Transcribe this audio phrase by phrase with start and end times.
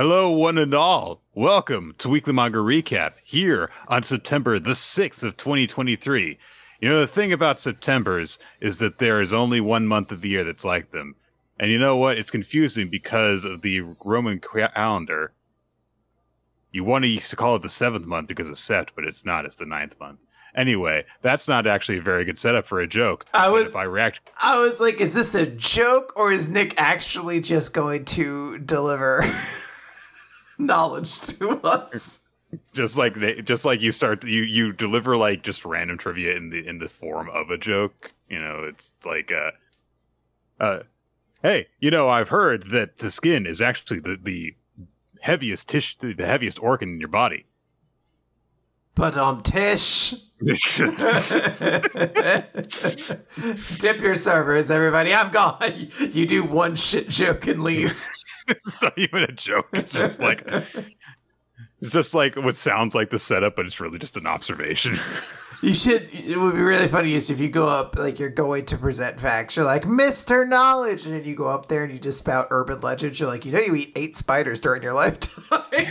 [0.00, 1.20] Hello, one and all.
[1.34, 6.38] Welcome to Weekly Manga Recap here on September the 6th of 2023.
[6.80, 10.30] You know, the thing about Septembers is that there is only one month of the
[10.30, 11.16] year that's like them.
[11.58, 12.16] And you know what?
[12.16, 15.34] It's confusing because of the Roman calendar.
[16.72, 19.44] You want to call it the seventh month because it's Sept, but it's not.
[19.44, 20.20] It's the ninth month.
[20.56, 23.26] Anyway, that's not actually a very good setup for a joke.
[23.34, 26.48] I And was- if I react I was like, is this a joke or is
[26.48, 29.30] Nick actually just going to deliver
[30.60, 32.20] knowledge to us?
[32.72, 36.50] just like they just like you start you you deliver like just random trivia in
[36.50, 39.52] the in the form of a joke you know it's like uh
[40.58, 40.80] uh
[41.42, 44.52] hey you know i've heard that the skin is actually the the
[45.20, 47.46] heaviest tissue the heaviest organ in your body
[48.96, 50.14] But um, Tish,
[53.78, 55.14] dip your servers, everybody.
[55.14, 55.88] I'm gone.
[56.10, 57.96] You do one shit joke and leave.
[58.66, 60.42] it's not even a joke it's just like
[61.80, 64.98] it's just like what sounds like the setup but it's really just an observation
[65.62, 66.08] You should.
[66.12, 69.20] It would be really funny is if you go up like you're going to present
[69.20, 69.56] facts.
[69.56, 72.80] You're like Mister Knowledge, and then you go up there and you just spout urban
[72.80, 73.20] legends.
[73.20, 75.64] You're like, you know, you eat eight spiders during your lifetime.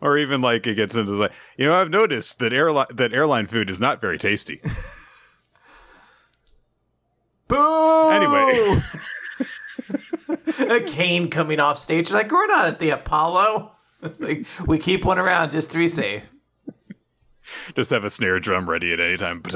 [0.00, 3.46] or even like it gets into like you know i've noticed that airline that airline
[3.46, 4.60] food is not very tasty
[7.48, 8.10] Boo!
[8.10, 8.82] Anyway.
[10.58, 12.10] a cane coming off stage.
[12.10, 13.72] Like we're not at the Apollo.
[14.18, 16.32] like we keep one around just to be safe.
[17.74, 19.54] just have a snare drum ready at any time but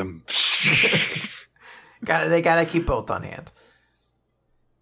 [2.04, 3.52] Got they gotta keep both on hand.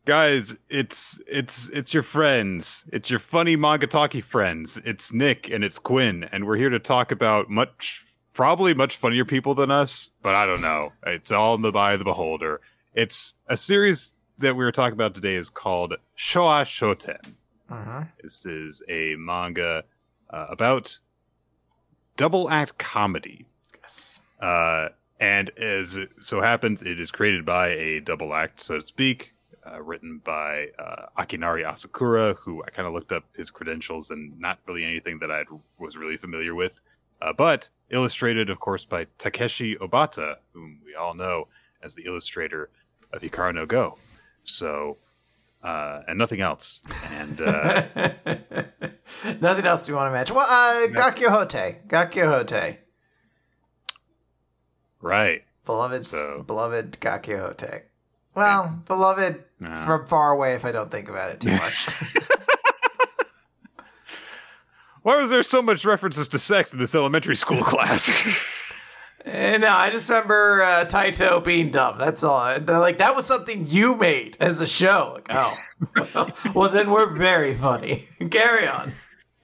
[0.07, 5.63] guys it's it's it's your friends it's your funny manga talkie friends it's nick and
[5.63, 10.11] it's quinn and we're here to talk about much probably much funnier people than us
[10.23, 12.61] but i don't know it's all in the eye of the beholder
[12.95, 17.35] it's a series that we were talking about today is called Show-ha Shoten
[17.71, 18.05] Uh-huh.
[18.23, 19.85] this is a manga
[20.31, 20.99] uh, about
[22.17, 23.47] double act comedy
[23.83, 24.21] Yes.
[24.41, 24.89] uh,
[25.21, 29.35] and as it so happens, it is created by a double act, so to speak,
[29.71, 34.39] uh, written by uh, Akinari Asakura, who I kind of looked up his credentials and
[34.41, 35.45] not really anything that I
[35.79, 36.81] was really familiar with,
[37.21, 41.49] uh, but illustrated, of course, by Takeshi Obata, whom we all know
[41.83, 42.71] as the illustrator
[43.13, 43.99] of Hikaru no Go.
[44.43, 44.99] So,
[45.63, 46.81] uh, and nothing else.
[47.11, 47.87] And uh,
[49.41, 50.35] Nothing else you want to mention.
[50.37, 51.87] Well, uh, Gakkyu Hotei.
[51.89, 52.79] Gakyohote.
[55.01, 57.83] right, Beloved, So- beloved Gakkyu Hotei.
[58.35, 59.83] Well, beloved No.
[59.85, 61.89] from far away if I don't think about it too much.
[65.03, 68.09] why was there so much references to sex in this elementary school class?
[69.25, 71.99] And no, I just remember uh, Taito being dumb.
[71.99, 72.47] That's all.
[72.47, 75.13] And They're like, that was something you made as a show.
[75.15, 78.09] Like, oh, well, then we're very funny.
[78.31, 78.93] Carry on.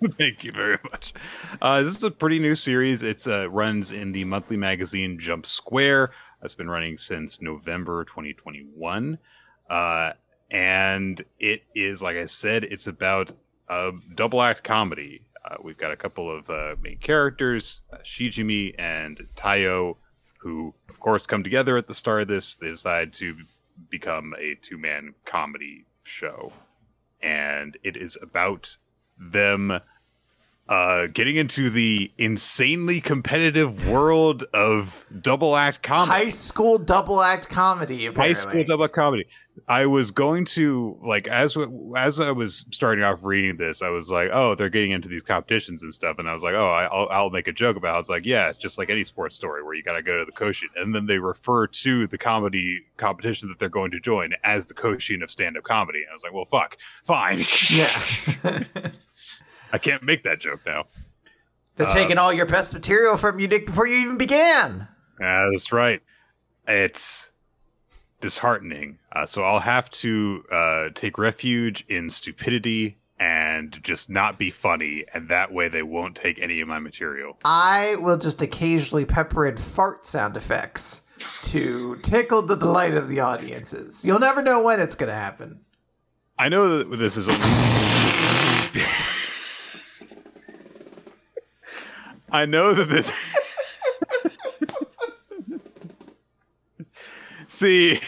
[0.05, 1.15] Thank you very much.
[1.61, 3.03] Uh, this is a pretty new series.
[3.03, 6.11] It's uh, runs in the monthly magazine Jump Square.
[6.43, 9.19] It's been running since November 2021,
[9.71, 10.13] uh,
[10.51, 13.33] and it is, like I said, it's about
[13.69, 15.26] a double act comedy.
[15.47, 19.97] Uh, we've got a couple of uh, main characters, uh, Shijimi and Taiyo,
[20.39, 22.57] who, of course, come together at the start of this.
[22.57, 23.37] They decide to
[23.89, 26.53] become a two man comedy show,
[27.23, 28.77] and it is about
[29.19, 29.81] them
[30.69, 37.49] uh getting into the insanely competitive world of double act comedy High school double act
[37.49, 38.07] comedy.
[38.07, 39.27] high school double act comedy
[39.69, 41.57] i was going to like as
[41.97, 45.23] as i was starting off reading this i was like oh they're getting into these
[45.23, 47.91] competitions and stuff and i was like oh I, will I'll make a joke about
[47.91, 47.95] it.
[47.95, 50.25] i was like yeah it's just like any sports story where you gotta go to
[50.25, 54.33] the Koshien and then they refer to the comedy competition that they're going to join
[54.43, 57.39] as the Koshien of stand-up comedy i was like well fuck fine
[57.71, 58.03] Yeah.
[59.73, 60.85] i can't make that joke now
[61.77, 64.89] They're Uh, taking all your best material from you, Nick, before you even began.
[65.19, 66.01] That's right.
[66.67, 67.31] It's
[68.21, 68.99] disheartening.
[69.13, 75.05] Uh, so I'll have to uh, take refuge in stupidity and just not be funny,
[75.15, 77.39] and that way they won't take any of my material.
[77.45, 81.03] I will just occasionally pepper in fart sound effects
[81.45, 84.05] to tickle the delight of the audiences.
[84.05, 85.61] You'll never know when it's going to happen.
[86.39, 87.86] I know that this is only.
[92.31, 93.13] I know that this.
[97.49, 98.01] See,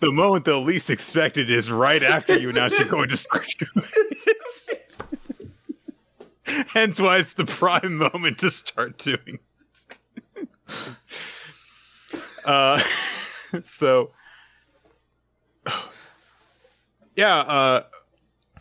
[0.00, 3.86] the moment the least expected is right after you announce you're going to start doing
[4.06, 4.28] it.
[6.68, 9.38] Hence why it's the prime moment to start doing
[10.36, 10.48] it.
[12.44, 12.80] Uh,
[13.62, 14.10] so
[17.16, 17.82] yeah, uh,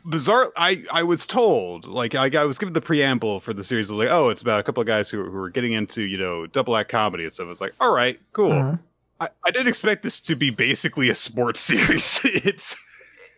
[0.08, 0.52] bizarre.
[0.58, 3.90] I I was told like I, I was given the preamble for the series.
[3.92, 6.02] I was like, oh, it's about a couple of guys who, who are getting into
[6.02, 7.46] you know double act comedy and stuff.
[7.46, 8.52] I was like, all right, cool.
[8.52, 8.80] Mhm.
[9.20, 12.22] I, I didn't expect this to be basically a sports series.
[12.24, 12.76] it's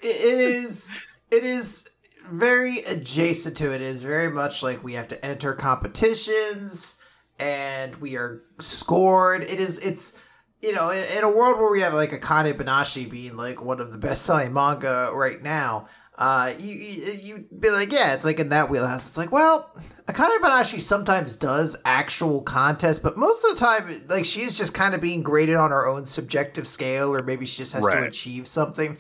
[0.04, 0.92] it is
[1.32, 1.90] it is
[2.32, 3.76] very adjacent to it.
[3.76, 6.96] It is very much like we have to enter competitions
[7.40, 9.44] and we are scored.
[9.44, 10.18] It is it's
[10.62, 13.80] you know in, in a world where we have like Akane Banashi being like one
[13.80, 15.88] of the best selling manga right now.
[16.20, 19.08] Uh, you, you you'd be like, yeah, it's like in that wheelhouse.
[19.08, 19.74] It's like, well,
[20.06, 24.94] Akane Banashi sometimes does actual contests, but most of the time, like she's just kind
[24.94, 28.48] of being graded on her own subjective scale, or maybe she just has to achieve
[28.48, 28.98] something.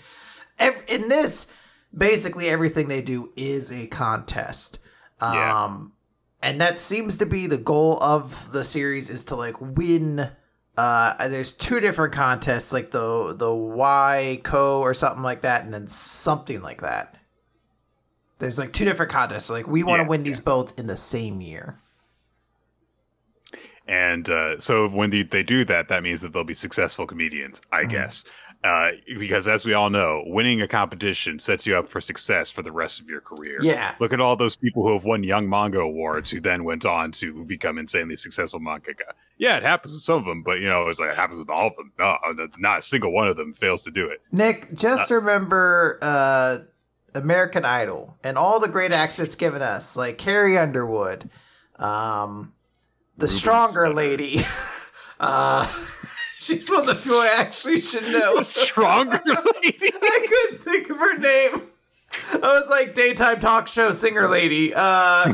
[0.87, 1.51] In this,
[1.95, 4.79] basically everything they do is a contest.
[5.19, 5.77] Um, Yeah.
[6.41, 10.31] and that seems to be the goal of the series is to like win.
[10.79, 15.73] Uh, there's two different contests, like the the Y Co or something like that, and
[15.73, 17.17] then something like that.
[18.39, 19.45] There's like two different contests.
[19.45, 21.79] So, like we want to Yeah, win these both in the same year.
[23.87, 27.61] and uh, so when they, they do that, that means that they'll be successful comedians,
[27.71, 27.85] I Mhm.
[27.85, 28.23] guess.
[28.61, 32.61] Uh, because as we all know, winning a competition sets you up for success for
[32.61, 33.57] the rest of your career.
[33.61, 33.95] Yeah.
[33.99, 37.11] Look at all those people who have won Young Manga Awards who then went on
[37.13, 39.13] to become insanely successful mangaka.
[39.37, 41.49] Yeah, it happens with some of them, but you know, it's like it happens with
[41.49, 41.93] all of them.
[41.97, 42.17] No,
[42.57, 44.21] not a single one of them fails to do it.
[44.33, 46.57] Nick, just remember uh,
[47.13, 51.29] American Idol and all the great acts it's given us, like Carrie Underwood,
[51.77, 52.51] um,
[53.17, 53.95] the Ruben stronger Studdard.
[53.95, 54.41] lady.
[55.21, 55.65] uh,
[56.41, 58.37] she's one of the few I actually should know.
[58.37, 59.77] The stronger lady.
[60.01, 61.63] I couldn't think of her name.
[62.33, 64.73] I was like daytime talk show singer lady.
[64.73, 65.31] Uh,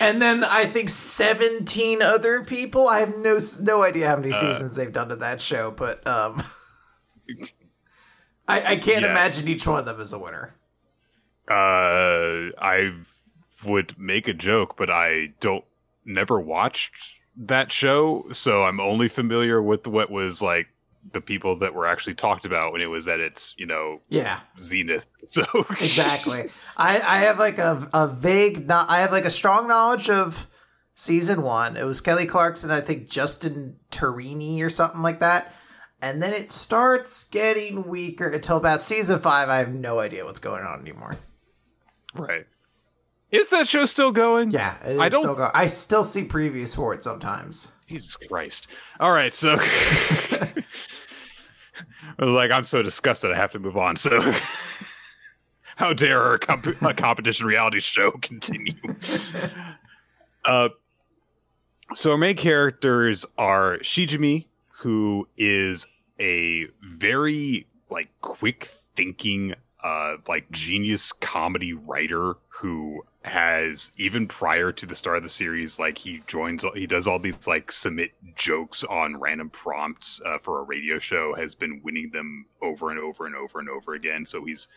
[0.00, 2.88] and then I think 17 other people.
[2.88, 4.40] I have no no idea how many Uh.
[4.40, 6.42] seasons they've done to that show, but um,
[8.48, 9.10] I, I can't Yes.
[9.10, 10.54] imagine each one of them as a winner.
[11.48, 12.92] uh, I
[13.64, 15.64] would make a joke, but I don't
[16.04, 20.68] never watched that show, so I'm only familiar with what was like
[21.12, 24.40] the people that were actually talked about when it was at its you know Yeah,
[24.62, 25.06] zenith.
[25.26, 25.44] So
[25.80, 26.50] exactly.
[26.76, 30.46] I, I have like a, a vague, no, I have like a strong knowledge of
[30.94, 31.76] season one.
[31.76, 35.52] It was Kelly Clarkson, I think Justin Turini or something like that.
[36.00, 39.48] And then it starts getting weaker until about season five.
[39.48, 41.16] I have no idea what's going on anymore.
[42.14, 42.46] right.
[43.32, 44.50] Is that show still going?
[44.52, 47.68] Yeah, I don't- Still go- I still see previews for it sometimes.
[47.86, 48.68] Jesus Christ.
[49.00, 50.52] All right, so I
[52.18, 53.30] was like, I'm so disgusted.
[53.32, 53.96] I have to move on.
[53.96, 54.20] So,
[55.76, 58.74] how dare a, comp- a competition reality show continue?
[60.44, 60.70] uh,
[61.94, 64.46] so our main characters are Shijimi,
[64.78, 65.86] who is
[66.18, 68.64] a very like quick
[68.96, 75.28] thinking, uh, like genius comedy writer who has even prior to the start of the
[75.28, 80.38] series, like he joins, he does all these like submit jokes on random prompts uh,
[80.38, 83.94] for a radio show, has been winning them over and over and over and over
[83.94, 84.24] again.
[84.24, 84.68] So he's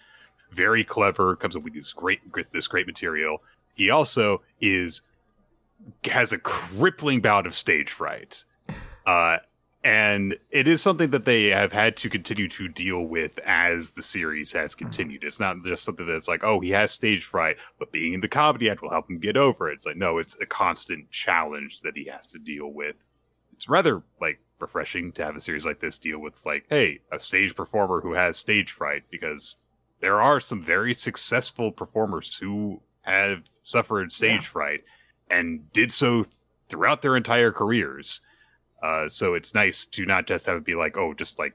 [0.52, 3.44] very clever, comes up with these great, this great material.
[3.76, 5.04] He also is
[6.06, 8.44] has a crippling bout of stage fright.
[9.06, 9.38] Uh,
[9.90, 14.04] and it is something that they have had to continue to deal with as the
[14.04, 14.86] series has mm-hmm.
[14.86, 15.24] continued.
[15.24, 18.28] It's not just something that's like, oh, he has stage fright, but being in the
[18.28, 19.74] comedy act will help him get over it.
[19.74, 23.08] It's like, no, it's a constant challenge that he has to deal with.
[23.54, 27.18] It's rather like refreshing to have a series like this deal with like, hey, a
[27.18, 29.56] stage performer who has stage fright because
[30.02, 34.50] there are some very successful performers who have suffered stage Yeah.
[34.50, 34.84] fright
[35.32, 36.36] and did so th-
[36.68, 38.22] throughout their entire careers.
[38.82, 41.54] Uh, so it's nice to not just have it be like, oh, just like,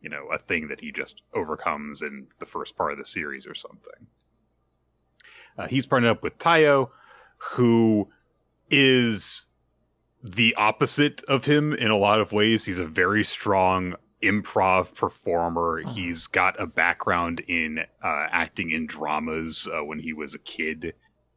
[0.00, 3.46] you know, a thing that he just overcomes in the first part of the series
[3.46, 4.06] or something.
[5.56, 6.90] Uh, he's partnered up with Taiyo,
[7.36, 8.08] who
[8.70, 9.46] is
[10.22, 12.64] the opposite of him in a lot of ways.
[12.64, 15.82] He's a very strong improv performer.
[15.82, 15.90] Mhm.
[15.90, 20.94] He's got a background in uh, acting in dramas uh, when he was a kid.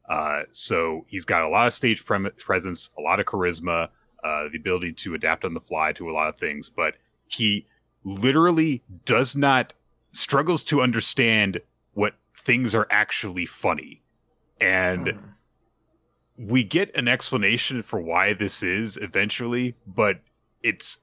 [0.09, 3.89] Uh, so he's got a lot of stage pre- presence, a lot of charisma,
[4.23, 6.95] uh, the ability to adapt on the fly to a lot of things, but
[7.27, 7.65] he
[8.03, 9.73] literally does not
[10.11, 11.59] struggles to understand
[11.93, 14.01] what things are actually funny.
[14.59, 15.19] And Mhm.
[16.37, 20.19] we get an explanation for why this is eventually, but
[20.63, 20.99] it's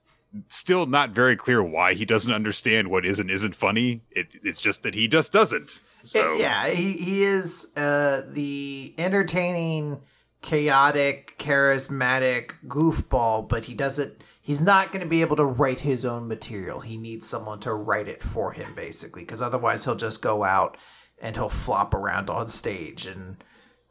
[0.48, 4.00] still not very clear why he doesn't understand what is and isn't funny.
[4.10, 5.80] It, it's just that he just doesn't.
[6.02, 10.00] So It- yeah, he, he is uh, the entertaining,
[10.44, 14.22] chaotic, charismatic goofball, but he doesn't.
[14.42, 16.80] He's not going to be able to write his own material.
[16.80, 20.76] He needs someone to write it for him, basically, because otherwise he'll just go out
[21.20, 23.42] and he'll flop around on stage and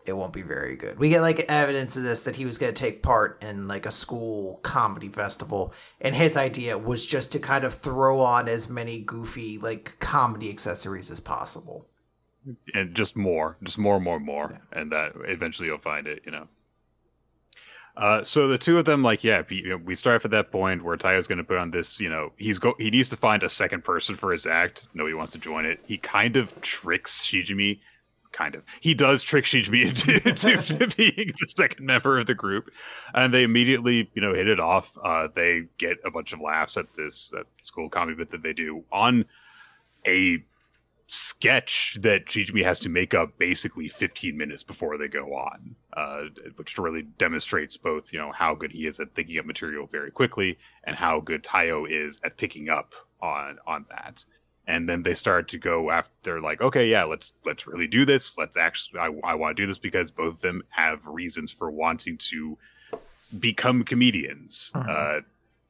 [0.06, 1.00] it won't be very good.
[1.00, 3.88] We get like evidence of this that he was going to take part in like
[3.88, 8.70] a school comedy festival, and his idea was just to kind of throw on as
[8.70, 11.88] many goofy like comedy accessories as possible.
[12.74, 14.80] And just more, just more, more, more, yeah.
[14.80, 16.22] and that eventually you'll find it.
[16.26, 16.48] You know.
[17.96, 19.44] Uh, so the two of them, like, yeah,
[19.84, 22.00] we start off at that point where Taiyo's going to put on this.
[22.00, 24.88] You know, he's go he needs to find a second person for his act.
[24.94, 25.80] Nobody wants to join it.
[25.86, 27.80] He kind of tricks Shijimi
[28.32, 28.64] kind of.
[28.82, 29.90] He does trick Shijimi
[30.26, 32.72] into, into being the second member of the group,
[33.14, 34.98] and they immediately, you know, hit it off.
[35.02, 38.54] Uh, they get a bunch of laughs at this at school comedy bit that they
[38.54, 39.24] do on
[40.06, 40.44] a
[41.08, 46.24] sketch that Shijimi has to make up basically 15 minutes before they go on, uh,
[46.56, 50.12] which really demonstrates both, you know, how good he is at thinking up material very
[50.12, 54.24] quickly and how good Taiyo is at picking up on on that.
[54.66, 58.06] And then they start to go after they're like okay yeah let's let's really do
[58.06, 58.38] this.
[58.38, 61.70] Let's actually i, I want to do this because both of them have reasons for
[61.70, 62.58] wanting to
[63.40, 64.72] become comedians.
[64.74, 64.92] Uh-huh.
[64.92, 65.22] uh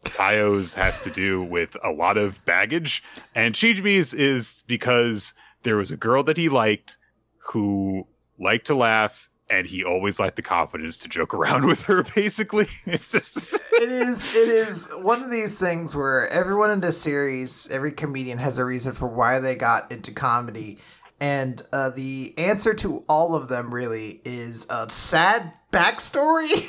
[0.05, 3.03] Taiyo's has to do with a lot of baggage
[3.35, 5.33] and Shijimi's is because
[5.63, 6.97] there was a girl that he liked
[7.37, 8.07] who
[8.39, 12.67] liked to laugh and he always liked the confidence to joke around with her basically.
[12.85, 17.67] It's just it is it is one of these things where everyone in this series
[17.69, 20.79] every comedian has a reason for why they got into comedy
[21.19, 26.65] and uh, the answer to all of them really is a sad backstory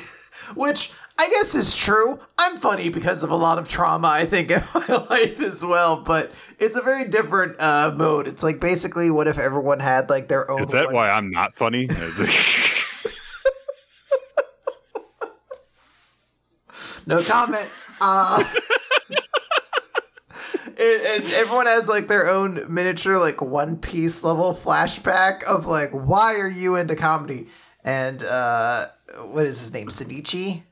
[0.55, 2.19] which I guess it's true.
[2.37, 6.01] I'm funny because of a lot of trauma, I think, in my life as well.
[6.01, 8.27] But it's a very different uh, mode.
[8.27, 10.59] It's like basically, what if everyone had like their own?
[10.59, 11.87] Is that one- why I'm not funny?
[17.07, 17.69] no comment.
[18.01, 18.43] Uh,
[20.65, 25.91] and, and, everyone has like their own miniature, like One Piece level flashback of like,
[25.91, 27.47] why are you into comedy?
[27.85, 28.87] And uh,
[29.23, 29.87] what is his name?
[29.87, 30.63] Sadichi?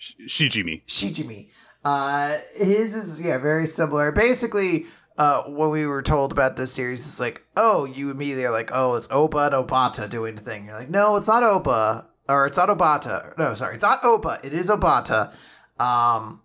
[0.00, 0.82] Shijimi.
[0.86, 1.50] Shijimi.
[1.84, 4.12] Uh, his is yeah very similar.
[4.12, 4.86] Basically,
[5.18, 8.70] uh, when we were told about this series, it's like, oh, you immediately are like,
[8.72, 10.66] oh, it's Ohba and Obata doing the thing.
[10.66, 13.36] You're like, no, it's not Ohba or it's not Obata.
[13.36, 14.42] No, sorry, it's not Ohba.
[14.44, 15.32] It is Obata.
[15.78, 16.40] Um,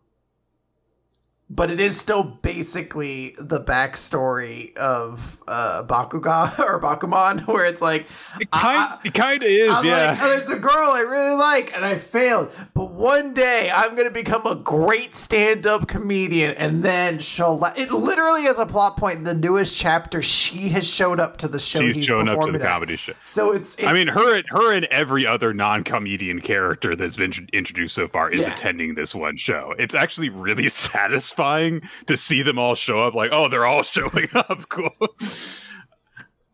[1.50, 8.08] but it is still basically the backstory of uh, Bakugan or Bakuman, where it's like
[8.40, 10.12] it kind, it kind of is, I'm yeah.
[10.12, 13.96] Like, oh, there's a girl I really like, and I failed, but one day I'm
[13.96, 17.58] gonna become a great stand-up comedian, and then she'll.
[17.58, 20.22] La- it literally is a plot point in the newest chapter.
[20.24, 21.80] She has showed up to the show.
[21.92, 23.14] She's shown up to the comedy show.
[23.24, 27.94] So it's, it's, I mean, her, her, and every other non-comedian character that's been introduced
[27.94, 28.54] so far is yeah.
[28.54, 29.76] attending this one show.
[29.78, 33.14] It's actually really satisfying satisfying to see them all show up.
[33.14, 34.68] Like, oh, they're all showing up.
[34.70, 34.90] Cool.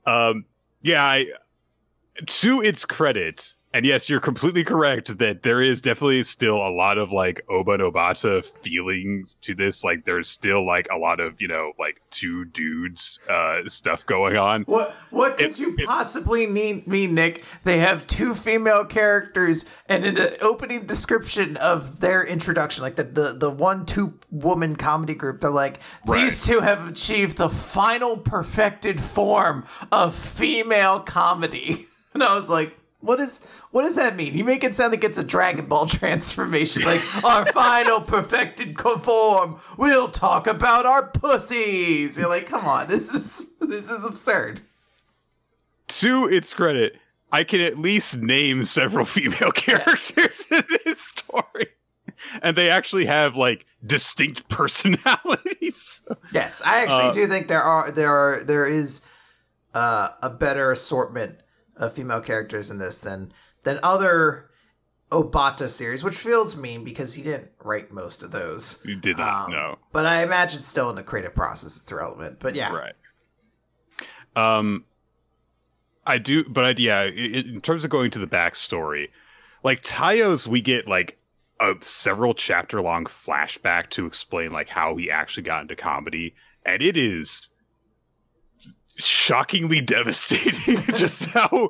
[0.05, 0.45] um,
[0.81, 1.03] yeah.
[1.03, 1.27] I,
[2.25, 6.97] to its credit, and yes, you're completely correct that there is definitely still a lot
[6.97, 9.83] of like Ohba and Obata feelings to this.
[9.83, 14.35] Like there's still like a lot of, you know, like two dudes uh stuff going
[14.35, 14.63] on.
[14.63, 17.43] What what could it, you it, possibly mean mean, Nick?
[17.63, 23.03] They have two female characters and in the opening description of their introduction, like the
[23.03, 26.41] the, the one two woman comedy group, they're like, these right.
[26.41, 31.87] two have achieved the final perfected form of female comedy.
[32.13, 34.37] And I was like, what is what does that mean?
[34.37, 39.59] You make it sound like it's a Dragon Ball transformation, like our final perfected form.
[39.77, 42.17] We'll talk about our pussies.
[42.17, 44.61] You're like, come on, this is this is absurd.
[45.87, 46.97] To its credit,
[47.31, 51.67] I can at least name several female characters in this story.
[52.43, 56.03] And they actually have like distinct personalities.
[56.31, 59.01] yes, I actually uh, do think there are there are there is
[59.73, 61.40] uh, a better assortment
[61.81, 63.33] of female characters in this than
[63.63, 64.49] than other
[65.11, 68.81] Obata series, which feels mean because he didn't write most of those.
[68.83, 69.79] He did not, um, no.
[69.91, 72.39] But I imagine still in the creative process it's relevant.
[72.39, 72.71] But yeah.
[72.73, 72.95] Right.
[74.35, 74.85] Um
[76.05, 79.09] I do but I, yeah, in terms of going to the backstory,
[79.63, 81.17] like Taiyo's we get like
[81.59, 86.33] a several chapter long flashback to explain like how he actually got into comedy.
[86.65, 87.51] And it is
[89.03, 91.69] shockingly devastating just how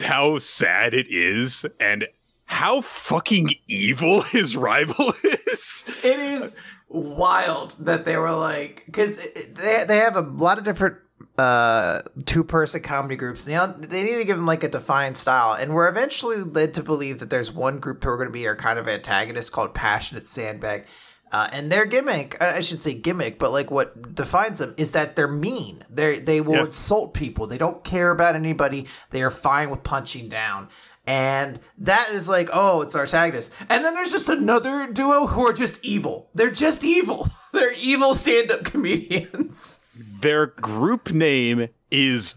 [0.00, 2.06] how sad it is and
[2.44, 5.84] how fucking evil his rival is.
[6.02, 6.56] It is
[6.88, 10.96] wild that they were like because they they have a lot of different
[11.38, 13.44] uh two person comedy groups.
[13.44, 15.54] They they need to give them like a defined style.
[15.54, 18.46] And we're eventually led to believe that there's one group who are going to be
[18.48, 20.86] our kind of antagonist called passionate sandbag
[21.32, 25.14] Uh, and their gimmick, I should say gimmick, but like what defines them is that
[25.14, 25.84] they're mean.
[25.88, 26.64] They they will Yeah.
[26.66, 27.46] insult people.
[27.46, 28.86] They don't care about anybody.
[29.10, 30.68] They are fine with punching down.
[31.06, 33.52] And that is like, oh, it's our antagonist.
[33.68, 36.28] And then there's just another duo who are just evil.
[36.34, 37.28] They're just evil.
[37.52, 38.64] They're evil stand-up
[39.14, 39.80] comedians.
[40.20, 42.36] Their group name is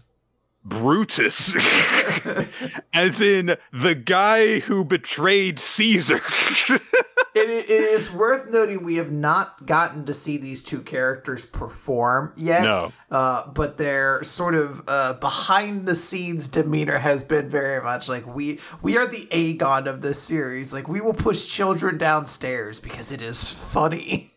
[0.64, 1.54] Brutus,
[2.94, 6.16] as in the guy who betrayed Caesar.
[7.34, 12.32] it, it is worth noting we have not gotten to see these two characters perform
[12.36, 12.62] yet.
[12.62, 12.92] No.
[13.10, 18.26] Uh, but their sort of uh, behind the scenes demeanor has been very much like
[18.26, 20.72] we we are the Aegon of this series.
[20.72, 24.34] Like we will push children downstairs because it is funny.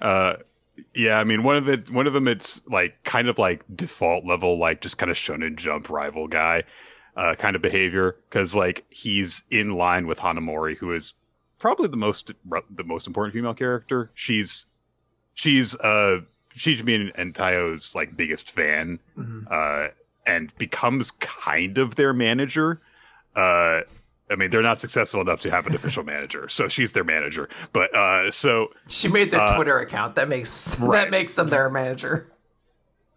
[0.00, 0.34] uh,
[0.94, 4.24] yeah, I mean one of it, one of them, it's like kind of like default
[4.24, 6.64] level, like just kind of shonen jump rival guy,
[7.16, 11.14] uh, kind of behavior because like he's in line with Hanamori, who is
[11.58, 12.32] probably the most
[12.70, 14.10] the most important female character.
[14.14, 14.66] She's
[15.34, 16.20] she's uh
[16.54, 18.98] Shijimi and, and Taiyo's like biggest fan,
[19.50, 19.88] uh,
[20.26, 22.80] and becomes kind of their manager.
[23.34, 23.82] Uh,
[24.32, 27.48] I mean, they're not successful enough to have an official manager, so she's their manager.
[27.72, 30.14] But uh, so She made their Uh, Twitter account.
[30.14, 31.02] That makes right.
[31.02, 32.32] that makes them their manager.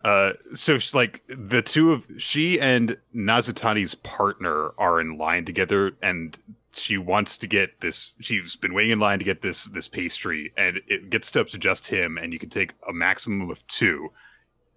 [0.03, 5.93] uh, so she's like the two of she and Nazutani's partner are in line together,
[6.01, 6.38] and
[6.74, 8.15] she wants to get this.
[8.19, 11.48] She's been waiting in line to get this this pastry, and it gets to up
[11.48, 14.10] to just him, and you can take a maximum of two,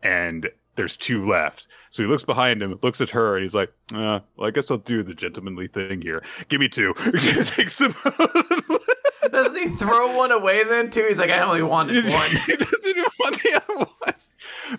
[0.02, 1.66] and there's two left.
[1.90, 4.70] So he looks behind him, looks at her, and he's like, uh, "Well, I guess
[4.70, 6.22] I'll do the gentlemanly thing here.
[6.48, 6.94] Give me two.
[9.30, 11.04] Doesn't he throw one away then too?
[11.06, 12.30] He's like, I only wanted one.
[12.46, 14.14] he doesn't even want the other one.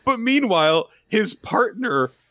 [0.05, 2.11] But meanwhile, his partner.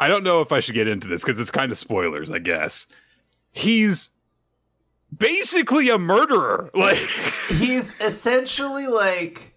[0.00, 2.38] I don't know if I should get into this because it's kind of spoilers, I
[2.38, 2.86] guess.
[3.52, 4.12] He's
[5.16, 6.70] basically a murderer.
[6.74, 6.98] Like,
[7.48, 9.55] He's essentially like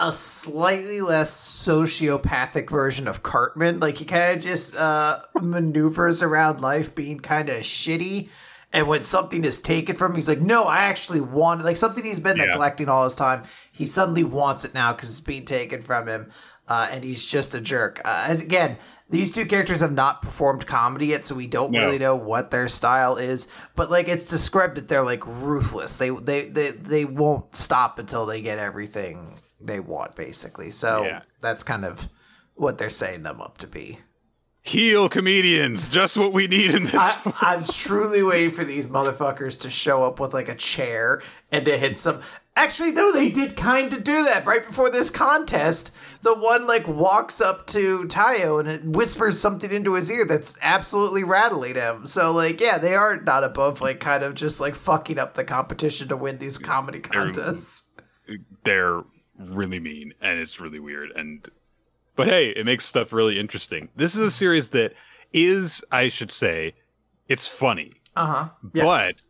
[0.00, 3.80] a slightly less sociopathic version of Cartman.
[3.80, 8.28] Like he kind of just uh, maneuvers around life being kind of shitty.
[8.72, 11.78] And when something is taken from him, he's like, "No, I actually want it." Like
[11.78, 12.46] something he's been Yeah.
[12.46, 16.30] neglecting all his time, he suddenly wants it now because it's being taken from him,
[16.68, 18.02] uh, and he's just a jerk.
[18.04, 18.76] Uh, as again,
[19.08, 21.80] these two characters have not performed comedy yet, so we don't No.
[21.80, 23.48] really know what their style is.
[23.74, 25.96] But like, it's described that they're like ruthless.
[25.96, 30.70] They they they they won't stop until they get everything they want, basically.
[30.70, 31.22] So Yeah.
[31.40, 32.08] that's kind of
[32.54, 34.00] what they're setting them up to be.
[34.62, 36.94] heel comedians, just what we need in this.
[36.94, 41.64] I, I'm truly waiting for these motherfuckers to show up with like a chair and
[41.64, 42.20] to hit some.
[42.54, 45.90] Actually, no, they did kind of do that right before this contest.
[46.22, 50.56] The one like walks up to Taiyo and it whispers something into his ear that's
[50.60, 52.04] absolutely rattling him.
[52.04, 55.44] So like, yeah, they are not above like kind of just like fucking up the
[55.44, 57.84] competition to win these comedy contests.
[58.64, 59.02] they're
[59.38, 61.48] really mean and it's really weird and
[62.16, 64.92] but hey it makes stuff really interesting this is a series that
[65.32, 66.74] is i should say
[67.28, 68.48] it's funny Uh huh.
[68.74, 68.84] Yes.
[68.84, 69.22] but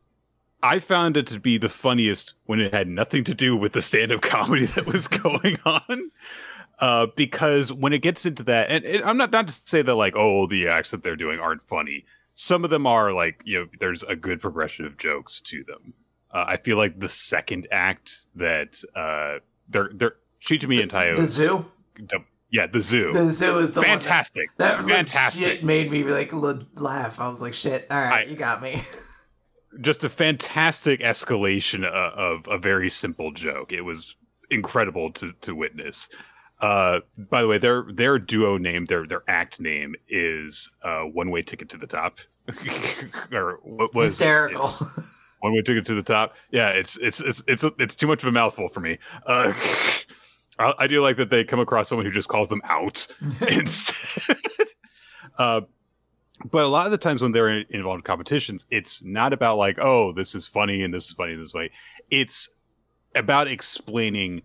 [0.63, 3.83] i found it to be the funniest when it had nothing to do with the
[3.83, 6.11] stand-up comedy that was going on
[6.81, 9.95] uh, because when it gets into that and, and i'm not not to say that
[9.97, 13.59] like oh the acts that they're doing aren't funny some of them are like you
[13.59, 15.93] know there's a good progression of jokes to them
[16.33, 21.27] uh, i feel like the second act that uh they're they're Shijimi and Taiyo the
[21.27, 21.65] zoo.
[22.51, 26.05] yeah the zoo The zoo is the one that- fantastic That fantastic fantastic made me
[26.05, 26.33] like
[26.75, 27.21] laugh.
[27.21, 27.87] I was like, "Shit!
[27.91, 28.83] All right, I- you got me."
[29.81, 33.73] just a fantastic escalation of, of a very simple joke.
[33.73, 34.17] It was
[34.51, 36.09] incredible to to witness.
[36.61, 41.31] Uh, by the way, their their duo name, their their act name is uh, One
[41.31, 42.19] Way Ticket to the Top,
[43.33, 44.69] or what was Hysterical.
[45.39, 46.35] It's One Way Ticket to the Top.
[46.51, 48.99] Yeah, it's it's it's it's it's too much of a mouthful for me.
[49.27, 49.53] Uh,
[50.59, 53.07] I, I do like that they come across someone who just calls them out
[53.49, 54.37] instead.
[55.39, 55.61] uh,
[56.51, 59.57] but a lot of the times when they're in- involved in competitions, it's not about
[59.59, 61.71] like, oh, this is funny and this is funny in this way.
[62.11, 62.49] It's
[63.15, 64.43] about explaining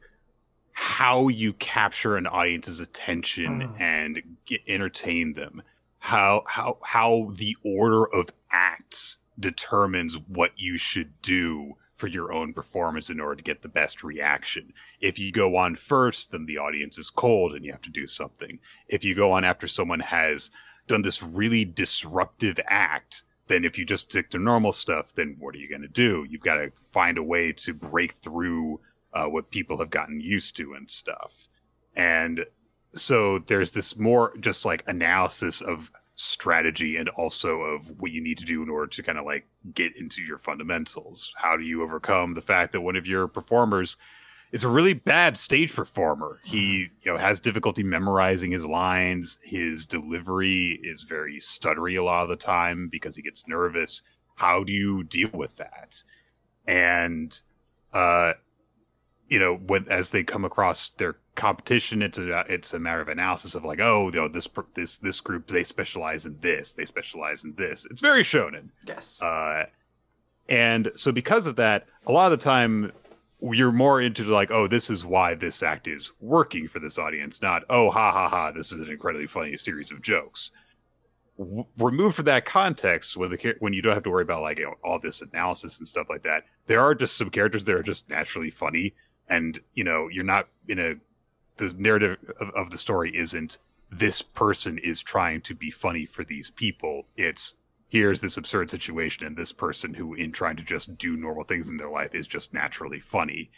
[0.72, 3.82] how you capture an audience's attention Mm.
[3.82, 5.62] and get, entertain them.
[6.00, 12.54] How how how the order of acts determines what you should do for your own
[12.54, 14.74] performance in order to get the best reaction.
[15.00, 18.08] If you go on first, then the audience is cold and you have to do
[18.08, 18.60] something.
[18.88, 20.52] If you go on after someone has
[20.88, 25.54] done this really disruptive act, then if you just stick to normal stuff, then what
[25.56, 26.26] are you going to do?
[26.30, 28.80] You've got to find a way to break through
[29.14, 31.48] uh, what people have gotten used to and stuff.
[31.96, 32.46] And
[32.96, 38.38] so there's this more just like analysis of strategy and also of what you need
[38.38, 41.34] to do in order to kind of like get into your fundamentals.
[41.38, 43.98] How do you overcome the fact that one of your performers
[44.52, 46.40] is a really bad stage performer?
[46.44, 49.40] He, you know, has difficulty memorizing his lines.
[49.44, 54.04] His delivery is very stuttery a lot of the time because he gets nervous.
[54.36, 56.04] How do you deal with that?
[56.68, 57.38] And
[57.92, 58.34] uh
[59.30, 63.08] you know, when as they come across their competition, it's a it's a matter of
[63.10, 66.86] analysis of like, oh, you know, this this this group they specialize in this, they
[66.86, 67.86] specialize in this.
[67.90, 68.70] It's very shonen.
[68.88, 69.22] Yes.
[69.22, 69.66] Uh,
[70.50, 72.92] and so because of that, a lot of the time
[73.42, 77.42] you're more into like, oh, this is why this act is working for this audience,
[77.42, 80.52] not oh, ha ha ha, this is an incredibly funny series of jokes.
[81.38, 84.60] W- removed from that context, when the when you don't have to worry about like
[84.60, 87.76] you know, all this analysis and stuff like that, there are just some characters that
[87.76, 88.94] are just naturally funny
[89.30, 90.96] and you know you're not in a
[91.58, 93.58] the narrative of, of the story isn't
[93.92, 97.56] this person is trying to be funny for these people it's
[97.90, 101.70] here's this absurd situation and this person who in trying to just do normal things
[101.70, 103.52] in their life is just naturally funny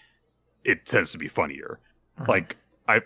[0.63, 1.79] it tends to be funnier
[2.19, 2.29] mm-hmm.
[2.29, 3.01] like i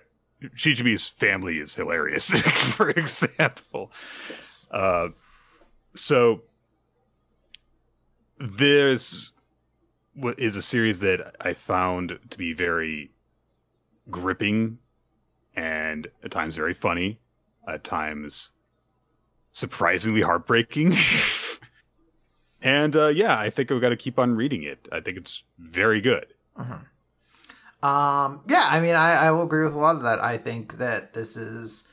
[0.55, 2.29] Shijimi's family is hilarious
[2.75, 3.91] for example
[4.29, 4.67] yes.
[4.71, 5.09] uh
[5.93, 6.41] so
[8.39, 9.33] there's
[10.37, 13.11] is a series that I found to be very
[14.09, 14.79] gripping
[15.55, 17.19] and at times very funny,
[17.67, 18.51] at times
[19.51, 20.93] surprisingly heartbreaking.
[22.61, 24.87] and uh, yeah, I think we've got to keep on reading it.
[24.91, 26.27] I think it's very good.
[26.57, 26.85] Mm-hmm.
[27.81, 30.19] Um, yeah, I mean, I, I will agree with a lot of that.
[30.19, 31.85] I think that this is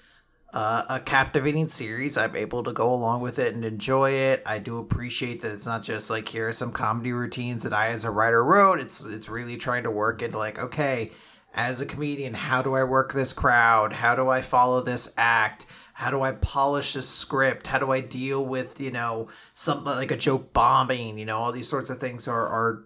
[0.53, 2.17] uh, a captivating series.
[2.17, 4.43] I'm able to go along with it and enjoy it.
[4.47, 7.89] I do appreciate that it's not just like here are some comedy routines that I,
[7.89, 8.81] as a writer, wrote.
[8.81, 11.13] It's it's really trying to work into like, okay,
[11.57, 13.95] as a comedian, how do I work this crowd?
[13.95, 15.67] How do I follow this act?
[15.95, 17.69] How do I polish this script?
[17.69, 21.19] How do I deal with you know something like a joke bombing?
[21.19, 22.85] You know, all these sorts of things are are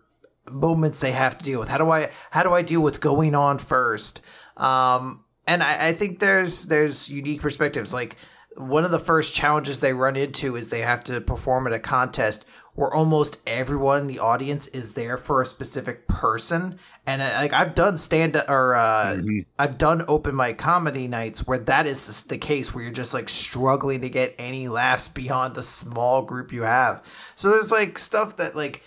[0.48, 1.68] moments they have to deal with.
[1.68, 4.20] How do I how do I deal with going on first?
[4.56, 7.92] Um, and I, I think there's there's unique perspectives.
[7.92, 8.16] Like
[8.56, 11.80] one of the first challenges they run into is they have to perform at a
[11.80, 16.78] contest where almost everyone in the audience is there for a specific person.
[17.06, 19.40] And I, uh, like I've done stand or uh, mm-hmm.
[19.58, 23.28] I've done open mic comedy nights where that is the case where you're just like
[23.28, 27.02] struggling to get any laughs beyond the small group you have.
[27.34, 28.82] So there's like stuff that like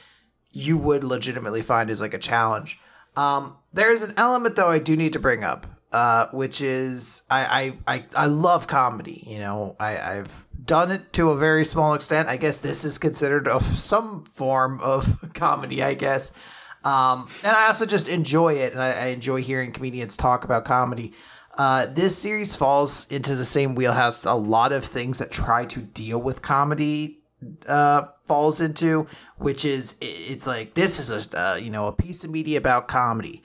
[0.52, 2.80] you would legitimately find is like a challenge.
[3.16, 7.74] Um, there's an element though I do need to bring up uh, which is I,
[7.88, 9.24] I I I love comedy.
[9.28, 12.28] You know, I I've done it to a very small extent.
[12.28, 15.84] I guess this is considered of some form of comedy.
[15.84, 16.32] I guess.
[16.84, 20.66] Um, and I also just enjoy it, and I, I enjoy hearing comedians talk about
[20.66, 21.14] comedy.
[21.58, 25.82] Uh, this series falls into the same wheelhouse a lot of things that try to
[25.82, 27.20] deal with comedy
[27.68, 32.24] uh, falls into, which is it's like this is a uh, you know a piece
[32.24, 33.44] of media about comedy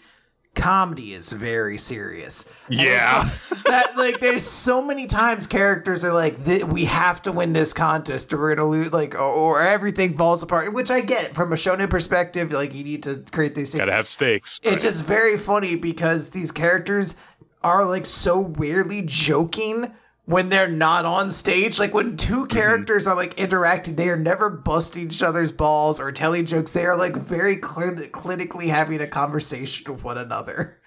[0.58, 2.50] comedy is very serious.
[2.68, 3.30] Yeah.
[3.64, 8.32] that like there's so many times characters are like we have to win this contest
[8.32, 11.56] or we're gonna lose like or, or, everything falls apart, which I get from a
[11.56, 12.52] shonen perspective.
[12.52, 13.80] Like you need to create these things.
[13.80, 14.60] Gotta have stakes.
[14.62, 14.80] It's right.
[14.80, 17.16] just very funny because these characters
[17.62, 19.92] are like so weirdly joking
[20.28, 21.78] when they're not on stage.
[21.78, 22.54] Like when two mm-hmm.
[22.54, 23.12] characters mm-hmm.
[23.12, 26.72] are like interacting, they are never busting each other's balls or telling jokes.
[26.72, 30.80] They are like very cl- clinically having a conversation with one another.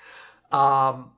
[0.52, 1.14] Um,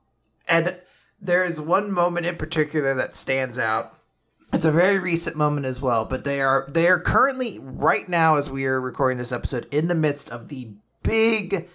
[0.48, 0.78] and
[1.20, 3.98] there is one moment in particular that stands out.
[4.54, 8.36] It's a very recent moment as well, but they are they are currently right now
[8.36, 10.70] as we are recording this episode in the midst of the
[11.02, 11.68] big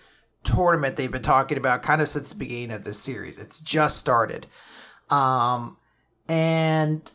[0.44, 3.38] tournament they've been talking about kind of since the beginning of this series.
[3.38, 4.48] It's just started.
[5.10, 5.76] Um,
[6.30, 7.12] and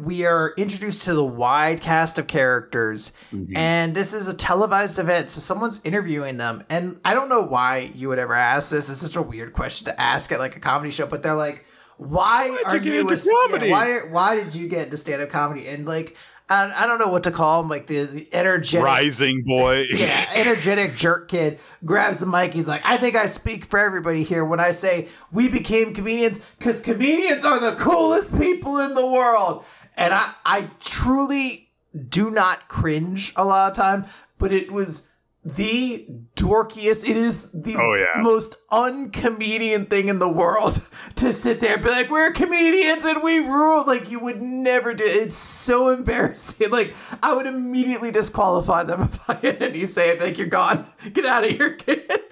[0.00, 3.12] we are introduced to the wide cast of characters.
[3.32, 3.56] Mm-hmm.
[3.56, 6.64] and this is a televised event so someone's interviewing them.
[6.70, 8.88] And i don't know why you would ever ask this.
[8.88, 11.66] It's such a weird question to ask at like a comedy show but they're like
[11.98, 15.66] why are you, you a, yeah, why why did you get into stand-up comedy?
[15.66, 16.16] And like
[16.50, 19.84] I, I don't know what to call him, like the, the energetic rising boy.
[19.94, 22.54] yeah, energetic jerk kid grabs the mic.
[22.54, 26.40] He's like, I think I speak for everybody here when I say we became comedians
[26.58, 29.64] because comedians are the coolest people in the world.
[29.96, 31.70] And I, I truly
[32.08, 34.06] do not cringe a lot of time,
[34.38, 35.07] but it was
[35.44, 37.08] the dorkiest.
[37.08, 38.22] It is the oh, yeah.
[38.22, 43.22] most uncomedian thing in the world to sit there and be like, "We're comedians and
[43.22, 45.04] we rule." Like you would never do.
[45.04, 46.70] It's so embarrassing.
[46.78, 50.12] Like I would immediately disqualify them if I had any say.
[50.12, 50.86] I'd like, "You're gone.
[51.12, 52.28] Get out of here, kid."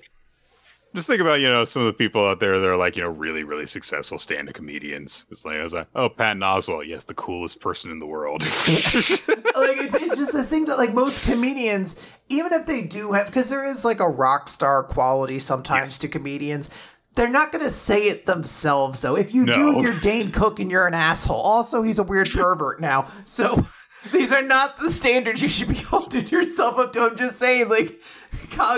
[0.97, 3.03] just think about you know some of the people out there that are like you
[3.03, 5.27] know really really successful stand-up comedians.
[5.31, 8.43] It's like I was like, oh, Patton Oswalt, yes, the coolest person in the world.
[8.43, 11.97] like it's, it's just this thing that like most comedians,
[12.29, 15.99] even if they do have, because there is like a rock star quality sometimes Yes.
[16.01, 16.71] to comedians.
[17.15, 19.17] They're not going to say it themselves, though.
[19.17, 21.41] If you do, you're Dane Cook and you're an asshole.
[21.41, 23.11] Also, he's a weird pervert now.
[23.25, 23.67] So
[24.13, 27.01] these are not the standards you should be holding yourself up to.
[27.01, 28.03] I'm just saying, like,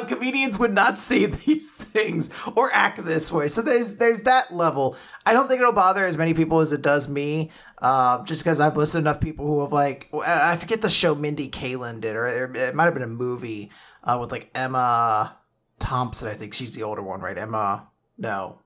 [0.06, 3.48] comedians would not say these things or act this way.
[3.48, 4.96] So there's there's that level.
[5.26, 7.50] I don't think it'll bother as many people as it does me.
[7.80, 11.14] Uh, just because I've listened to enough people who have like I forget the show
[11.14, 13.70] Mindy Kaling did, or it might have been a movie
[14.02, 15.36] uh, with like Emma
[15.78, 16.28] Thompson.
[16.28, 17.38] I think she's the older one, right?
[17.38, 17.86] Emma.
[18.16, 18.58] No,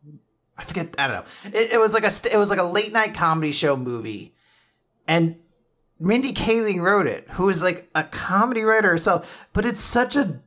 [0.56, 0.94] I forget.
[0.98, 1.58] I don't know.
[1.58, 4.34] It, it was like a it was like a late night comedy show movie,
[5.06, 5.36] and
[6.00, 9.46] Mindy Kaling wrote it, who is like a comedy writer herself.
[9.52, 10.40] But it's such a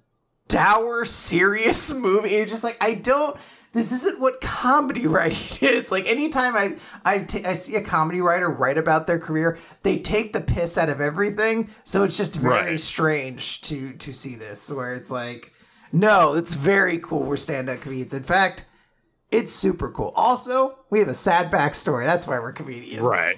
[0.47, 2.32] dour, serious movie.
[2.32, 3.38] You're just like, I don't.
[3.75, 5.91] This isn't what comedy writing is.
[5.91, 10.31] Like anytime I I I see a comedy writer write about their career, they take
[10.31, 11.69] the piss out of everything.
[11.83, 12.79] So it's just very Right.
[12.79, 15.51] strange to to see this, where it's like,
[15.91, 17.23] no, it's very cool.
[17.23, 18.13] We're stand-up comedians.
[18.13, 18.63] In fact,
[19.29, 20.13] it's super cool.
[20.15, 22.05] Also, we have a sad backstory.
[22.05, 23.01] That's why we're comedians.
[23.01, 23.38] Right.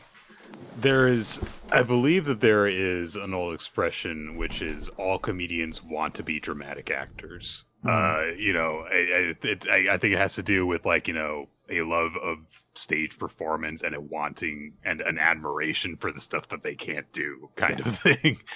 [0.79, 6.13] There is, I believe that there is an old expression which is all comedians want
[6.15, 7.65] to be dramatic actors.
[7.85, 11.07] Uh, you know, I, I, it, I, I think it has to do with like
[11.07, 12.37] you know a love of
[12.75, 17.49] stage performance and a wanting and an admiration for the stuff that they can't do,
[17.55, 18.37] kind of thing.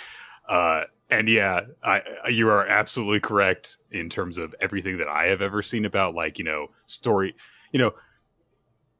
[0.49, 5.27] Uh, and yeah, I, I- you are absolutely correct in terms of everything that I
[5.27, 7.36] have ever seen about like you know story,
[7.71, 7.93] you know,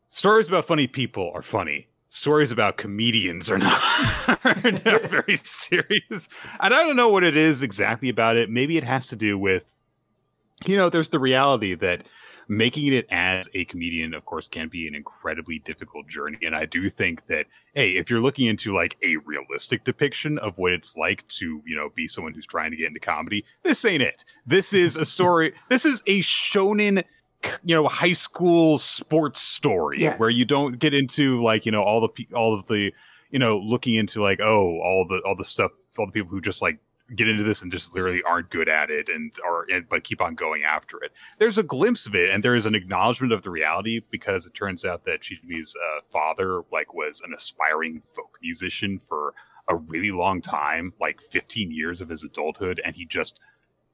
[0.10, 1.88] stories about funny people are funny.
[2.10, 3.82] Stories about comedians are not,
[4.46, 6.28] are not very serious.
[6.60, 8.50] And I don't know what it is exactly about it.
[8.50, 9.76] Maybe it has to do with,
[10.66, 12.04] you know, there's the reality that
[12.48, 16.38] making it as a comedian, of course, can be an incredibly difficult journey.
[16.44, 20.58] And I do think that, hey, if you're looking into like a realistic depiction of
[20.58, 23.86] what it's like to, you know, be someone who's trying to get into comedy, this
[23.86, 24.26] ain't it.
[24.46, 25.54] This is a story.
[25.70, 27.04] this is a shonen
[27.64, 30.16] you know high school sports story Yeah.
[30.18, 32.94] where you don't get into like you know all the all of the
[33.32, 36.40] you know looking into like oh all the all the stuff all the people who
[36.40, 36.78] just like
[37.16, 40.22] get into this and just literally aren't good at it and are and, but keep
[40.22, 41.12] on going after it.
[41.40, 44.54] There's a glimpse of it and there is an acknowledgement of the reality because it
[44.54, 49.34] turns out that Shijimi's uh, father like was an aspiring folk musician for
[49.68, 53.40] a really long time like 15 years of his adulthood and he just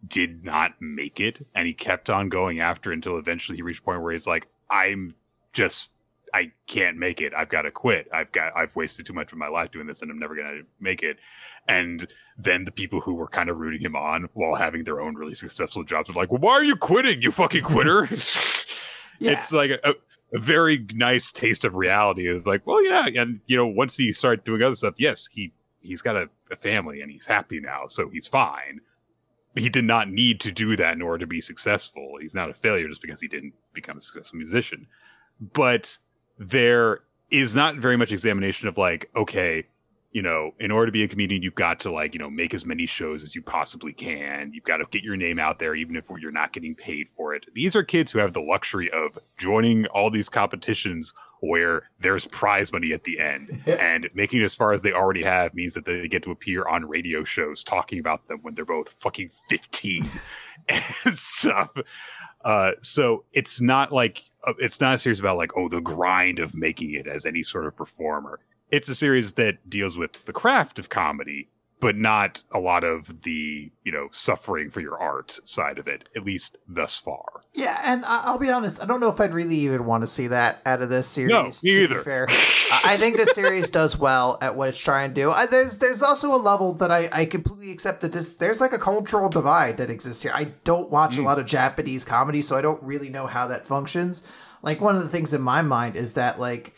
[0.08, 1.46] did not make it.
[1.56, 4.48] And he kept on going after until eventually he reached a point where he's like
[4.70, 5.16] i'm
[5.54, 5.94] just
[6.34, 9.38] i can't make it i've got to quit i've got i've wasted too much of
[9.38, 11.18] my life doing this and i'm never going to make it
[11.68, 15.16] and then the people who were kind of rooting him on while having their own
[15.16, 18.08] really successful jobs were like well why are you quitting you fucking quitter
[19.20, 19.32] Yeah.
[19.32, 19.96] it's like a,
[20.34, 24.12] a very nice taste of reality is like well yeah and you know once he
[24.12, 27.88] started doing other stuff yes he he's got a, a family and he's happy now
[27.88, 28.80] so he's fine
[29.58, 32.18] he did not need to do that in order to be successful.
[32.22, 34.88] He's not a failure just because he didn't become a successful musician.
[35.54, 35.98] But
[36.38, 39.66] there is not very much examination of like, okay,
[40.12, 42.54] you know, in order to be a comedian, you've got to like, you know, make
[42.54, 44.52] as many shows as you possibly can.
[44.54, 47.36] You've got to get your name out there, even if you're not getting paid for
[47.36, 47.46] it.
[47.54, 52.72] These are kids who have the luxury of joining all these competitions where there's prize
[52.72, 55.86] money at the end and making it as far as they already have means that
[55.86, 60.10] they get to appear on radio shows talking about them when they're both fucking 15
[60.70, 61.72] and stuff
[62.48, 66.40] uh so it's not like uh, it's not a series about like oh the grind
[66.40, 68.40] of making it as any sort of performer.
[68.72, 73.22] It's a series that deals with the craft of comedy but not a lot of
[73.24, 77.80] the you know suffering for your art side of it at least thus far Yeah,
[77.84, 80.62] and I'll be honest, I don't know if I'd really even want to see that
[80.66, 81.32] out of this series.
[81.32, 82.04] No, me either.
[82.04, 82.28] fair,
[82.84, 85.32] I think the series does well at what it's trying to do.
[85.32, 88.74] I, there's there's also a level that I, I completely accept that this there's like
[88.74, 90.32] a cultural divide that exists here.
[90.34, 91.26] I don't watch a mm.
[91.26, 94.24] lot of Japanese comedy, so I don't really know how that functions.
[94.62, 96.74] Like one of the things in my mind is that like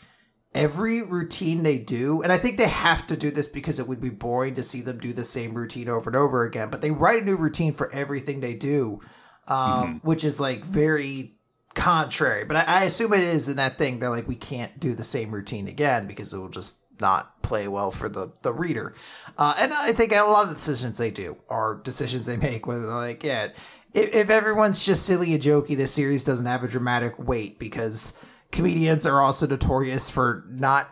[0.54, 4.00] every routine they do, and I think they have to do this because it would
[4.00, 6.70] be boring to see them do the same routine over and over again.
[6.70, 9.00] But they write a new routine for everything they do,
[9.48, 11.36] um, which is like very
[11.74, 12.44] contrary.
[12.44, 13.98] But I, I assume it is in that thing.
[13.98, 17.66] They're like, we can't do the same routine again because it will just not play
[17.66, 18.94] well for the the reader.
[19.38, 22.66] Uh, and I think a lot of the decisions they do are decisions they make.
[22.66, 23.48] Whether they're like, yeah,
[23.94, 28.18] if, if everyone's just silly and jokey, this series doesn't have a dramatic weight because
[28.52, 30.88] comedians are also notorious for not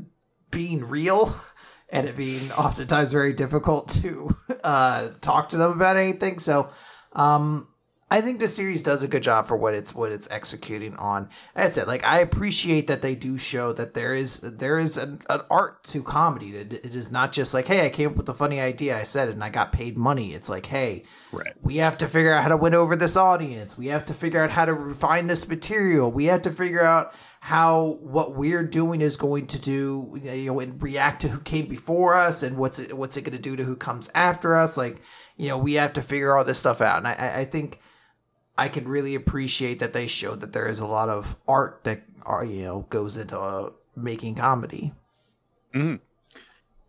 [0.50, 1.34] being real
[1.88, 6.38] and it being oftentimes very difficult to uh, talk to them about anything.
[6.38, 6.70] So,
[7.12, 7.68] um,
[8.08, 11.28] I think the series does a good job for what it's what it's executing on.
[11.56, 14.96] As I said, like I appreciate that they do show that there is there is
[14.96, 16.52] an, an art to comedy.
[16.52, 19.02] That it is not just like, hey, I came up with a funny idea, I
[19.02, 20.34] said it, and I got paid money.
[20.34, 21.52] It's like, hey, Right.
[21.62, 23.76] we have to figure out how to win over this audience.
[23.76, 26.10] We have to figure out how to refine this material.
[26.12, 30.60] We have to figure out how what we're doing is going to do, you know,
[30.60, 33.56] and react to who came before us, and what's it what's it going to do
[33.56, 34.76] to who comes after us.
[34.76, 35.02] Like,
[35.36, 37.80] you know, we have to figure all this stuff out, and I- I, I think
[38.58, 42.02] I can really appreciate that they showed that there is a lot of art that
[42.24, 44.92] are you know goes into uh, making comedy.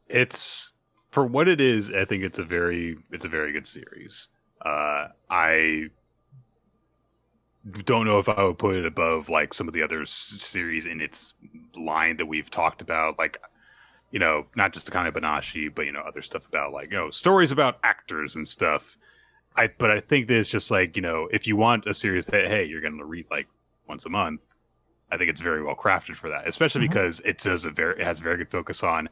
[0.08, 0.74] it's
[1.12, 4.30] for what it is i think it's a very it's a very good series.
[4.66, 5.88] Uh i
[7.84, 10.86] don't know if i would put it above like some of the other s- series
[10.86, 11.34] in its
[11.76, 13.38] line that we've talked about like
[14.12, 17.10] you know not just Akane Banashi, but you know other stuff about like you know
[17.10, 18.98] stories about actors and stuff
[19.58, 22.26] i but i think that it's just like you know if you want a series
[22.28, 23.48] that hey you're gonna read like
[23.88, 24.42] once a month
[25.12, 26.90] i think it's very well crafted for that especially Mhm.
[26.90, 29.10] because it does a very it has a very good focus on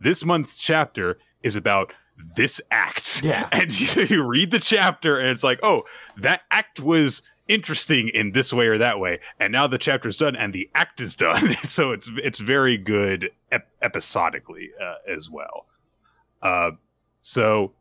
[0.00, 1.92] this month's chapter is about
[2.36, 3.22] this act.
[3.22, 3.48] Yeah.
[3.52, 5.84] And you, you read the chapter and it's like, oh,
[6.18, 9.20] that act was interesting in this way or that way.
[9.38, 11.54] And now the chapter is done and the act is done.
[11.64, 15.66] so it's it's very good ep- episodically uh, as well.
[16.42, 16.72] Uh,
[17.22, 17.72] so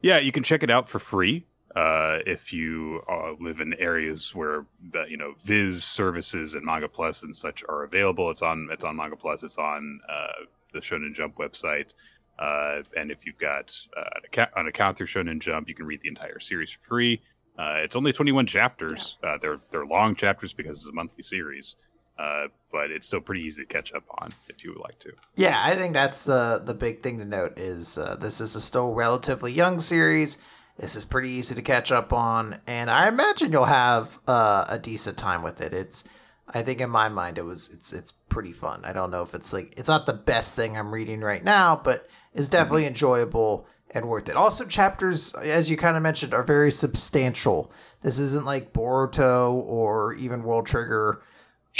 [0.00, 1.46] yeah, you can check it out for free.
[1.76, 6.88] Uh, if you uh, live in areas where the, you know Viz services and Manga
[6.88, 9.42] Plus and such are available, it's on it's on Manga Plus.
[9.42, 11.94] It's on uh, the Shonen Jump website.
[12.38, 15.86] Uh, and if you've got uh, an, account, an account through Shonen Jump, you can
[15.86, 17.20] read the entire series for free.
[17.58, 19.18] Uh, it's only 21 chapters.
[19.22, 21.76] Uh, they're they're long chapters because it's a monthly series,
[22.18, 25.12] uh, but it's still pretty easy to catch up on if you would like to.
[25.36, 28.60] Yeah, I think that's the the big thing to note is uh, this is a
[28.60, 30.38] still relatively young series.
[30.78, 34.78] This is pretty easy to catch up on, and I imagine you'll have uh, a
[34.78, 35.72] decent time with it.
[35.72, 36.04] It's,
[36.48, 38.84] I think in my mind, it was it's it's pretty fun.
[38.84, 41.80] I don't know if it's like it's not the best thing I'm reading right now,
[41.82, 44.36] but it's definitely enjoyable and worth it.
[44.36, 47.72] Also, chapters, as you kind of mentioned, are very substantial.
[48.02, 51.22] This isn't like Boruto or even World Trigger.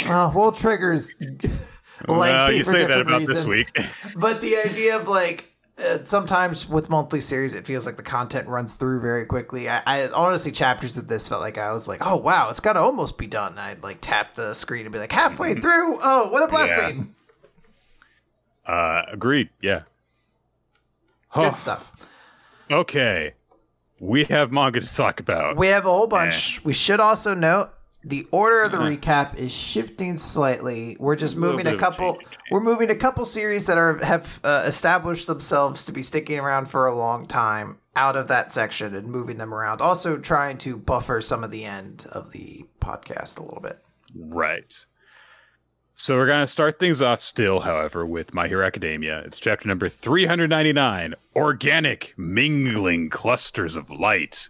[0.07, 1.15] Uh, World Trigger's
[2.07, 3.77] well, you say that about this week.
[4.15, 8.47] but the idea of like uh, sometimes with monthly series it feels like the content
[8.47, 9.69] runs through very quickly.
[9.69, 12.79] I, I honestly chapters of this felt like i was like oh wow it's gotta
[12.79, 13.57] almost be done.
[13.57, 15.99] I'd like tap the screen and be like halfway through?
[16.01, 17.15] Oh what a blessing.
[18.65, 19.49] Uh, agreed.
[19.61, 19.81] Yeah.
[21.33, 21.91] good stuff.
[22.69, 23.33] Okay.
[23.99, 25.57] We have manga to talk about.
[25.57, 26.63] we have a whole bunch.
[26.63, 27.71] We should also note
[28.03, 28.89] the order of the Uh-huh.
[28.89, 30.95] recap is shifting slightly.
[30.99, 32.13] We're just A moving a couple.
[32.15, 32.37] change, change.
[32.51, 36.67] We're moving a couple series that are have uh, established themselves to be sticking around
[36.69, 39.81] for a long time out of that section and moving them around.
[39.81, 43.79] Also trying to buffer some of the end of the podcast a little bit.
[44.15, 44.85] Right.
[45.93, 49.19] So we're going to start things off still, however, with My Hero Academia.
[49.25, 54.47] It's chapter number 399 Organic Mingling Clusters of Light.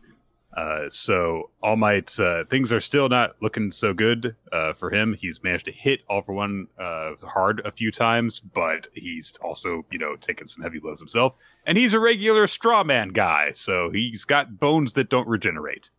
[0.56, 5.14] Uh, so All Might, uh, things are still not looking so good uh, for him.
[5.14, 9.86] He's managed to hit All for One uh, hard a few times, but he's also,
[9.92, 11.36] you know, taken some heavy blows himself.
[11.66, 15.92] And he's a regular straw man guy, so he's got bones that don't regenerate.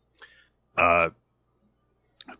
[0.77, 1.11] Uh,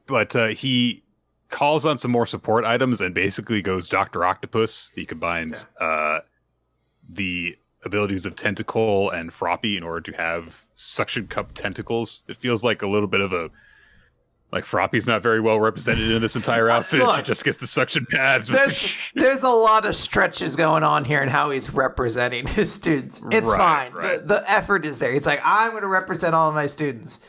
[0.07, 1.05] but uh, he
[1.49, 4.91] calls on some more support items and basically goes Doctor Octopus.
[4.95, 6.21] He combines uh,
[7.09, 12.23] the abilities of Tentacle and Froppy in order to have suction cup tentacles.
[12.29, 13.51] It feels like a little bit of a
[14.53, 17.09] like Froppy's not very well represented in this entire outfit.
[17.17, 18.49] she just gets the suction pads.
[18.49, 23.23] There's there's a lot of stretches going on here and how he's representing his students.
[23.31, 23.93] It's Right, fine.
[23.93, 24.19] right.
[24.21, 25.13] The, the effort is there.
[25.13, 27.21] He's like, I'm going to represent all of my students.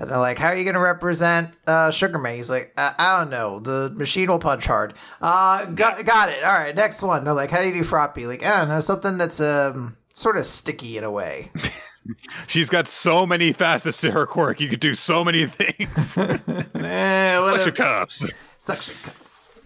[0.00, 2.36] And they're like, how are you going to represent uh, Sugar Man?
[2.36, 3.58] He's like, I, I don't know.
[3.58, 4.94] The machine will punch hard.
[5.20, 6.44] Uh, got, got it.
[6.44, 7.24] All right, next one.
[7.24, 8.28] They're like, how do you do Froppy?
[8.28, 11.50] Like, I don't know, something that's um sort of sticky in a way.
[12.46, 14.60] She's got so many facets to her quirk.
[14.60, 16.18] You could do so many things.
[16.18, 17.40] eh, whatever.
[17.40, 18.32] Suction cups.
[18.56, 19.58] Suction cups.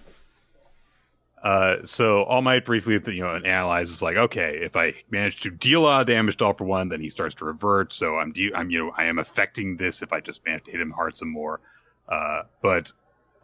[1.43, 5.83] Uh, so All Might briefly, you know, analyzes like, okay, if I manage to deal
[5.83, 7.93] a lot of damage to All for One, then he starts to revert.
[7.93, 10.73] So I'm, de- I'm, you know, I am affecting this if I just manage to
[10.73, 11.61] hit him hard some more.
[12.09, 12.93] Uh, but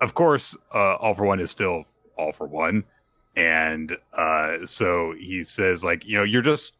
[0.01, 1.85] of course, uh, All for One is still
[2.17, 2.85] All for One,
[3.35, 6.75] and uh, so he says like, you know, you're just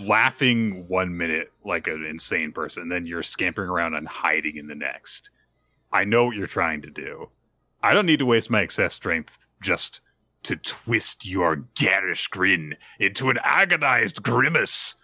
[0.00, 4.74] laughing one minute like an insane person, then you're scampering around and hiding in the
[4.74, 5.30] next.
[5.92, 7.28] I know what you're trying to do.
[7.82, 10.00] I don't need to waste my excess strength just
[10.44, 14.96] to twist your garish grin into an agonized grimace.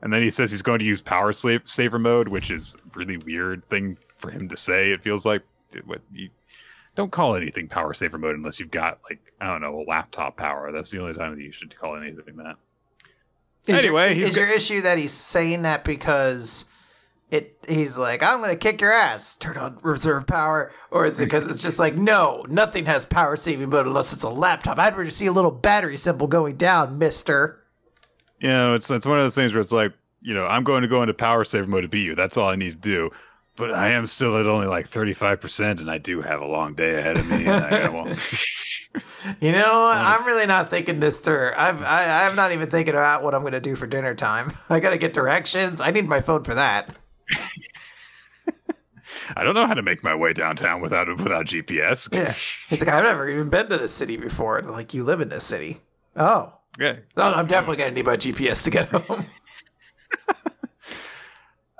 [0.00, 2.98] and then he says he's going to use power slave, saver mode, which is a
[2.98, 4.90] really weird thing for him to say.
[4.90, 5.42] It feels like
[5.84, 6.30] what you
[6.96, 10.36] don't call anything power saver mode unless you've got like I don't know a laptop
[10.36, 10.72] power.
[10.72, 12.56] That's the only time that you should call anything that.
[13.66, 16.66] Is Anyway, your, he's is your issue that he's saying that because
[17.30, 21.24] it he's like I'm gonna kick your ass, turn on reserve power, or is it
[21.24, 24.78] because it's just like no, nothing has power saving mode unless it's a laptop.
[24.78, 27.62] I'd rather see a little battery symbol going down, Mister.
[28.40, 29.92] You know, it's it's one of those things where it's like
[30.22, 32.14] you know I'm going to go into power saver mode to beat you.
[32.14, 33.10] That's all I need to do.
[33.56, 36.98] But I am still at only like 35%, and I do have a long day
[36.98, 37.46] ahead of me.
[37.46, 38.14] And I, well,
[39.40, 41.52] You know, I'm really not thinking this through.
[41.56, 44.52] I'm I, I'm not even thinking about what I'm gonna do for dinner time.
[44.70, 45.80] I gotta get directions.
[45.80, 46.94] I need my phone for that.
[49.36, 52.12] I don't know how to make my way downtown without without GPS.
[52.14, 52.32] Yeah.
[52.68, 54.58] He's like, I've never even been to this city before.
[54.58, 55.80] And like, you live in this city.
[56.14, 56.52] Oh.
[56.80, 57.00] Okay.
[57.16, 59.24] No, I'm definitely gonna need my GPS to get home.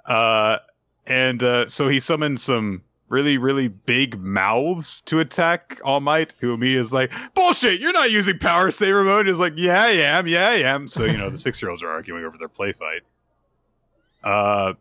[0.05, 0.59] Uh,
[1.07, 6.53] and uh, so he summons some really, really big mouths to attack All Might, who
[6.55, 7.81] immediately is like, "Bullshit!
[7.81, 10.27] You're not using Power Saver mode." He's like, "Yeah, I am.
[10.27, 12.73] Yeah, I am." So you know, the six year olds are arguing over their play
[12.73, 13.03] fight.
[14.25, 14.75] Uh,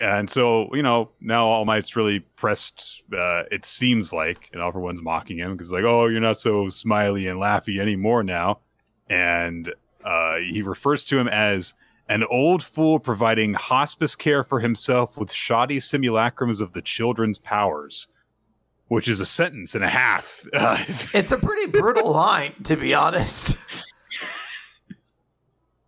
[0.00, 3.02] and so you know, now All Might's really pressed.
[3.16, 7.26] Uh, it seems like, and everyone's mocking him because like, "Oh, you're not so smiley
[7.26, 8.60] and laughy anymore now,"
[9.08, 9.72] and
[10.04, 11.74] uh, he refers to him as
[12.10, 18.08] an old fool providing hospice care for himself with shoddy simulacrums of the children's powers,
[18.88, 20.44] which is a sentence and a half.
[20.52, 20.76] Uh,
[21.14, 23.56] it's a pretty brutal line, to be honest.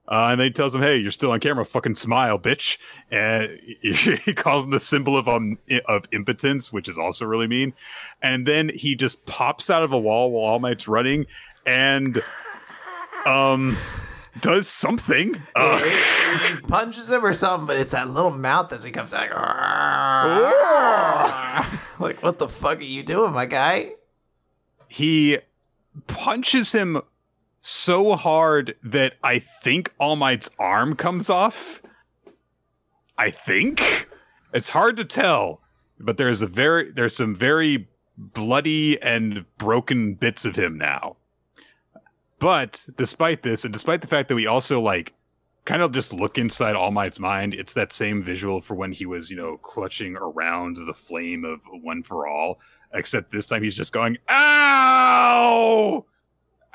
[0.06, 1.64] Uh, and then he tells him, "Hey, you're still on camera.
[1.64, 2.78] Fucking smile, bitch."
[3.10, 3.92] And he,
[4.24, 7.72] he calls him the symbol of um of impotence, which is also really mean.
[8.20, 11.26] And then he just pops out of a wall while All Might's running,
[11.66, 12.22] and
[13.26, 13.76] um
[14.40, 15.40] does something.
[15.54, 19.30] Uh, he punches him or something, but it's that little mouth as he comes out.
[22.00, 23.92] like, what the fuck are you doing, my guy?
[24.92, 25.38] he
[26.06, 27.00] punches him
[27.62, 31.80] so hard that I think All Might's arm comes off.
[33.16, 34.08] I think
[34.52, 35.62] it's hard to tell,
[35.98, 41.16] but there's a very there's some very bloody and broken bits of him now.
[42.42, 45.14] But despite this, and despite the fact that we also like
[45.64, 49.06] kind of just look inside All Might's mind, it's that same visual for when he
[49.06, 52.58] was, you know, clutching around the flame of One for All,
[52.92, 56.04] except this time he's just going, "Ow!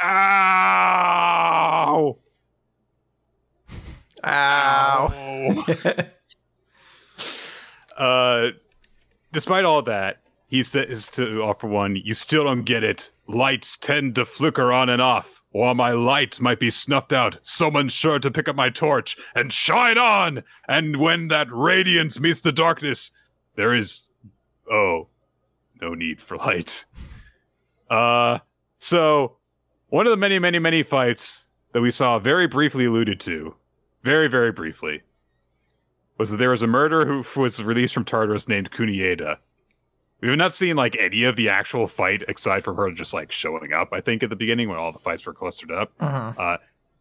[0.02, 2.18] Ow!
[4.24, 5.66] Ow.
[7.98, 8.52] uh,
[9.34, 13.12] despite all that, he says to for One, "You still don't get it.
[13.28, 15.37] Lights tend to flicker on and off.
[15.52, 19.52] While my light might be snuffed out, someone's sure to pick up my torch and
[19.52, 20.44] shine on.
[20.68, 23.12] And when that radiance meets the darkness,
[23.56, 24.10] there is,
[24.70, 25.08] oh,
[25.82, 26.86] no need for light.
[27.90, 28.40] Uh,
[28.80, 29.38] so
[29.90, 33.56] one of the many, many, many fights that we saw very briefly alluded to,
[34.04, 35.04] very, very briefly,
[36.18, 39.38] was that there was a murderer who was released from Tartarus named Kunieda.
[40.22, 43.32] We have not seen like any of the actual fight aside from her just like
[43.32, 43.90] showing up.
[43.92, 46.34] I think at the beginning when all the fights were clustered up, Uh-huh.
[46.42, 46.58] uh,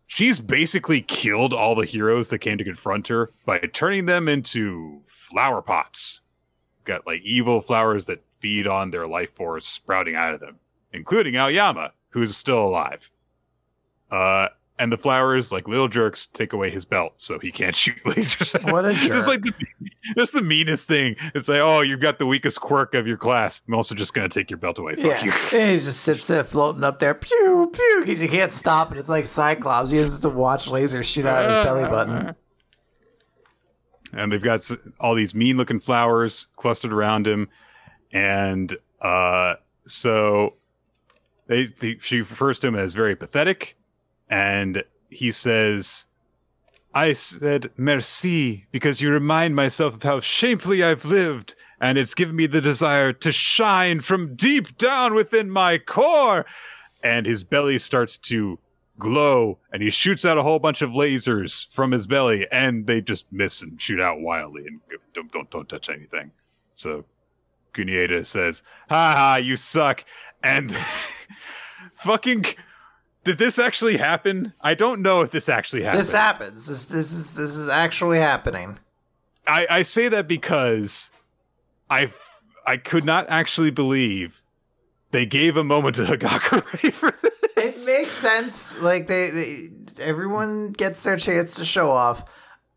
[0.07, 5.01] she's basically killed all the heroes that came to confront her by turning them into
[5.07, 6.21] flower pots.
[6.85, 10.57] Got like evil flowers that feed on their life force sprouting out of them,
[10.93, 13.11] including Aoyama, who's still alive.
[14.11, 14.49] Uh,
[14.79, 18.71] and the flowers, like little jerks, take away his belt so he can't shoot lasers.
[18.71, 19.27] What a Just jerk.
[19.27, 19.53] like the,
[20.15, 21.17] that's the meanest thing.
[21.35, 23.63] It's like, oh, you've got the weakest quirk of your class.
[23.67, 24.95] I'm also just gonna take your belt away.
[24.97, 25.33] Fuck Yeah, you.
[25.59, 28.99] and he just sits there floating up there, pew pew, because he can't stop it.
[28.99, 29.91] It's like Cyclops.
[29.91, 32.35] He has to watch lasers shoot out of his belly button.
[34.13, 34.69] and they've got
[35.01, 37.49] all these mean looking flowers clustered around him
[38.13, 39.55] and uh
[39.87, 40.55] so
[41.49, 43.77] they, they she refers to him as very pathetic
[44.29, 46.07] and he says
[46.95, 52.37] i said merci because you remind myself of how shamefully i've lived and it's given
[52.37, 56.47] me the desire to shine from deep down within my core.
[57.03, 58.59] And his belly starts to
[58.99, 63.03] glow and he shoots out a whole bunch of lasers from his belly and they
[63.03, 64.81] just miss and shoot out wildly and
[65.13, 66.31] don't don't, don't touch anything.
[66.73, 67.05] So
[67.75, 70.05] Kunieda says ha ha you suck.
[70.43, 70.75] And
[71.95, 72.47] fucking
[73.27, 76.67] did this actually happen i don't know if this actually happened This happens.
[76.67, 78.79] This this is this is actually happening.
[79.47, 81.11] I, I say that because
[81.91, 82.11] I
[82.67, 84.43] I could not actually believe
[85.11, 87.79] they gave a moment to Hagakure for this.
[87.79, 88.81] It makes sense.
[88.81, 89.71] Like they, they,
[90.01, 92.25] everyone gets their chance to show off.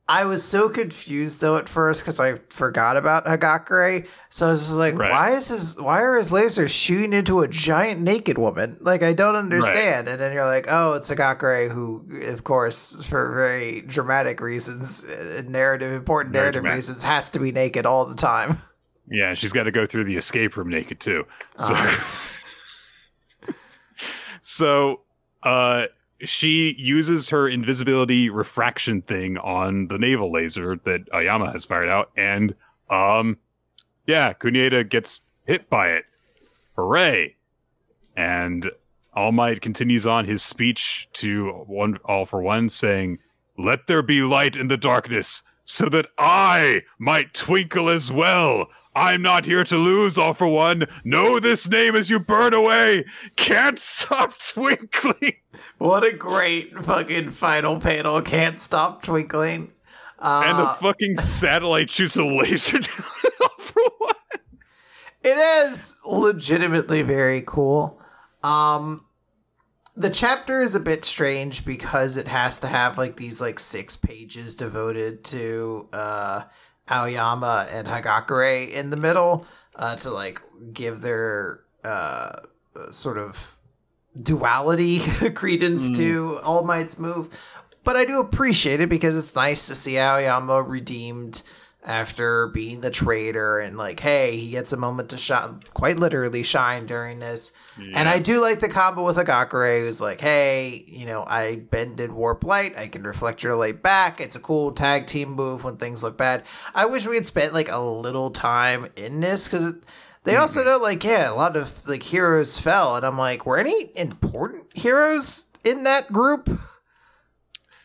[0.09, 4.07] I was so confused though at first because I forgot about Hagakure.
[4.29, 5.11] So I was like, Right.
[5.11, 8.77] why is his why are his lasers shooting into a giant naked woman?
[8.81, 10.07] Like I don't understand.
[10.09, 15.43] And then you're like, oh, it's Hagakure who, of course, for very dramatic reasons, uh,
[15.47, 16.77] narrative important Very narrative dramatic.
[16.77, 18.57] reasons, has to be naked all the time.
[19.11, 21.25] Yeah, she's got to go through the escape room naked too.
[21.57, 21.73] So,
[24.41, 25.01] so
[25.43, 25.87] uh,
[26.21, 32.11] she uses her invisibility refraction thing on the naval laser that Aoyama has fired out,
[32.17, 32.55] and
[32.89, 33.37] um,
[34.05, 36.05] yeah, Kunieda gets hit by it.
[36.75, 37.35] Hooray!
[38.15, 38.71] And
[39.13, 43.19] All Might continues on his speech to one All for One, saying,
[43.57, 48.67] "Let there be light in the darkness." So that I might twinkle as well.
[48.95, 50.87] I'm not here to lose, all for one.
[51.03, 53.05] Know this name as you burn away.
[53.35, 55.33] Can't stop twinkling.
[55.77, 58.21] What a great fucking final panel!
[58.21, 59.73] Can't stop twinkling.
[60.19, 62.83] Uh, and the fucking satellite shoots a laser down
[63.59, 64.13] for one.
[65.23, 68.01] It is legitimately very cool.
[68.43, 69.05] Um
[69.95, 73.97] the chapter is a bit strange because it has to have like these like six
[73.97, 76.43] pages devoted to uh
[76.89, 79.45] Aoyama and Hagakure in the middle
[79.75, 80.41] uh to like
[80.73, 82.31] give their uh
[82.91, 83.57] sort of
[84.21, 84.99] duality
[85.35, 85.97] credence mm.
[85.97, 87.29] to All Might's move.
[87.83, 91.41] But I do appreciate it because it's nice to see Aoyama redeemed
[91.83, 96.43] after being the traitor and like, hey, he gets a moment to shine, quite literally
[96.43, 97.53] shine during this.
[97.95, 102.11] And I do like the combo with Hagakure, who's like, hey, you know, I bended
[102.11, 104.19] warp light, I can reflect your light back.
[104.19, 106.43] It's a cool tag team move when things look bad.
[106.75, 109.75] I wish we had spent like a little time in this because
[110.23, 113.57] they also know, like, yeah, a lot of like heroes fell, and I'm like, were
[113.57, 116.59] any important heroes in that group?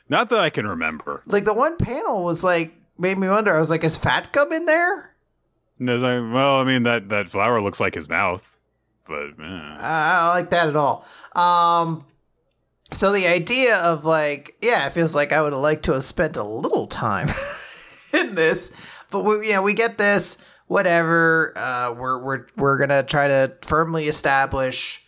[0.08, 1.22] Not that I can remember.
[1.26, 3.54] Like the one panel was like made me wonder.
[3.54, 5.14] I was like, is Fat Gum in there?
[5.78, 8.60] And I was like, well, I mean that that flower looks like his mouth,
[9.06, 9.76] but eh.
[9.80, 11.06] I don't like that at all.
[11.34, 12.04] Um,
[12.92, 16.04] so the idea of like, yeah, it feels like I would have liked to have
[16.04, 17.30] spent a little time
[18.12, 18.72] in this,
[19.10, 20.38] but we, you know, we get this.
[20.66, 21.52] Whatever.
[21.56, 25.00] Uh, we're we're we're gonna try to firmly establish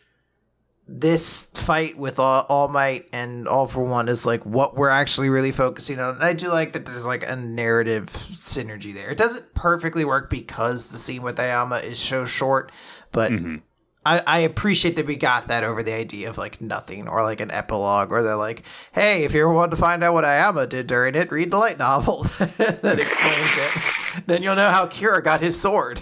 [0.89, 5.29] this fight with all, all might and all for one is like what we're actually
[5.29, 6.15] really focusing on.
[6.15, 9.11] And I do like that there's like a narrative synergy there.
[9.11, 12.71] It doesn't perfectly work because the scene with Aoyama is so short,
[13.11, 13.63] but Mhm.
[14.07, 17.41] I, I appreciate that we got that over the idea of like nothing or like
[17.41, 20.87] an epilogue or they're like, hey, if you want to find out what Aoyama did
[20.87, 24.23] during it, read the light novel that explains it.
[24.27, 26.01] Then you'll know how Kira got his sword.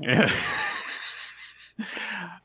[0.00, 0.32] Yeah.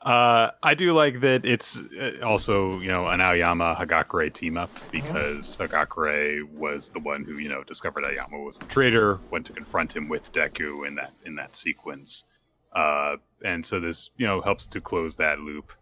[0.02, 4.70] uh, I do like that it's uh, also, you know, an Aoyama Hagakure team up
[4.90, 9.54] because Hagakure was the one who, you know, discovered Aoyama was the traitor, went to
[9.54, 12.24] confront him with Deku in that in that sequence.
[12.72, 15.72] Uh, and so this, you know, helps to close that loop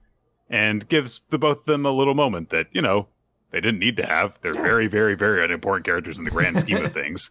[0.49, 3.09] and gives the both of them a little moment that, you know,
[3.51, 4.39] they didn't need to have.
[4.43, 7.31] They're very, very, very unimportant characters in the grand scheme of things.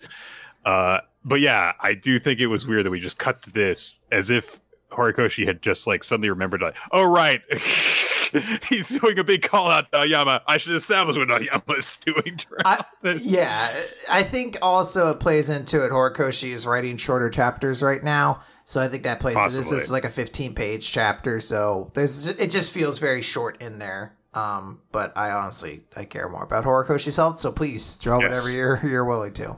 [0.66, 3.98] Uh, but yeah, I do think it was weird that we just cut to this
[4.12, 4.60] as if
[4.92, 7.42] Horikoshi had just like suddenly remembered, like, oh right,
[8.70, 10.42] he's doing a big call out to Aoyama.
[10.48, 12.40] I should establish what Aoyama is doing.
[12.64, 12.84] I,
[13.22, 13.76] yeah,
[14.10, 15.92] I think also it plays into it.
[15.92, 19.36] Horikoshi is writing shorter chapters right now, so I think that plays.
[19.56, 23.62] This, this is like a 15 page chapter, so there's it just feels very short
[23.62, 24.18] in there.
[24.34, 28.30] Um, but I honestly I care more about Horikoshi's health, so please draw Yes.
[28.30, 29.58] whatever you're you're willing to.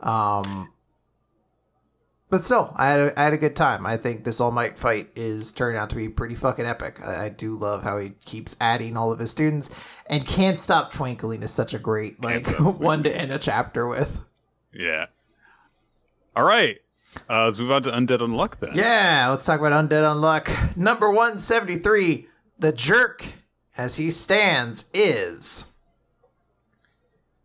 [0.00, 0.70] Um,
[2.30, 3.86] but still, I had a, I had a good time.
[3.86, 7.00] I think this All Might fight is turning out to be pretty fucking epic.
[7.02, 9.70] I, I do love how he keeps adding all of his students,
[10.06, 14.20] and can't stop twinkling is such a great like one to end a chapter with.
[14.72, 15.06] Yeah.
[16.36, 16.78] All right.
[17.28, 18.72] Uh, let's move on to Undead Unluck then.
[18.74, 20.76] Yeah, let's talk about Undead Unluck.
[20.76, 22.26] Number 173,
[22.58, 23.24] the jerk
[23.76, 25.64] as he stands is.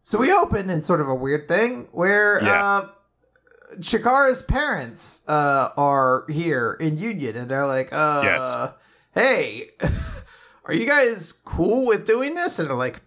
[0.02, 2.66] So we open in sort of a weird thing where Yeah.
[2.66, 2.88] uh
[3.80, 8.70] Chikara's parents uh are here in Union and they're like, uh Yes.
[9.16, 9.70] hey,
[10.66, 12.60] are you guys cool with doing this?
[12.60, 13.02] And they're like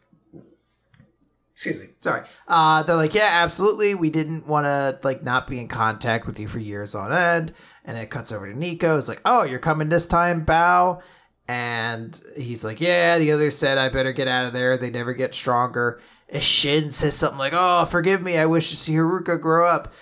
[1.56, 1.88] Excuse me.
[2.00, 2.20] Sorry.
[2.46, 3.94] Uh, they're like, yeah, absolutely.
[3.94, 7.54] We didn't want to like not be in contact with you for years on end.
[7.82, 8.98] And it cuts over to Nico.
[8.98, 11.00] It's like, oh, you're coming this time, Bao.
[11.48, 13.16] And he's like, yeah.
[13.16, 14.76] The other said I better get out of there.
[14.76, 15.98] They never get stronger.
[16.28, 18.36] And Shin says something like, oh, forgive me.
[18.36, 19.94] I wish to see Haruka grow up.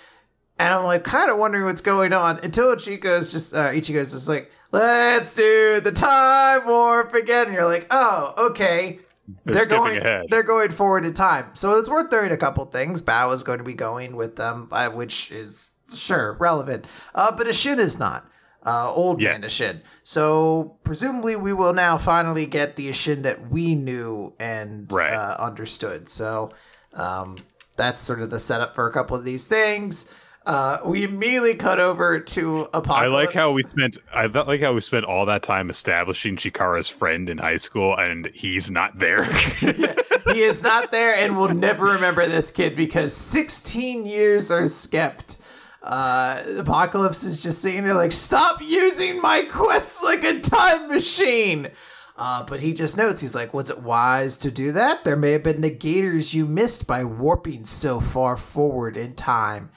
[0.59, 4.27] And I'm like, kind of wondering what's going on until Ichigo's just, uh, Ichigo's just
[4.27, 7.47] like, let's do the time warp again.
[7.47, 8.99] And you're like, oh, okay.
[9.45, 10.25] They're, skipping going ahead.
[10.29, 11.49] they're going forward in time.
[11.53, 13.01] So it's worth noting a couple things.
[13.01, 16.85] Bao is going to be going with them, uh, which is sure relevant.
[17.13, 18.29] Uh, but Ashin is not.
[18.63, 19.39] Uh, old Yes.
[19.39, 19.81] man Ashin.
[20.01, 25.13] So presumably we will now finally get the Ashin that we knew and Right.
[25.13, 26.09] uh, understood.
[26.09, 26.51] So
[26.93, 27.37] um,
[27.77, 30.09] that's sort of the setup for a couple of these things.
[30.45, 32.91] Uh, we immediately cut over to Apocalypse.
[32.91, 33.97] I like how we spent.
[34.13, 38.27] I like how we spent all that time establishing Chikara's friend in high school, and
[38.27, 39.23] he's not there.
[40.33, 45.37] he is not there and will never remember this kid because 16 years are skipped.
[45.81, 51.69] Uh, Apocalypse is just sitting there like, stop using my quests like a time machine.
[52.17, 55.03] Uh, but he just notes, he's like, was it wise to do that?
[55.03, 59.69] There may have been negators you missed by warping so far forward in time.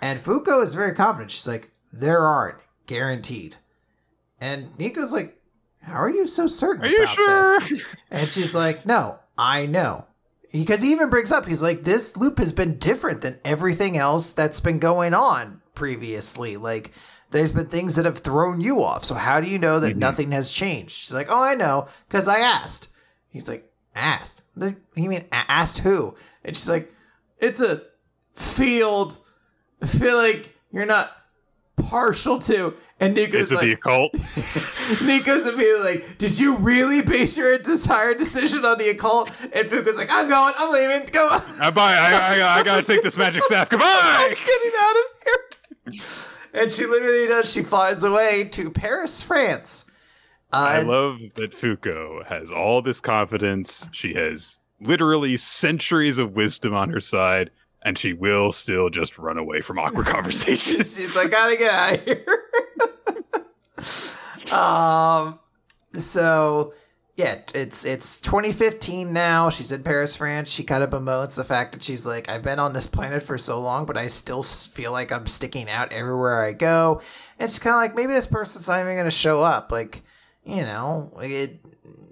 [0.00, 1.30] And Fuko is very confident.
[1.30, 3.56] She's like, there aren't, guaranteed.
[4.40, 5.36] And Nico's like,
[5.82, 7.60] how are you so certain Are you sure?
[7.60, 7.84] this?
[8.10, 10.06] And she's like, no, I know.
[10.52, 14.32] Because he even brings up, he's like, this loop has been different than everything else
[14.32, 16.56] that's been going on previously.
[16.56, 16.92] Like,
[17.30, 19.04] there's been things that have thrown you off.
[19.04, 20.00] So how do you know that mm-hmm.
[20.00, 20.92] nothing has changed?
[20.92, 22.88] She's like, oh, I know, because I asked.
[23.28, 24.42] He's like, asked?
[24.56, 26.16] You mean asked who?
[26.44, 26.92] And she's like,
[27.38, 27.82] it's a
[28.34, 29.18] field.
[29.82, 31.12] I feel like you're not
[31.76, 32.74] partial to.
[32.98, 34.12] And Nico's Is it like, the occult?
[35.02, 39.96] Nico's immediately like, "Did you really base your entire decision on the occult?" And Fuko's
[39.96, 40.52] like, "I'm going.
[40.58, 41.08] I'm leaving.
[41.10, 41.28] Go.
[41.28, 41.42] on.
[41.60, 41.94] I buy.
[41.94, 43.68] I, I, I gotta take this magic staff.
[43.72, 44.36] I'm Goodbye.
[44.46, 46.02] getting out of here."
[46.52, 47.50] And she literally does.
[47.50, 49.86] She flies away to Paris, France.
[50.52, 53.88] Uh, I love that Fuko has all this confidence.
[53.92, 57.50] She has literally centuries of wisdom on her side,
[57.82, 60.96] and she will still just run away from awkward conversations.
[60.96, 62.24] She's like, gotta get out of here.
[64.52, 65.38] um,
[65.94, 66.74] so
[67.16, 69.50] yeah, it's it's 2015 now.
[69.50, 70.50] She's in Paris, France.
[70.50, 73.36] She kind of bemoans the fact that she's like, I've been on this planet for
[73.36, 77.02] so long, but I still feel like I'm sticking out everywhere I go.
[77.38, 79.70] And she's kind of like, maybe this person's not even gonna show up.
[79.70, 80.02] Like,
[80.44, 81.60] you know, it.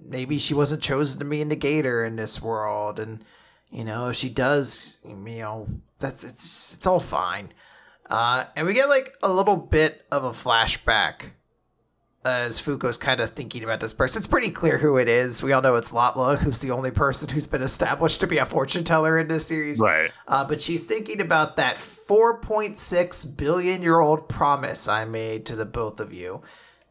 [0.05, 3.23] Maybe she wasn't chosen to be a negator in this world, and
[3.71, 5.67] you know, if she does, you know,
[5.99, 7.51] that's it's it's all fine.
[8.09, 11.31] Uh, and we get like a little bit of a flashback
[12.25, 14.19] as Fuko's kind of thinking about this person.
[14.19, 15.41] It's pretty clear who it is.
[15.41, 18.45] We all know it's Latla, who's the only person who's been established to be a
[18.45, 19.79] fortune teller in this series.
[19.79, 20.11] right.
[20.27, 25.65] Uh, but she's thinking about that 4.6 billion year old promise I made to the
[25.65, 26.41] both of you.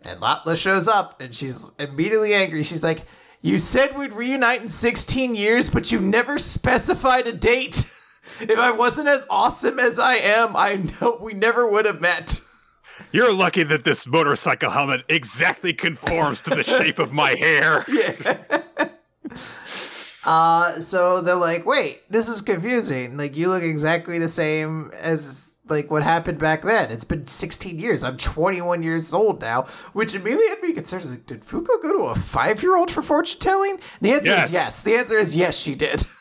[0.03, 2.62] And Latla shows up and she's immediately angry.
[2.62, 3.05] She's like,
[3.41, 7.86] You said we'd reunite in 16 years, but you never specified a date.
[8.41, 12.41] if I wasn't as awesome as I am, I know we never would have met.
[13.12, 17.84] You're lucky that this motorcycle helmet exactly conforms to the shape of my hair.
[17.95, 18.89] Yeah.
[20.24, 23.16] Uh, so they're like, wait, this is confusing.
[23.16, 26.91] Like, you look exactly the same as like what happened back then.
[26.91, 28.03] It's been 16 years.
[28.05, 29.62] I'm 21 years old now,
[29.93, 31.05] which immediately had me concerned.
[31.11, 33.79] Like, did Fuko go to a five year old for fortune telling?
[34.01, 34.49] The answer Yes.
[34.49, 34.83] is yes.
[34.83, 36.07] The answer is yes, she did.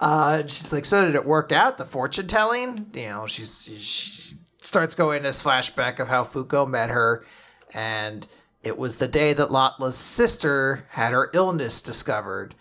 [0.00, 1.78] Uh, she's like, so did it work out?
[1.78, 2.90] The fortune telling?
[2.92, 7.24] You know, she's she starts going this flashback of how Fuko met her,
[7.72, 8.26] and
[8.64, 12.56] it was the day that Latla's sister had her illness discovered.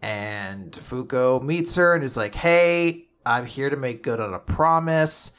[0.00, 4.38] And Fuko meets her and is like, hey, I'm here to make good on a
[4.38, 5.32] promise,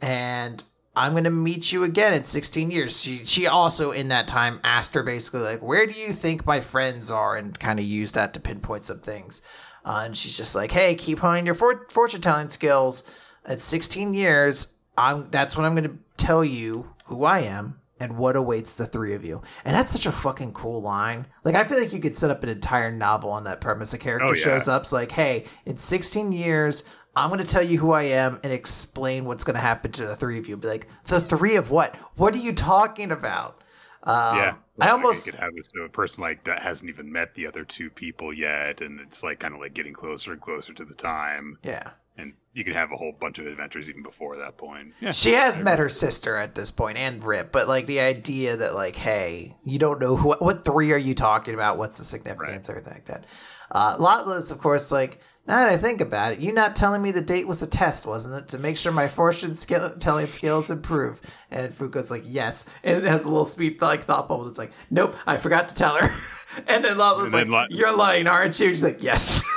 [0.00, 0.62] and
[0.96, 3.00] I'm gonna meet you again in 16 years.
[3.00, 6.60] She she also in that time asked her basically like, where do you think my
[6.60, 9.42] friends are, and kind of used that to pinpoint some things.
[9.84, 13.02] Uh, and she's just like, hey, keep honing your for- fortune telling skills.
[13.46, 18.34] At 16 years, I'm that's when I'm gonna tell you who I am and what
[18.36, 19.42] awaits the three of you.
[19.64, 21.26] And that's such a fucking cool line.
[21.44, 23.94] Like I feel like you could set up an entire novel on that premise.
[23.94, 24.42] A character Oh, yeah.
[24.42, 26.84] shows up, it's like, hey, in 16 years,
[27.16, 30.38] I'm gonna tell you who I am and explain what's gonna happen to the three
[30.38, 30.56] of you.
[30.56, 31.96] Be like, the three of what?
[32.16, 33.62] What are you talking about?
[34.02, 34.54] Um, yeah.
[34.80, 37.64] I almost could have this to a person like that hasn't even met the other
[37.64, 40.94] two people yet, and it's like kind of like getting closer and closer to the
[40.94, 41.90] time, yeah.
[42.16, 44.94] and you can have a whole bunch of adventures even before that point.
[45.00, 45.12] Yeah.
[45.12, 48.74] She has met her sister at this point and Rip, but like the idea that
[48.74, 51.76] like, hey, you don't know who, what three are you talking about?
[51.76, 52.68] What's the significance?
[52.68, 53.26] Everything like that.
[53.70, 53.96] Uh,
[54.50, 55.20] of course, like
[55.50, 58.06] now that I think about it, you not telling me the date was a test,
[58.06, 61.20] wasn't it, to make sure my fortune skill telling skills improve?
[61.50, 64.70] And Fuko's like, yes, and it has a little speed like thought bubble that's like,
[64.90, 66.08] nope, I forgot to tell her.
[66.68, 68.68] and then Latla's And then like, La- you're lying, aren't you?
[68.68, 69.42] She's like, yes.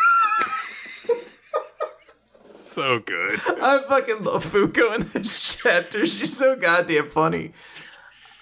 [2.47, 3.39] So good.
[3.61, 6.07] I fucking love Fuko in this chapter.
[6.07, 7.51] She's so goddamn funny.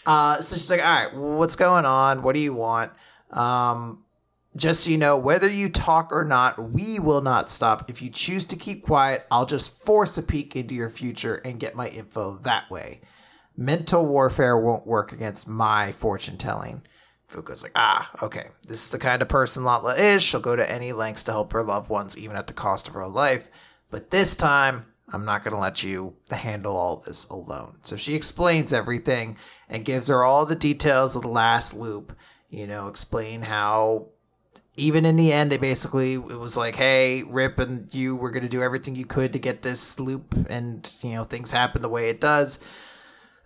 [0.06, 2.22] Uh, so she's like, all right, what's going on?
[2.22, 2.94] What do you want?
[3.30, 4.06] Um,
[4.56, 7.90] just so you know, whether you talk or not, we will not stop.
[7.90, 11.60] If you choose to keep quiet, I'll just force a peek into your future and
[11.60, 13.02] get my info that way.
[13.56, 16.82] Mental warfare won't work against my fortune telling.
[17.30, 18.50] Fuko's like, ah, okay.
[18.68, 20.22] This is the kind of person Latla is.
[20.22, 22.94] She'll go to any lengths to help her loved ones, even at the cost of
[22.94, 23.50] her life.
[23.90, 27.78] But this time, I'm not going to let you handle all this alone.
[27.84, 29.38] So she explains everything
[29.70, 32.18] and gives her all the details of the last loop.
[32.50, 34.08] You know, explain how
[34.76, 38.44] even in the end, it basically it was like, hey, Rip and you were going
[38.44, 41.90] to do everything you could to get this loop, and you know things happen the
[41.90, 42.60] way it does.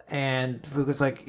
[0.07, 1.25] And Fuko's like,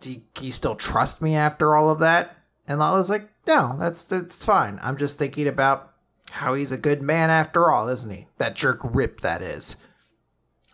[0.00, 2.36] do you still trust me after all of that?
[2.68, 4.78] And Latla's like, no, that's that's fine.
[4.82, 5.92] I'm just thinking about
[6.30, 8.28] how he's a good man after all, isn't he?
[8.38, 9.76] That jerk Rip, that is.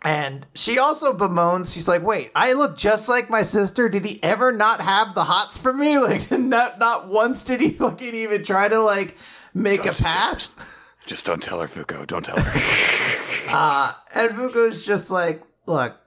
[0.07, 3.89] And she also bemoans, she's like, wait, I look just like my sister.
[3.89, 5.97] Did he ever not have the hots for me?
[6.07, 9.17] Like, not not once did he fucking even try to like
[9.53, 10.55] make a pass.
[11.05, 12.07] Just don't tell her, Fuko.
[12.07, 13.49] Don't tell her.
[13.49, 15.97] uh, and Fuko's just like, look,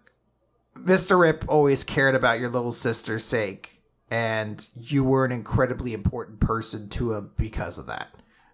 [0.75, 1.21] Mr.
[1.21, 6.89] Rip always cared about your little sister's sake, and you were an incredibly important person
[6.91, 8.09] to him because of that.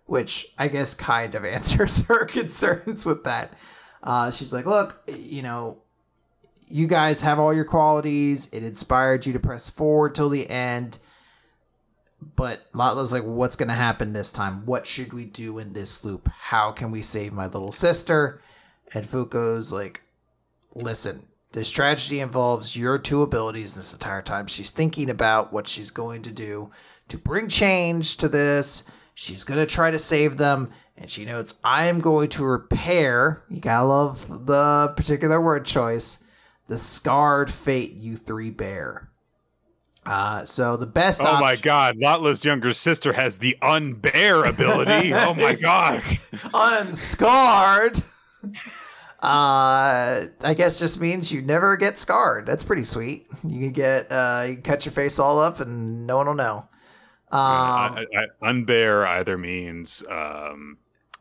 [0.07, 3.53] Which I guess kind of answers her concerns with that.
[4.07, 5.79] Uh, she's like, look, you know,
[6.69, 8.49] you guys have all your qualities.
[8.53, 10.99] It inspired you to press forward till the end.
[12.37, 14.65] But Latla's like, what's going to happen this time?
[14.65, 16.29] What should we do in this loop?
[16.29, 18.41] How can we save my little sister?
[18.95, 20.03] And Fuko's like,
[20.75, 24.47] listen, this tragedy involves your two abilities this entire time.
[24.47, 26.71] She's thinking about what she's going to do
[27.09, 28.85] to bring change to this.
[29.15, 33.43] She's going to try to save them and she notes, I am going to repair,
[33.51, 36.23] you gotta love the particular word choice,
[36.69, 39.11] the scarred fate you three bear.
[40.05, 41.21] Uh, so the best.
[41.21, 45.13] Oh my god, Latla's younger sister has the unbear ability.
[45.15, 46.03] oh my god,
[46.55, 48.03] unscarred.
[49.23, 52.47] Uh, I guess just means you never get scarred.
[52.47, 53.27] That's pretty sweet.
[53.43, 56.35] You can get, uh, you can cut your face all up and no one will
[56.35, 56.69] know.
[57.33, 60.79] Um, I, I, unbear either means um,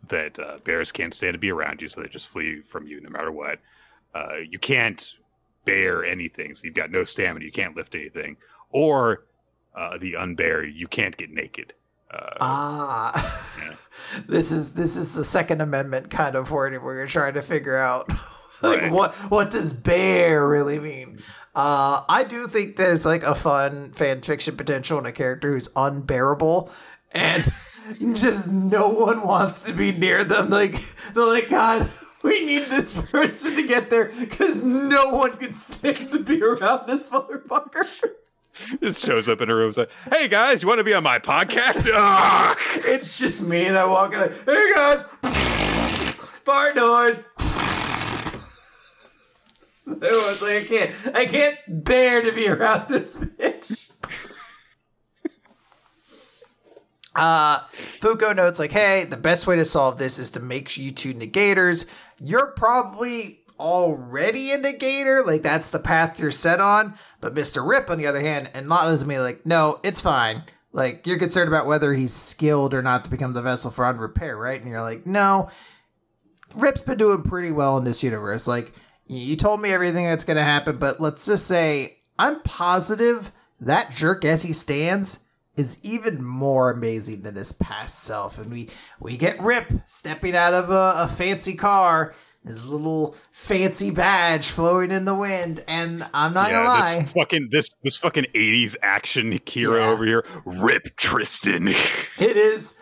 [0.09, 3.01] that uh, bears can't stand to be around you, so they just flee from you
[3.01, 3.59] no matter what.
[4.13, 5.15] Uh, you can't
[5.65, 7.43] bear anything, so you've got no stamina.
[7.43, 8.37] You can't lift anything,
[8.69, 9.25] or
[9.75, 11.73] uh, the unbear, you can't get naked.
[12.11, 13.75] Uh, ah, yeah.
[14.27, 17.77] this is this is the Second Amendment kind of wording where you're trying to figure
[17.77, 18.09] out.
[18.61, 18.91] like right.
[18.91, 21.19] what what does bear really mean?
[21.55, 25.69] Uh, I do think there's like a fun fan fiction potential in a character who's
[25.75, 26.69] unbearable
[27.11, 27.43] and
[28.13, 30.49] just no one wants to be near them.
[30.49, 30.81] Like
[31.13, 31.89] they're like, God,
[32.23, 36.87] we need this person to get there because no one can stand to be around
[36.87, 37.87] this motherfucker.
[38.81, 39.73] Just shows up in a room.
[39.75, 41.83] Like, hey guys, you want to be on my podcast?
[42.85, 44.19] it's just me, and I walk in.
[44.19, 45.05] Like, hey guys,
[46.43, 47.21] fart noise.
[49.87, 53.84] Everyone's like, I can't, I can't bear to be around this bitch.
[57.15, 57.61] Uh,
[58.01, 61.13] Fuko notes like, hey, the best way to solve this is to make you two
[61.13, 61.85] negators.
[62.19, 66.95] You're probably already a negator, like that's the path you're set on.
[67.21, 67.67] But Mr.
[67.67, 70.43] Rip, on the other hand, and Latla's me like, no, it's fine.
[70.73, 74.35] Like you're concerned about whether he's skilled or not to become the vessel for Unrepair,
[74.35, 74.59] right?
[74.59, 75.49] And you're like, no,
[76.53, 78.45] Rip's been doing pretty well in this universe.
[78.45, 78.73] Like
[79.07, 84.25] you told me everything that's gonna happen, but let's just say I'm positive that jerk
[84.25, 85.19] as he stands
[85.55, 88.37] is even more amazing than his past self.
[88.37, 92.13] And we we get Rip stepping out of a, a fancy car,
[92.45, 95.63] his little fancy badge flowing in the wind.
[95.67, 99.89] And I'm not yeah, gonna lie, this fucking this this fucking '80s action hero yeah.
[99.89, 101.67] over here, Rip Tristan.
[102.19, 102.75] it is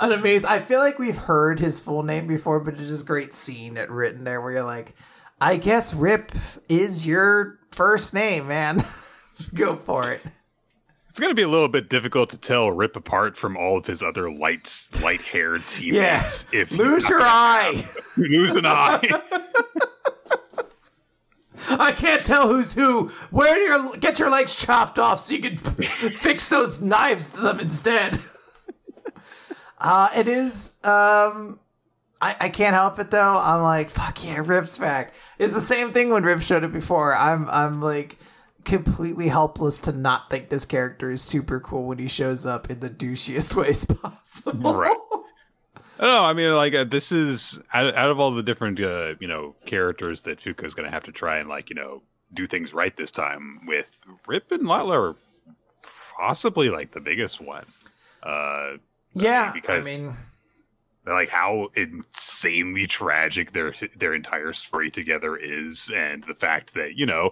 [0.00, 0.48] an amazing.
[0.48, 3.76] I feel like we've heard his full name before, but it is a great scene
[3.76, 4.94] it written there where you're like,
[5.40, 6.32] I guess Rip
[6.68, 8.84] is your first name, man.
[9.54, 10.20] Go for it.
[11.12, 13.84] It's going to be a little bit difficult to tell Rip apart from all of
[13.84, 16.46] his other light, light-haired teammates.
[16.50, 16.62] Yeah.
[16.62, 17.84] If lose your eye,
[18.16, 19.02] lose an eye.
[21.68, 23.08] I can't tell who's who.
[23.30, 27.42] Where do you get your legs chopped off so you can fix those knives to
[27.42, 28.18] them instead?
[29.78, 30.72] Uh, it is.
[30.82, 31.60] Um,
[32.22, 33.36] I, I can't help it though.
[33.36, 35.12] I'm like, fuck yeah, Rip's back.
[35.38, 37.14] It's the same thing when Rip showed it before.
[37.14, 38.16] I'm I'm like
[38.64, 42.80] completely helpless to not think this character is super cool when he shows up in
[42.80, 44.74] the douchiest ways possible.
[44.74, 44.96] Right.
[45.98, 46.24] I know.
[46.24, 49.54] I mean, like uh, this is out, out, of all the different, uh, you know,
[49.66, 52.02] characters that Fuko is going to have to try and like, you know,
[52.34, 53.60] do things right this time.
[53.66, 55.16] With Rip and Latla are
[56.18, 57.66] possibly like the biggest one.
[58.22, 58.78] Uh,
[59.14, 60.16] Yeah, because I mean,
[61.06, 67.06] like how insanely tragic their their entire story together is, and the fact that you
[67.06, 67.30] know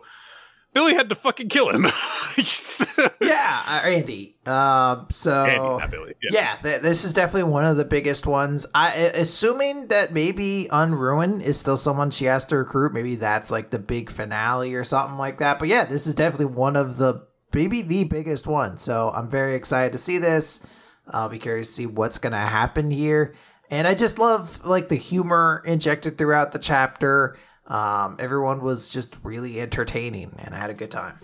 [0.72, 1.84] Billy had to fucking kill him.
[3.20, 4.36] yeah, uh, Andy.
[4.46, 6.14] Um, so Andy, Billy.
[6.22, 6.30] Yeah.
[6.32, 8.66] yeah, th- this is definitely one of the biggest ones.
[8.74, 12.92] I assuming that maybe Unruin is still someone she has to recruit.
[12.92, 15.58] Maybe that's like the big finale or something like that.
[15.58, 18.78] But yeah, this is definitely one of the maybe the biggest one.
[18.78, 20.64] So I'm very excited to see this.
[21.08, 23.34] I'll be curious to see what's gonna happen here.
[23.70, 27.36] And I just love like the humor injected throughout the chapter.
[27.70, 31.20] Um, everyone was just really entertaining, and I had a good time.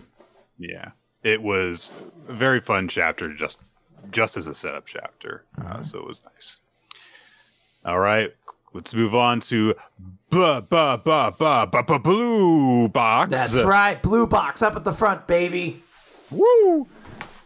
[0.58, 0.92] Yeah,
[1.24, 1.90] it was
[2.28, 3.64] a very fun chapter, just
[4.12, 5.44] just as a setup chapter.
[5.60, 6.58] Uh, so it was nice.
[7.84, 8.32] All right,
[8.72, 9.74] let's move on to
[10.30, 13.30] ba ba ba ba ba ba blue box.
[13.30, 15.82] That's right, blue box up at the front, baby.
[16.30, 16.86] Woo!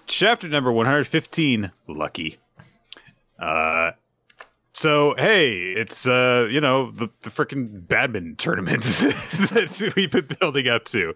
[0.07, 1.73] Chapter number one hundred fifteen.
[1.89, 2.37] Lucky.
[3.39, 3.93] Uh,
[4.73, 10.69] so hey, it's uh, you know, the, the freaking badminton tournament that we've been building
[10.69, 11.15] up to.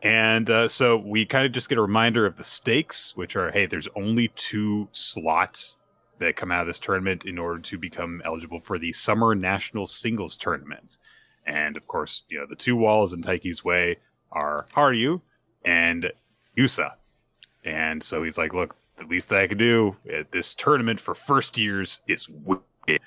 [0.00, 3.50] And uh, so we kind of just get a reminder of the stakes, which are
[3.50, 5.78] hey, there's only two slots
[6.18, 9.86] that come out of this tournament in order to become eligible for the Summer National
[9.86, 10.98] Singles Tournament.
[11.46, 13.96] And of course, you know, the two walls in Taiki's way
[14.30, 15.20] are Haru
[15.64, 16.12] and
[16.56, 16.92] Yusa.
[17.64, 21.14] And so he's like, look, the least that I can do at this tournament for
[21.14, 23.00] first years is wicked.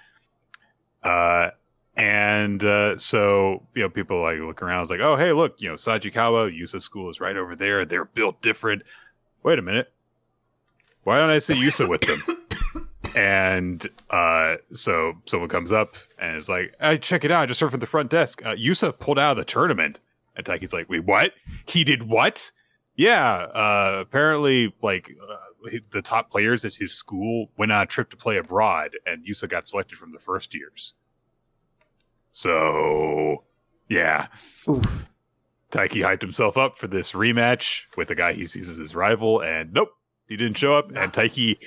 [1.04, 1.50] Uh,
[1.96, 4.82] and uh, so you know, people like look around.
[4.82, 7.86] It's like, oh, hey, look, you know, Sajikawa Yusa School is right over there.
[7.86, 8.84] They're built different.
[9.44, 9.92] Wait a minute,
[11.04, 12.24] why don't I see Yusa with them?
[13.16, 17.44] and uh, so someone comes up and is like, "I check it out.
[17.44, 18.46] I just heard from the front desk.
[18.46, 20.00] Uh, Yusa pulled out of the tournament."
[20.36, 21.34] And Taiki's like, "Wait, what?
[21.66, 22.52] He did what?"
[23.02, 28.12] Yeah, uh, apparently, like uh, the top players at his school went on a trip
[28.12, 30.94] to play abroad, and Yusa got selected from the first years.
[32.32, 33.44] So,
[33.90, 34.28] yeah,
[34.70, 35.08] Oof.
[35.72, 39.42] Taiki hyped himself up for this rematch with the guy he sees as his rival,
[39.42, 39.90] and nope,
[40.28, 40.90] he didn't show up.
[40.96, 41.58] And Taiki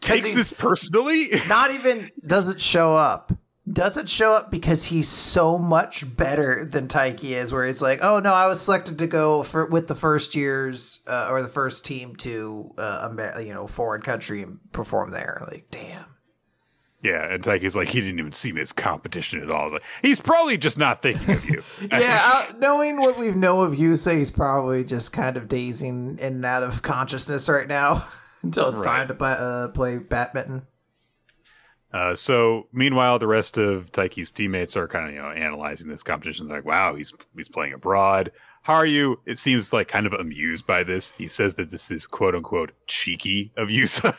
[0.00, 1.28] takes this personally.
[1.46, 3.32] Not even doesn't show up.
[3.70, 7.52] Doesn't show up because he's so much better than Taiki is.
[7.52, 11.00] Where he's like, "Oh no, I was selected to go for with the first years
[11.06, 13.08] uh, or the first team to uh,
[13.38, 16.06] you know foreign country and perform there." Like, damn.
[17.04, 19.70] yeah, and Taiki's like, he didn't even see me as competition at all.
[19.70, 21.62] Like, he's probably just not thinking of you.
[21.92, 26.34] yeah, uh, knowing what we know of Yusa, he's probably just kind of dazing in
[26.34, 28.04] and out of consciousness right now
[28.42, 28.98] until it's Right.
[28.98, 30.66] time to play, uh, play badminton.
[31.92, 36.02] Uh, so meanwhile, the rest of Taiki's teammates are kind of you know analyzing this
[36.02, 36.46] competition.
[36.46, 38.32] They're like, "Wow, he's he's playing abroad."
[38.62, 39.20] How are you?
[39.26, 41.12] It seems like kind of amused by this.
[41.18, 44.16] He says that this is quote unquote cheeky of Yusa.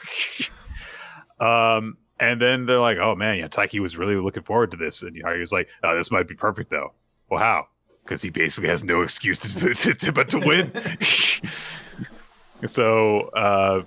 [1.40, 5.02] um, and then they're like, "Oh man, yeah, Taiki was really looking forward to this."
[5.02, 6.94] And Haru's like, "Oh, this might be perfect though."
[7.30, 7.68] Well, how?
[8.04, 10.72] Because he basically has no excuse to, to, to but to win.
[12.68, 13.84] so uh,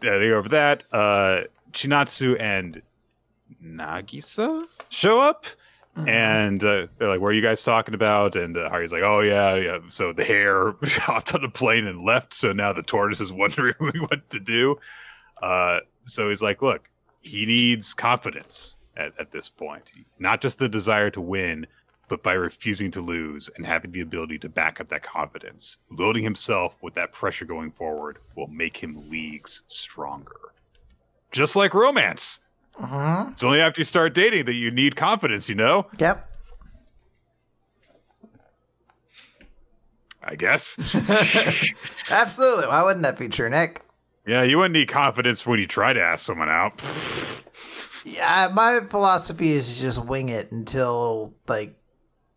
[0.00, 0.84] they go over that.
[0.92, 1.42] Uh,
[1.72, 2.82] Chinatsu and
[3.64, 5.46] Nagisa show up.
[6.06, 9.20] And uh, they're like, "What are you guys talking about?" And uh, Haru's like, "Oh
[9.20, 12.32] yeah, yeah." So the hare hopped on a plane and left.
[12.32, 13.74] So now the tortoise is wondering
[14.08, 14.78] what to do.
[15.42, 16.88] Uh, so he's like, "Look,
[17.20, 19.92] he needs confidence at, at this point.
[20.18, 21.66] Not just the desire to win,
[22.08, 25.78] but by refusing to lose and having the ability to back up that confidence.
[25.90, 30.36] Loading himself with that pressure going forward will make him leagues stronger.
[31.30, 32.40] Just like romance.
[32.76, 35.86] Hmm It's only after you start dating that you need confidence, you know?
[35.98, 36.28] Yep.
[40.24, 40.78] I guess.
[42.10, 42.66] Absolutely.
[42.68, 43.82] Why wouldn't that be true, Nick?
[44.24, 46.80] yeah, you wouldn't need confidence when you try to ask someone out.
[48.04, 51.74] Yeah, my philosophy is just wing it until like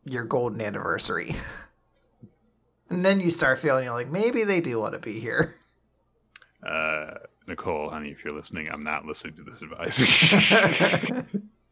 [0.04, 1.36] your golden anniversary.
[2.88, 5.56] And then you start feeling you're like, maybe they do want to be here.
[6.64, 7.16] Uh,
[7.48, 10.02] Nicole, honey, if you're listening, I'm not listening to this advice.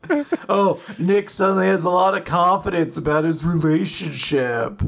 [0.49, 4.82] oh, Nick suddenly has a lot of confidence about his relationship.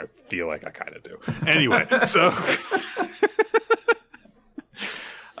[0.00, 1.18] I feel like I kind of do.
[1.46, 2.34] Anyway, so.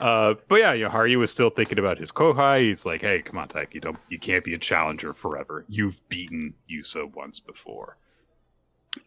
[0.00, 2.62] Uh, but yeah, you know, Haru was still thinking about his Kohai.
[2.62, 5.66] He's like, "Hey, come on, Taiki, you don't, you can't be a challenger forever.
[5.68, 7.98] You've beaten Yusa once before."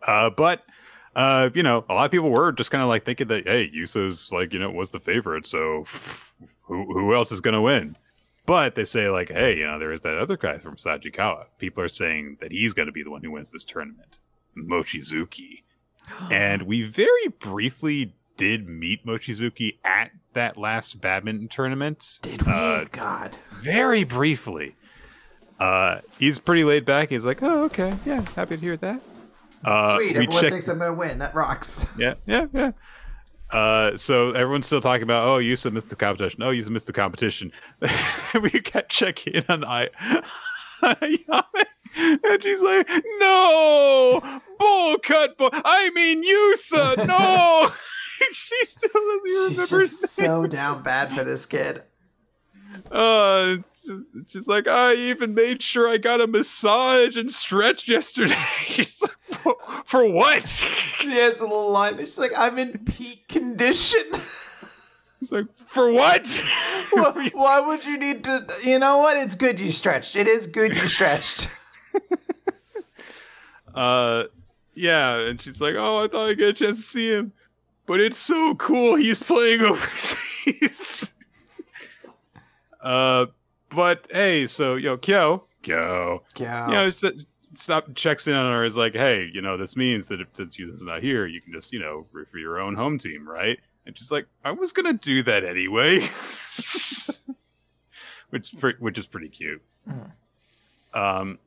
[0.07, 0.63] Uh, but
[1.15, 3.69] uh, you know, a lot of people were just kind of like thinking that, hey,
[3.73, 5.85] Yusa's like, you know, was the favorite, so
[6.63, 7.95] who who else is gonna win?
[8.45, 11.45] But they say like, hey, you know, there is that other guy from Sajikawa.
[11.59, 14.19] People are saying that he's going to be the one who wins this tournament,
[14.57, 15.63] Mochizuki.
[16.31, 22.19] and we very briefly did meet Mochizuki at that last badminton tournament.
[22.21, 22.51] Did we?
[22.51, 23.37] Uh, God.
[23.53, 24.75] very briefly.
[25.59, 27.09] Uh, he's pretty laid back.
[27.09, 28.99] He's like, "Oh, okay, yeah, happy to hear that."
[29.63, 30.03] Uh, Sweet.
[30.03, 31.19] we Everyone checked- thinks I'm gonna win.
[31.19, 31.85] That rocks.
[31.97, 32.71] yeah, yeah, yeah.
[33.51, 36.41] Uh, so everyone's still talking about, oh, you missed the competition.
[36.41, 37.51] Oh, you missed the competition.
[38.41, 39.89] we kept checking on I,
[40.81, 42.89] and she's like,
[43.19, 45.49] no, bull cut, bull.
[45.53, 47.71] I mean, you, Yusa, no.
[48.31, 49.85] she still doesn't even She's remember.
[49.85, 51.83] just so down bad for this kid.
[52.91, 53.57] Uh,
[54.29, 58.35] she's like, I even made sure I got a massage and stretched yesterday.
[59.85, 60.47] For, what?
[61.03, 61.97] She has a little line.
[61.97, 64.03] She's like, "I'm in peak condition."
[65.19, 66.25] He's like, for what?
[66.93, 68.45] why, why would you need to?
[68.63, 69.17] You know what?
[69.17, 70.15] It's good you stretched.
[70.15, 71.49] It is good you stretched.
[73.75, 74.23] uh,
[74.75, 77.31] yeah, and she's like, oh, I thought I'd get a chance to see him,
[77.85, 78.95] but it's so cool.
[78.95, 81.11] He's playing overseas.
[82.81, 83.25] uh,
[83.69, 86.67] but hey, so yo, Kyo, Kyo, Yeah.
[86.67, 87.03] you know, it's,
[87.55, 90.57] stop checks in on her is like, hey, you know, this means that if since
[90.57, 93.59] Yusa's not here, you can just, you know, root for your own home team, right?
[93.85, 95.99] And she's like, I was gonna do that anyway,
[98.29, 99.61] which which is pretty cute.
[99.87, 100.11] Mhm.
[100.93, 101.39] Um,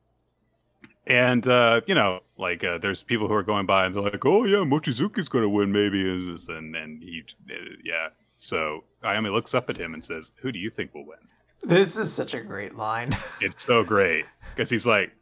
[1.07, 4.25] and uh, you know, like uh, there's people who are going by and they're like,
[4.27, 7.55] oh yeah, Mochizuki's gonna win maybe, and and he, uh,
[7.85, 8.09] yeah.
[8.39, 11.17] So Ayame looks up at him and says, "Who do you think will win?"
[11.63, 13.17] This is such a great line.
[13.41, 15.13] It's so great because he's like,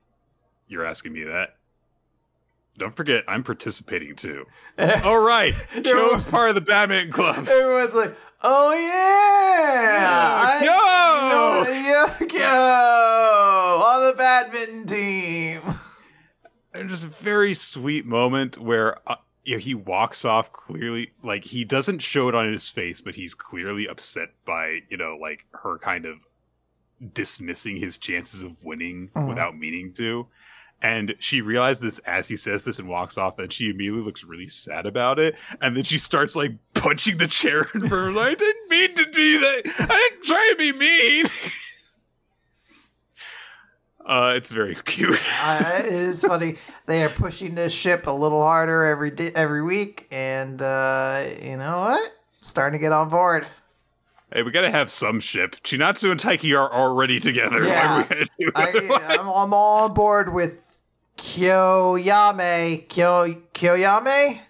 [0.68, 1.56] "You're asking me that."
[2.76, 4.46] Don't forget, I'm participating too.
[5.04, 7.48] All right, Kyo's part of the badminton club.
[7.48, 10.02] Everyone's like, "Oh yeah,
[10.62, 12.26] Yeah, I- yeah,
[13.78, 15.60] yo, on the badminton team."
[16.72, 21.44] And just a very sweet moment where uh, you know, he walks off clearly, like
[21.44, 25.44] he doesn't show it on his face, but he's clearly upset by you know, like
[25.52, 26.16] her kind of
[27.12, 29.28] dismissing his chances of winning Mhm.
[29.28, 30.26] without meaning to.
[30.84, 34.22] And she realizes this as he says this and walks off, and she immediately looks
[34.22, 35.34] really sad about it.
[35.62, 38.18] And then she starts like punching the chair in front of her.
[38.20, 39.62] I didn't mean to do that.
[39.78, 41.24] I didn't try to be mean.
[44.06, 45.18] Uh, it's very cute.
[45.42, 46.58] uh, it is funny.
[46.84, 51.56] They are pushing this ship a little harder every day, every week, and uh, you
[51.56, 52.12] know what?
[52.42, 53.46] Starting to get on board.
[54.30, 55.56] Hey, we gotta have some ship.
[55.62, 57.64] Chinatsu and Taiki are already together.
[57.64, 58.02] Yeah.
[58.02, 59.16] are we gonna I.
[59.18, 60.63] I'm, I'm all on board with
[61.24, 62.86] Kyoyame.
[62.88, 64.40] Kyo Kyoyame.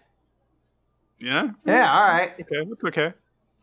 [1.20, 1.50] yeah?
[1.64, 2.32] Yeah, all right.
[2.40, 3.12] Okay, that's okay.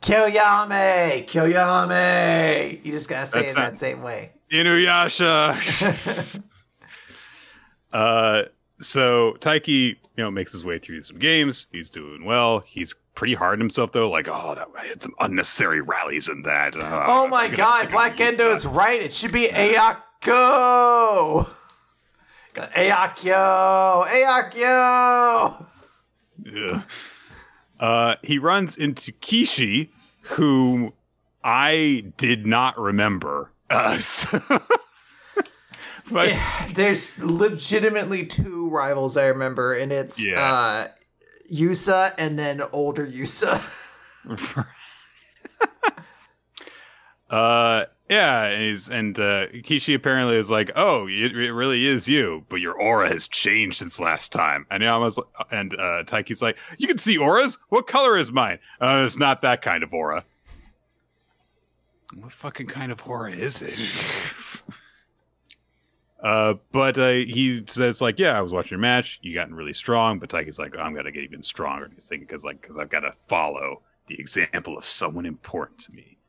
[0.02, 1.28] Kyoyame.
[1.28, 2.86] Kyoyame.
[2.86, 4.32] You just gotta say That's it that same way.
[4.52, 6.42] Inuyasha.
[7.94, 8.44] uh,
[8.80, 11.68] so Taiki, you know, makes his way through some games.
[11.72, 12.60] He's doing well.
[12.66, 14.10] He's pretty hard on himself though.
[14.10, 16.76] Like, oh, that I had some unnecessary rallies in that.
[16.78, 19.02] Uh, Oh my god, Black Endo is right.
[19.02, 21.48] It should be Ayako.
[22.56, 24.06] Ayakyo.
[24.06, 25.66] Ayakyo.
[26.48, 26.84] Ugh.
[27.80, 29.90] Uh, he runs into Kishi,
[30.22, 30.94] who
[31.44, 33.52] I did not remember.
[33.70, 34.40] Uh, so-
[36.12, 36.32] but
[36.76, 40.40] There's legitimately two rivals I remember, and it's Yeah.
[40.42, 40.88] uh,
[41.52, 43.60] Yusa and then older Yusa.
[47.30, 52.10] uh, yeah, and he's and uh, Kishi apparently is like, oh, it, it really is
[52.10, 54.66] you, but your aura has changed since last time.
[54.70, 55.18] And was,
[55.50, 57.58] and uh, Taiki's like, you can see auras.
[57.70, 58.60] What color is mine?
[58.82, 60.26] Uh, it's not that kind of aura.
[62.14, 63.80] What fucking kind of aura is it?
[66.22, 69.18] Uh, but uh, he says like, yeah, I was watching your match.
[69.24, 70.20] You gotten really strong.
[70.20, 71.90] But Taiki's like, oh, I'm gonna get even stronger.
[71.92, 75.92] He's thinking because like because I've got to follow the example of someone important to
[75.94, 76.20] me.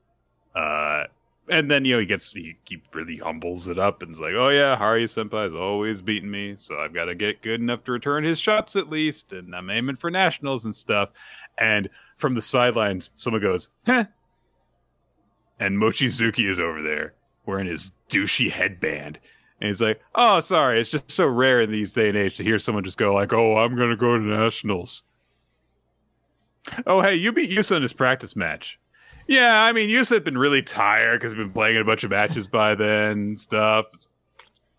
[0.56, 1.04] Uh,
[1.52, 4.34] and then you know he gets he, he really humbles it up and is like,
[4.34, 7.92] oh yeah, Hari Senpai's always beating me, so I've got to get good enough to
[7.92, 11.10] return his shots at least, and I'm aiming for nationals and stuff.
[11.58, 14.06] And from the sidelines, someone goes, huh.
[15.60, 17.14] And Mochizuki is over there
[17.46, 19.18] wearing his douchey headband.
[19.60, 20.80] And he's like, oh, sorry.
[20.80, 23.32] It's just so rare in these day and age to hear someone just go like,
[23.32, 25.02] oh, I'm going to go to nationals.
[26.86, 28.78] Oh, hey, you beat Yusa in his practice match.
[29.26, 32.04] Yeah, I mean, Yusa had been really tired because he's been playing in a bunch
[32.04, 33.86] of matches by then and stuff.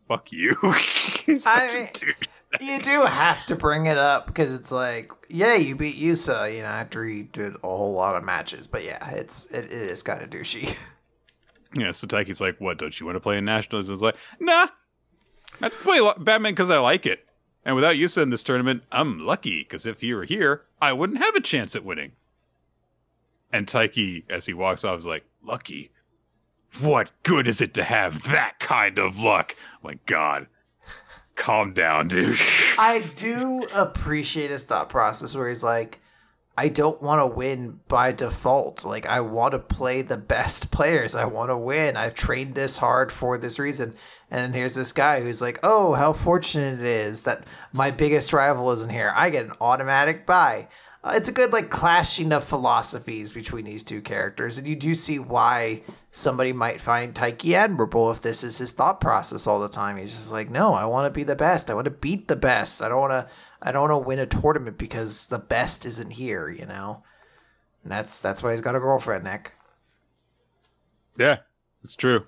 [0.07, 0.55] Fuck you.
[0.63, 2.13] I mean-
[2.61, 6.59] you do have to bring it up because it's like, yeah, you beat Yusa, you
[6.59, 8.67] know, after he did a whole lot of matches.
[8.67, 10.75] But yeah, it's it, it is kind of douchey.
[11.75, 13.89] Yeah, so Taiki's like, what, don't you want to play in nationals?
[13.89, 14.67] And it's like, nah.
[15.59, 17.25] I play badminton because I like it.
[17.65, 21.17] And without Yusa in this tournament, I'm lucky because if he were here, I wouldn't
[21.17, 22.11] have a chance at winning.
[23.53, 25.91] And Taiki, as he walks off, is like, "Lucky?
[26.81, 30.47] What good is it to have that kind of luck?" my God,
[31.35, 32.39] calm down, dude.
[32.77, 35.99] I do appreciate his thought process where he's like,
[36.55, 38.85] I don't want to win by default.
[38.85, 41.15] Like, I want to play the best players.
[41.15, 41.97] I want to win.
[41.97, 43.95] I've trained this hard for this reason.
[44.29, 48.71] And here's this guy who's like, oh, how fortunate it is that my biggest rival
[48.71, 49.11] isn't here.
[49.15, 50.67] I get an automatic buy.
[51.03, 54.57] Uh, it's a good, like, clashing of philosophies between these two characters.
[54.57, 59.01] And you do see why somebody might find Taiki admirable if this is his thought
[59.01, 59.97] process all the time.
[59.97, 61.69] He's just like, no, I want to be the best.
[61.69, 62.81] I want to beat the best.
[62.81, 63.27] I don't want to
[63.65, 67.03] I don't want to win a tournament because the best isn't here, you know.
[67.83, 69.53] And that's that's why he's got a girlfriend, Nick.
[71.17, 71.39] Yeah,
[71.83, 72.25] it's true.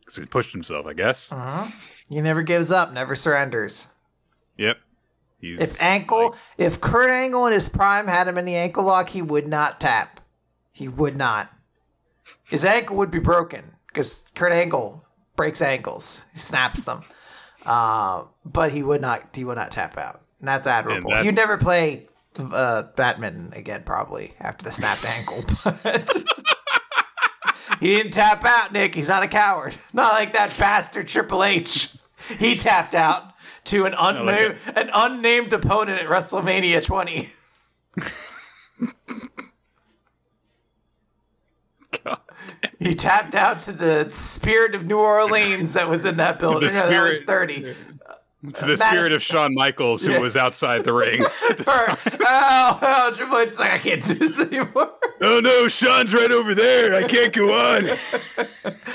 [0.00, 1.32] Because he pushed himself, I guess.
[1.32, 1.70] Uh-huh.
[2.08, 3.88] He never gives up, never surrenders.
[4.56, 4.78] Yep.
[5.38, 6.38] He's if ankle, like...
[6.58, 9.80] if Kurt Angle in his prime had him in the ankle lock, he would not
[9.80, 10.20] tap.
[10.72, 11.50] He would not.
[12.44, 15.04] His ankle would be broken because Kurt Angle
[15.36, 16.22] breaks ankles.
[16.32, 17.04] He snaps them.
[17.66, 19.30] Uh, but he would not.
[19.34, 20.20] He would not tap out.
[20.38, 21.12] And that's admirable.
[21.12, 22.06] And You'd never play
[22.38, 25.44] uh, badminton again, probably after the snapped ankle.
[25.82, 26.12] But
[27.80, 28.94] he didn't tap out, Nick.
[28.94, 29.74] He's not a coward.
[29.92, 31.96] Not like that bastard Triple H.
[32.38, 33.32] He tapped out
[33.66, 37.28] to an unnamed like an unnamed opponent at WrestleMania 20.
[42.04, 42.18] God.
[42.78, 46.68] He tapped out to the spirit of New Orleans that was in that building.
[46.74, 47.74] No, that was 30.
[48.54, 50.18] To the spirit of Shawn Michaels, who yeah.
[50.18, 51.20] was outside the ring.
[51.56, 51.64] The
[52.20, 54.92] oh, oh, Triple H is like, I can't do this anymore.
[55.22, 56.94] Oh no, Shawn's right over there.
[56.94, 57.88] I can't go on.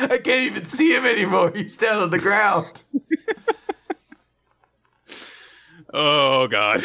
[0.02, 1.52] I can't even see him anymore.
[1.54, 2.84] He's down on the ground.
[5.94, 6.84] Oh God.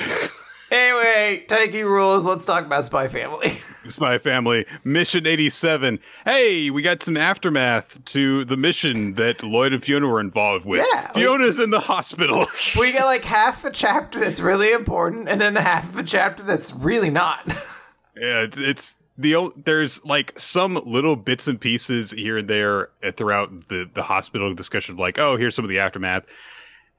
[0.70, 2.26] Anyway, Taiki rules.
[2.26, 3.50] Let's talk about Spy Family.
[3.88, 6.00] Spy Family Mission 87.
[6.24, 10.84] Hey, we got some aftermath to the mission that Loid and Fiona were involved with.
[10.92, 12.46] Yeah, Fiona's we, in the hospital.
[12.78, 16.42] we get like half a chapter that's really important, and then half of a chapter
[16.42, 17.46] that's really not.
[18.16, 23.68] yeah, it's, it's the there's like some little bits and pieces here and there throughout
[23.68, 26.24] the the hospital discussion, like oh, here's some of the aftermath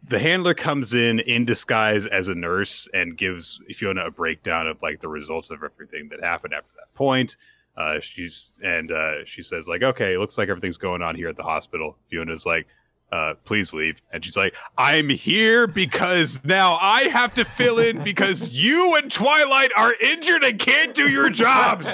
[0.04, 4.82] the handler comes in in disguise as a nurse and gives Fiona a breakdown of
[4.82, 7.38] like the results of everything that happened after that point.
[7.76, 11.30] Uh, she's and uh, she says like, okay, it looks like everything's going on here
[11.30, 11.98] at the hospital.
[12.10, 12.68] Fiona's like,
[13.12, 14.02] uh, please leave.
[14.12, 19.12] And she's like, I'm here because now I have to fill in because you and
[19.12, 21.88] Twilight are injured and can't do your jobs.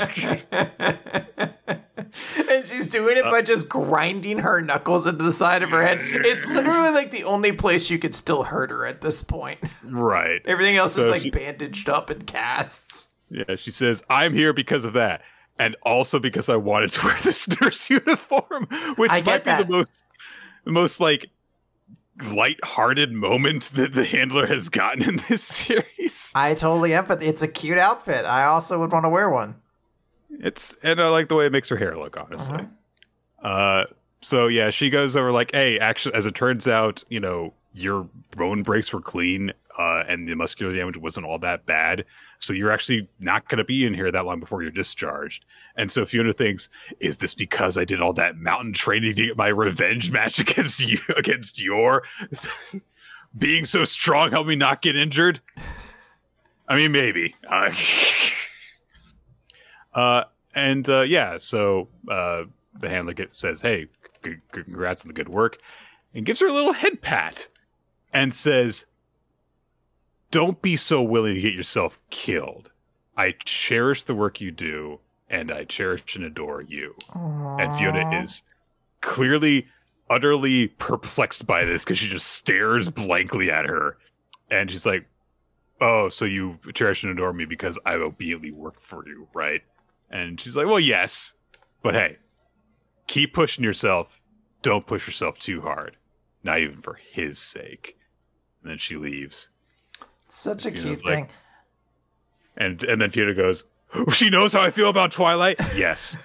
[1.97, 5.85] and she's doing it by uh, just grinding her knuckles into the side of her
[5.85, 5.99] head.
[6.01, 9.59] It's literally like the only place you could still hurt her at this point.
[9.83, 10.41] Right.
[10.45, 13.13] Everything else so is like she, bandaged up and casts.
[13.29, 15.21] Yeah, she says, I'm here because of that.
[15.59, 19.67] And also because I wanted to wear this nurse uniform, which might be that.
[19.67, 20.03] the most
[20.65, 21.29] the most like
[22.21, 26.31] light-hearted moment that the handler has gotten in this series.
[26.35, 28.25] I totally am, but it's a cute outfit.
[28.25, 29.55] I also would want to wear one.
[30.39, 32.67] It's and I like the way it makes her hair look, honestly.
[33.41, 33.47] Uh-huh.
[33.47, 33.85] Uh
[34.21, 38.07] so yeah, she goes over like, hey, actually as it turns out, you know, your
[38.35, 42.05] bone breaks were clean, uh, and the muscular damage wasn't all that bad.
[42.37, 45.45] So you're actually not going to be in here that long before you're discharged.
[45.75, 46.69] And so Fiona thinks,
[46.99, 50.79] is this because I did all that mountain training to get my revenge match against
[50.79, 52.03] you, against your
[53.37, 55.41] being so strong, help me not get injured?
[56.67, 57.35] I mean, maybe.
[57.49, 57.71] Uh,
[59.93, 60.23] uh,
[60.55, 62.43] and uh, yeah, so uh,
[62.79, 63.87] the handler gets, says, hey,
[64.23, 65.57] c- congrats on the good work,
[66.13, 67.47] and gives her a little head pat
[68.13, 68.85] and says,
[70.31, 72.71] don't be so willing to get yourself killed.
[73.15, 74.99] I cherish the work you do,
[75.29, 76.95] and I cherish and adore you.
[77.11, 77.61] Aww.
[77.61, 78.43] And Fiona is
[79.01, 79.67] clearly
[80.09, 83.97] utterly perplexed by this because she just stares blankly at her.
[84.49, 85.05] And she's like,
[85.81, 89.61] Oh, so you cherish and adore me because I obediently work for you, right?
[90.13, 91.33] And she's like, Well, yes.
[91.81, 92.17] But hey,
[93.07, 94.21] keep pushing yourself.
[94.61, 95.97] Don't push yourself too hard.
[96.43, 97.97] Not even for his sake.
[98.61, 99.49] And then she leaves.
[100.29, 101.29] Such a Fiona's cute like, thing.
[102.55, 103.65] And and then Fiona goes,
[104.13, 105.59] She knows how I feel about Twilight?
[105.75, 106.15] Yes.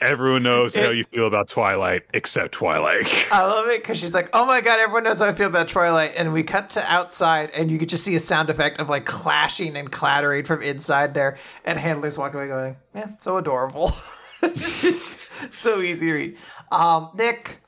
[0.00, 3.06] Everyone knows it, how you feel about Twilight except Twilight.
[3.32, 5.68] I love it because she's like, "Oh my god, everyone knows how I feel about
[5.68, 8.88] Twilight," and we cut to outside, and you could just see a sound effect of
[8.88, 13.92] like clashing and clattering from inside there, and handlers walking away going, "Yeah, so adorable."
[14.42, 16.36] it's so easy to read.
[16.70, 17.60] Um, Nick,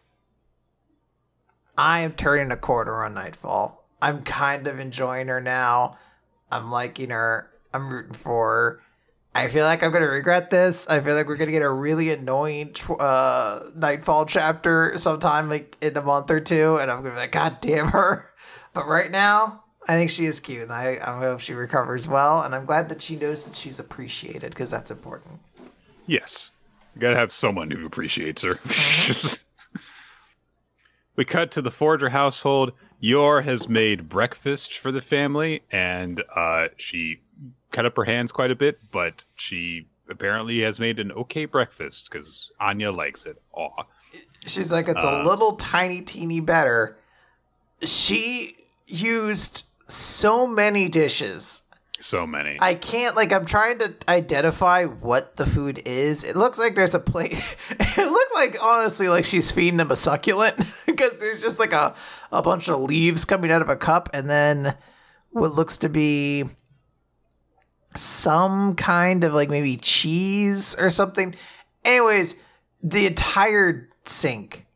[1.77, 3.87] I am turning a quarter on Nightfall.
[4.01, 5.99] I'm kind of enjoying her now.
[6.51, 7.51] I'm liking her.
[7.73, 8.83] I'm rooting for her.
[9.39, 10.89] I feel like I'm gonna regret this.
[10.89, 15.77] I feel like we're gonna get a really annoying tw- uh, Nightfall chapter sometime like
[15.81, 18.25] in a month or two, and I'm gonna be like, God damn her.
[18.75, 22.43] But right now, I think she is cute, and I I hope she recovers well,
[22.43, 25.41] and I'm glad that she knows that she's appreciated because that's important.
[26.07, 26.53] Yes.
[26.95, 28.61] You gotta have someone who appreciates her.
[31.17, 32.73] we cut to the Forger household.
[33.01, 37.21] Yor has made breakfast for the family, and uh, she
[37.73, 42.09] cut up her hands quite a bit, but she apparently has made an okay breakfast
[42.11, 43.41] because Anya likes it.
[43.55, 43.85] Aw.
[44.47, 45.25] She's like, it's a Uh.
[45.25, 46.97] little tiny, teeny better.
[47.83, 51.63] She used so many dishes.
[52.01, 52.57] So many.
[52.61, 56.23] I can't, like, I'm trying to identify what the food is.
[56.23, 57.33] It looks like there's a plate.
[57.71, 61.95] it looked like, honestly, like she's feeding them a succulent because there's just like a,
[62.31, 64.77] a bunch of leaves coming out of a cup and then
[65.31, 66.45] what looks to be
[67.99, 71.35] some kind of like maybe cheese or something.
[71.85, 72.37] Anyways,
[72.83, 74.67] the entire sink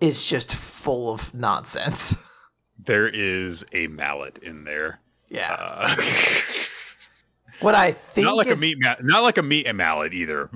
[0.00, 2.16] is just full of nonsense.
[2.84, 5.00] there is a mallet in there.
[5.28, 5.56] Yeah.
[5.58, 5.96] Uh,
[7.60, 10.12] what I think not like is, a meat ma- not like a meat and mallet
[10.14, 10.50] either.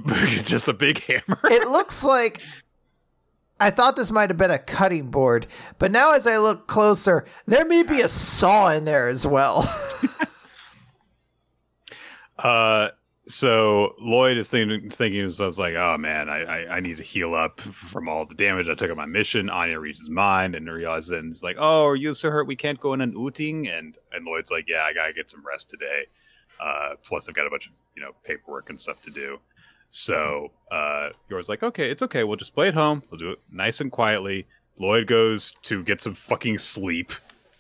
[0.44, 1.40] just a big hammer.
[1.44, 2.42] it looks like
[3.60, 5.46] I thought this might have been a cutting board,
[5.78, 9.62] but now as I look closer, there may be a saw in there as well.
[12.38, 12.88] Uh,
[13.26, 17.34] so Loid is thinking, thinking himself, like, oh man, I, I, I need to heal
[17.34, 19.50] up from all the damage I took on my mission.
[19.50, 22.94] Anya reads his mind and realizes, like, oh, are you so hurt we can't go
[22.94, 23.68] in an ooting?
[23.70, 26.06] And and Loid's like, yeah, I gotta get some rest today.
[26.58, 29.38] Uh, plus I've got a bunch of you know paperwork and stuff to do.
[29.90, 32.24] So uh, Yor's like, okay, it's okay.
[32.24, 33.02] We'll just play at home.
[33.10, 34.46] We'll do it nice and quietly.
[34.80, 37.12] Loid goes to get some fucking sleep,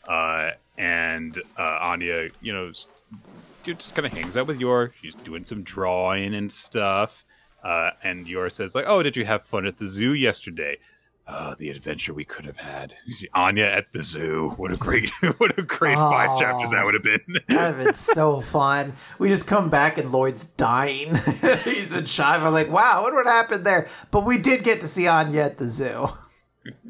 [0.08, 2.72] uh, and uh, Anya, you know,
[3.74, 4.92] just kind of hangs out with Yor.
[5.00, 7.24] She's doing some drawing and stuff.
[7.62, 10.78] Uh, and Yor says, like, oh, did you have fun at the zoo yesterday?
[11.30, 12.94] Oh, the adventure we could have had.
[13.34, 14.54] Anya at the zoo.
[14.56, 17.20] What a great, what a great five chapters that would have been.
[17.48, 18.94] That would have been so fun.
[19.18, 21.14] We just come back and Loid's dying.
[21.64, 22.40] He's been shot.
[22.40, 23.88] We're like, wow, what would happen there?
[24.10, 26.08] But we did get to see Anya at the zoo.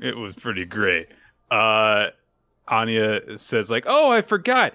[0.01, 1.09] it was pretty great.
[1.51, 2.09] Uh,
[2.69, 4.73] Anya says, like, oh, I forgot.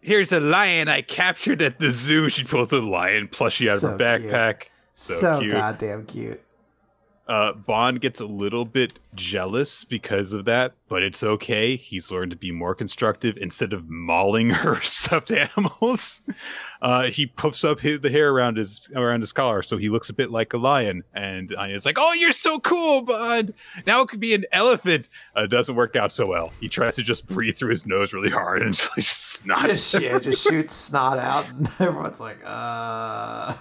[0.00, 2.28] Here's a lion I captured at the zoo.
[2.28, 4.64] She pulls a lion plushie out of her backpack.
[4.94, 5.52] So, So, cute.
[5.52, 6.42] goddamn cute.
[7.30, 11.76] Uh, Bond gets a little bit jealous because of that, but it's okay.
[11.76, 16.22] He's learned to be more constructive instead of mauling her stuffed animals.
[16.82, 20.08] Uh, he puffs up his, the hair around his around his collar, so he looks
[20.08, 21.04] a bit like a lion.
[21.12, 23.52] And Anya's like, "Oh, you're so cool, Bond!
[23.86, 26.54] Now it could be an elephant." Uh, it doesn't work out so well.
[26.58, 29.68] He tries to just breathe through his nose really hard and just snot.
[29.68, 33.56] Just, yeah, just shoots snot out, and everyone's like, uh.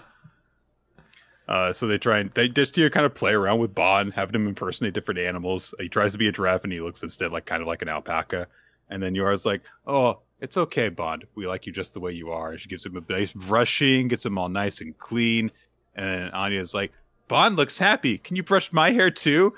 [1.50, 4.14] Uh, so they try and they just you know, kind of play around with Bond,
[4.14, 5.74] having him impersonate different animals.
[5.80, 7.90] He tries to be a giraffe and he looks instead like kind of like an
[7.90, 8.46] alpaca.
[8.88, 11.26] And then Yora's like, "Oh, it's okay, Bond.
[11.34, 14.10] We like you just the way you are." And she gives him a nice brushing,
[14.10, 15.50] gets him all nice and clean.
[15.96, 16.92] And Anya's like,
[17.28, 18.20] "Bond looks happy.
[18.20, 19.56] Can you brush my hair too?"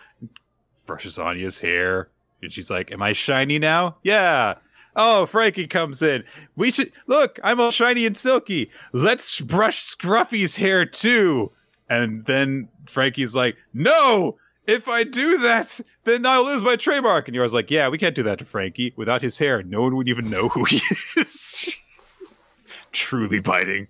[0.85, 2.07] Brushes Anya's hair,
[2.41, 4.55] and she's like, "Am I shiny now?" Yeah.
[4.95, 6.23] Oh, Franky comes in.
[6.55, 7.37] We should look.
[7.43, 8.71] I'm all shiny and silky.
[8.93, 11.51] Let's brush Scruffy's hair too.
[11.91, 17.35] And then Franky's like, "No, if I do that, then I'll lose my trademark." And
[17.35, 18.93] yours like, "Yeah, we can't do that to Franky.
[18.95, 21.75] Without his hair, no one would even know who he is."
[22.93, 23.87] Truly biting.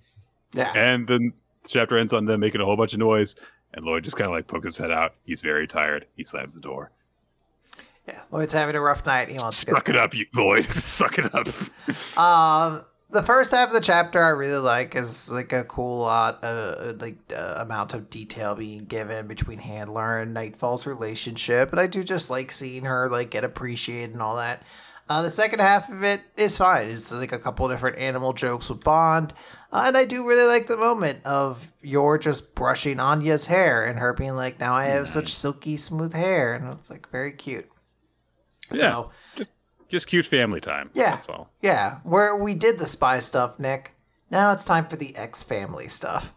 [0.53, 0.71] Yeah.
[0.75, 1.33] And then
[1.63, 3.35] the chapter ends on them making a whole bunch of noise,
[3.73, 5.13] and Loid just kind of like pokes his head out.
[5.23, 6.07] He's very tired.
[6.17, 6.91] He slams the door.
[8.07, 8.19] Yeah.
[8.31, 9.27] Loid's having a rough night.
[9.29, 9.93] He wants to Suck go.
[9.93, 10.65] it up, you Loid.
[10.73, 11.47] Suck it up.
[12.17, 16.39] Um, the first half of the chapter I really like is like a cool lot,
[16.43, 21.87] uh, like uh, amount of detail being given between Handler and Nightfall's relationship, and I
[21.87, 24.63] do just like seeing her like get appreciated and all that.
[25.09, 26.89] Uh, the second half of it is fine.
[26.89, 29.33] It's like a couple different animal jokes with Bond,
[29.71, 33.99] uh, and I do really like the moment of you're just brushing Anya's hair and
[33.99, 37.69] her being like, "Now I have such silky smooth hair," and it's like very cute.
[38.71, 39.03] Yeah.
[39.91, 40.89] Just cute family time.
[40.93, 41.11] Yeah.
[41.11, 41.49] That's all.
[41.61, 43.93] Yeah, where we did the spy stuff, Nick.
[44.29, 46.33] Now it's time for the X family stuff.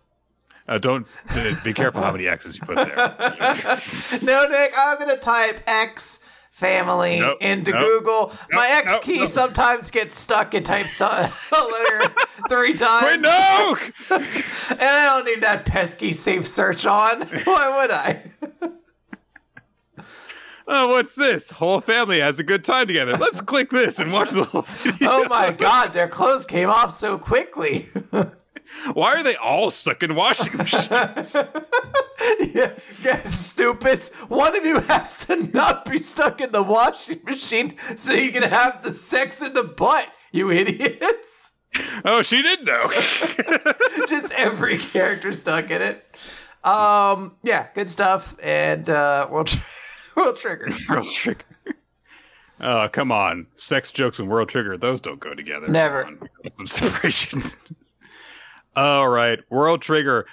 [0.66, 2.96] Uh, don't uh, be careful how many X's you put there.
[4.22, 8.32] no, Nick, I'm gonna type X family Nope, into nope, Google.
[8.50, 9.28] My X nope, key nope.
[9.28, 12.12] sometimes gets stuck and types a letter
[12.48, 13.06] three times.
[13.06, 13.78] Wait, no!
[14.70, 17.22] And I don't need that pesky safe search on.
[17.22, 18.22] Why would I?
[20.66, 21.50] Oh, what's this?
[21.50, 23.16] Whole family has a good time together.
[23.16, 25.08] Let's click this and watch the whole video.
[25.10, 27.86] Oh my god, their clothes came off so quickly.
[28.94, 31.36] Why are they all stuck in washing machines?
[32.54, 32.72] yeah,
[33.02, 34.10] yeah, stupids.
[34.28, 38.42] One of you has to not be stuck in the washing machine so you can
[38.42, 41.52] have the sex in the butt, you idiots.
[42.06, 42.88] oh, she did know.
[44.08, 46.16] Just every character stuck in it.
[46.64, 48.34] Um, yeah, good stuff.
[48.42, 49.58] And uh, we'll Tr-
[50.16, 50.72] World Trigger.
[50.88, 51.44] World Trigger.
[52.60, 53.46] Oh, come on.
[53.56, 55.68] Sex jokes and World Trigger, those don't go together.
[55.68, 56.04] Never.
[56.04, 57.56] Come on, we got Some separations.
[58.76, 59.40] All right.
[59.50, 60.26] World Trigger.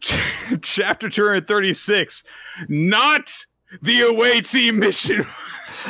[0.62, 2.24] Chapter 236.
[2.68, 3.46] Not
[3.80, 5.24] the away team mission.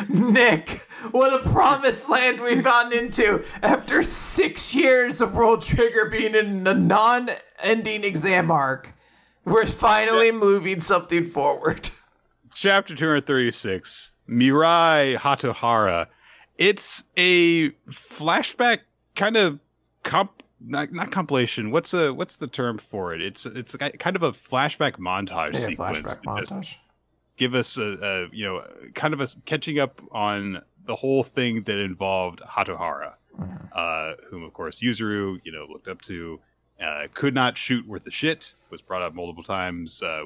[0.09, 6.35] Nick, what a promised land we've gotten into after six years of World Trigger being
[6.35, 7.31] in a non
[7.63, 8.91] ending exam arc.
[9.45, 11.91] We're finally moving something forward.
[12.55, 14.12] Chapter 236.
[14.29, 16.07] Mirai Hatohara.
[16.59, 18.81] It's a flashback
[19.16, 19.59] kind of
[20.05, 21.70] comp not, not compilation.
[21.70, 23.20] What's a what's the term for it?
[23.23, 25.99] It's it's kind of a flashback montage Yeah, sequence.
[26.01, 26.74] flashback montage.
[27.37, 28.65] Give us a, a you know
[28.95, 33.69] kind of a catching up on the whole thing that involved Hatohara, Mhm.
[33.74, 36.39] uh, whom of course Yuzuru you know looked up to.
[36.83, 40.23] Uh, could not shoot worth a shit was brought up multiple times uh,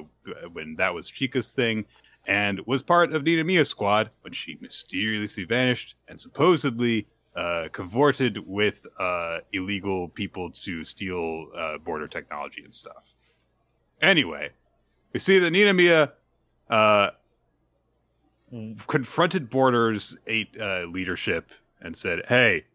[0.53, 1.85] when that was Chika's thing,
[2.27, 8.85] and was part of Ninomiya's squad when she mysteriously vanished and supposedly uh, cavorted with
[8.99, 13.13] uh, illegal people to steal uh, border technology and stuff.
[14.01, 14.49] Anyway,
[15.13, 16.11] we see that Ninomiya
[16.69, 17.11] uh,
[18.87, 21.51] confronted Borders eight uh, leadership
[21.81, 22.65] and said, "Hey,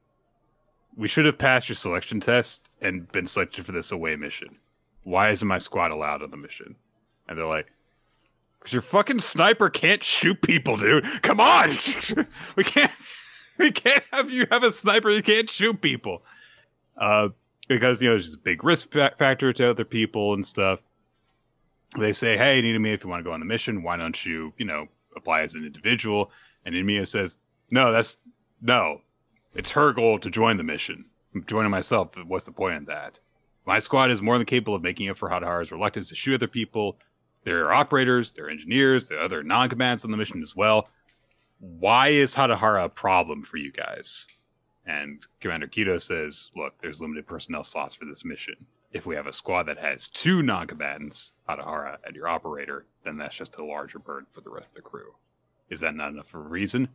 [0.96, 4.56] we should have passed your selection test and been selected for this away mission.
[5.02, 6.76] Why isn't my squad allowed on the mission?"
[7.28, 7.66] And they're like,
[8.62, 11.04] "Because your fucking sniper can't shoot people, dude.
[11.22, 11.70] Come on,
[12.56, 12.92] we can't."
[13.58, 15.10] We can't have you have a sniper.
[15.10, 16.22] You can't shoot people,
[16.96, 17.28] uh,
[17.68, 20.80] because you know there's a big risk fa- factor to other people and stuff
[21.98, 24.52] they say, "Hey, Ninomiya, if you want to go on the mission, why don't you,
[24.56, 24.86] you know,
[25.16, 26.30] apply as an individual?"
[26.64, 27.40] And Ninomiya says,
[27.70, 28.18] "No, that's
[28.60, 29.02] no.
[29.54, 31.04] It's her goal to join the mission.
[31.34, 32.16] I'm joining myself.
[32.26, 33.18] What's the point in that?
[33.66, 36.48] My squad is more than capable of making up for Hatohara's reluctance to shoot other
[36.48, 36.98] people.
[37.44, 40.88] There are operators, there are engineers, there are other non-combatants on the mission as well.
[41.58, 44.26] Why is Hatohara a problem for you guys?"
[44.86, 48.54] And Commander Kido says, "Look, there's limited personnel slots for this mission."
[48.92, 53.36] if we have a squad that has two non-combatants, Hatohara and your operator, then that's
[53.36, 55.14] just a larger burden for the rest of the crew.
[55.70, 56.88] Is that not enough of a reason?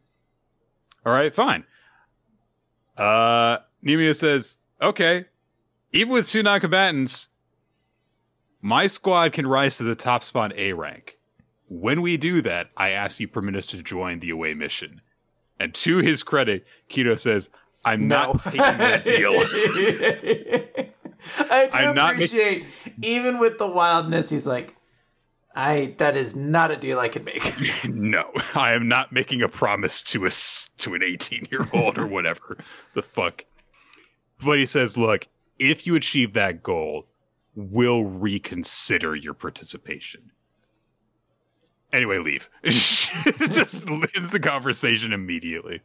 [1.06, 1.64] All right, fine.
[2.96, 5.26] Uh, Ninomiya says, okay,
[5.92, 7.30] even with two non-combatants,
[8.62, 11.18] my squad can rise to the top spot A rank.
[11.70, 15.02] When we do that, I ask you permit us to join the away mission.
[15.60, 17.50] And to his credit, Kido says,
[17.84, 19.34] I'm not taking that deal.
[21.50, 22.66] I do I'm not ma- appreciate,
[23.02, 24.76] even with the wildness, he's like,
[25.56, 27.44] I that is not a deal I can make.
[27.86, 30.30] no, I am not making a promise to a
[30.80, 32.58] to an 18 year old or whatever
[32.94, 33.46] the fuck.
[34.44, 35.28] But he says, look,
[35.58, 37.08] if you achieve that goal,
[37.58, 40.32] we'll reconsider your participation.
[41.92, 42.50] Anyway, leave.
[42.64, 43.12] Just
[43.90, 45.82] ends the conversation immediately.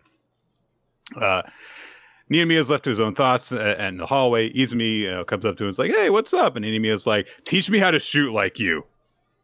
[1.16, 1.42] Uh,
[2.30, 4.52] Ninomiya's left to his own thoughts uh, in the hallway.
[4.52, 6.56] Izumi you know, comes up to him and is like, hey, what's up?
[6.56, 8.84] And Ninomiya's like, teach me how to shoot like you.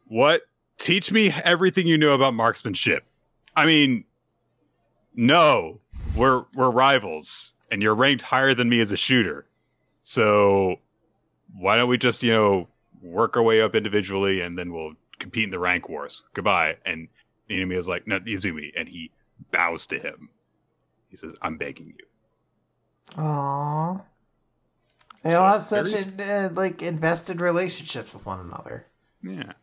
[0.07, 0.43] What?
[0.77, 3.05] Teach me everything you know about marksmanship.
[3.55, 4.05] I mean,
[5.15, 5.81] no,
[6.15, 9.45] we're we're rivals, and you're ranked higher than me as a shooter.
[10.03, 10.77] So
[11.53, 12.67] why don't we just you know
[13.01, 16.23] work our way up individually, and then we'll compete in the rank wars.
[16.33, 16.77] Goodbye.
[16.85, 17.07] And
[17.49, 19.11] Inami is like, no, Izumi, and he
[19.51, 20.29] bows to him.
[21.09, 22.05] He says, "I'm begging you."
[23.15, 24.03] Aww.
[25.23, 28.87] They So all have such in, uh, like invested relationships with one another.
[29.23, 29.53] Yeah.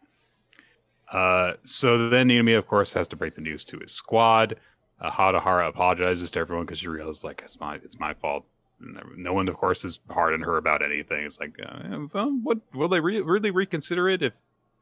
[1.10, 4.56] Uh, so then Inami, of course, has to break the news to his squad.
[5.00, 8.44] Uh, Hatohara apologizes to everyone because she realizes like it's my it's my fault.
[8.78, 11.24] No one, of course, is hard on her about anything.
[11.24, 14.34] It's like, uh, well, what will they re- really reconsider it if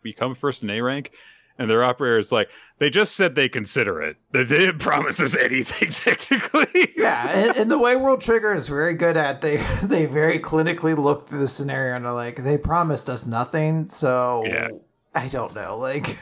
[0.03, 1.13] we come first in A rank?
[1.57, 4.17] And their operator is like, they just said they consider it.
[4.33, 6.93] They didn't promise us anything technically.
[6.97, 10.99] Yeah, and, and the way World Trigger is very good at they they very clinically
[10.99, 14.71] look through the scenario and are like they promised us nothing, so Yeah.
[15.15, 15.79] I don't know.
[15.79, 16.19] Like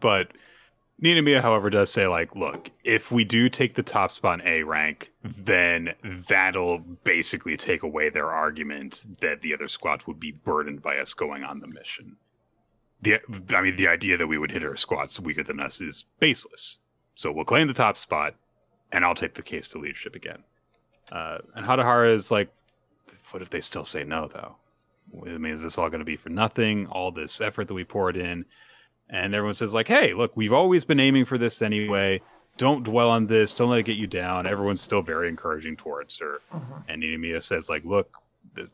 [0.00, 0.32] But
[1.02, 4.62] Ninomiya, however, does say, like, look, if we do take the top spot in A
[4.62, 5.94] rank, then
[6.28, 11.12] that'll basically take away their argument that the other squads would be burdened by us
[11.12, 12.16] going on the mission.
[13.00, 13.18] The,
[13.52, 16.78] I mean, the idea that we would hit our squads weaker than us is baseless.
[17.16, 18.36] So we'll claim the top spot,
[18.92, 20.44] and I'll take the case to leadership again.
[21.10, 22.52] Uh, and Hatohara is like,
[23.32, 24.54] what if they still say no, though?
[25.26, 26.86] I mean, is this all going to be for nothing?
[26.86, 28.44] All this effort that we poured in,
[29.12, 32.20] and everyone says like, "Hey, look, we've always been aiming for this anyway.
[32.56, 33.54] Don't dwell on this.
[33.54, 36.72] Don't let it get you down." Everyone's still very encouraging towards her, Mm-hmm.
[36.88, 38.16] and Nina says like, "Look,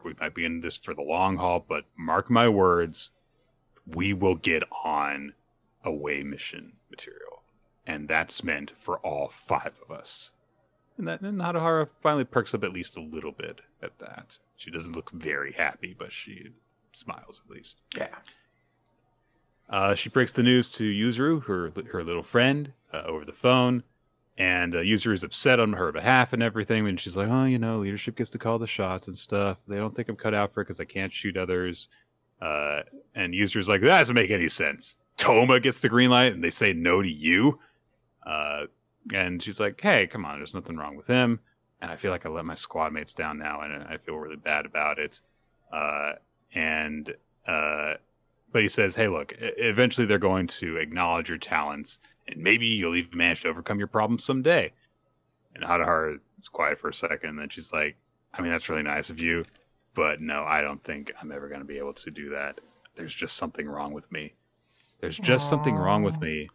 [0.02, 3.10] we might be in this for the long haul, but mark my words,
[3.86, 5.35] we will get on
[5.85, 7.43] away mission material,
[7.86, 10.31] and that's meant for all five of us."
[10.97, 14.39] And that and Hatohara finally perks up at least a little bit at that.
[14.56, 16.48] She doesn't look very happy, but she
[16.93, 17.78] smiles at least.
[17.97, 18.09] Yeah.
[19.70, 23.82] Uh, she breaks the news to Yuzuru, her her little friend, uh, over the phone,
[24.39, 26.86] and uh, Yuzuru is upset on her behalf and everything.
[26.89, 29.62] And she's like, "Oh, you know, leadership gets to call the shots and stuff.
[29.69, 31.89] They don't think I'm cut out for it because I can't shoot others."
[32.40, 32.82] Uh,
[33.15, 36.51] and Yuzuru's like, "That doesn't make any sense." Toma gets the green light, and they
[36.51, 37.59] say no to you.
[38.24, 38.66] Uh,
[39.12, 41.40] and she's like, "Hey, come on, there's nothing wrong with him."
[41.81, 44.36] And I feel like I let my squad mates down now, and I feel really
[44.36, 45.20] bad about it.
[45.73, 46.12] Uh,
[46.55, 47.15] and
[47.47, 47.95] uh,
[48.53, 52.97] but he says, "Hey, look, eventually they're going to acknowledge your talents, and maybe you'll
[52.97, 54.73] even manage to overcome your problems someday."
[55.55, 57.97] And Hatohara is quiet for a second, and then she's like,
[58.35, 59.45] "I mean, that's really nice of you,
[59.95, 62.61] but no, I don't think I'm ever going to be able to do that.
[62.97, 64.35] There's just something wrong with me.
[65.01, 66.49] There's just something wrong with me."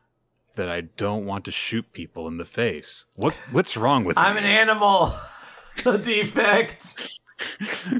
[0.55, 3.05] That I don't want to shoot people in the face.
[3.15, 4.41] What what's wrong with I'm me?
[4.41, 5.11] an animal.
[5.85, 7.19] A defect.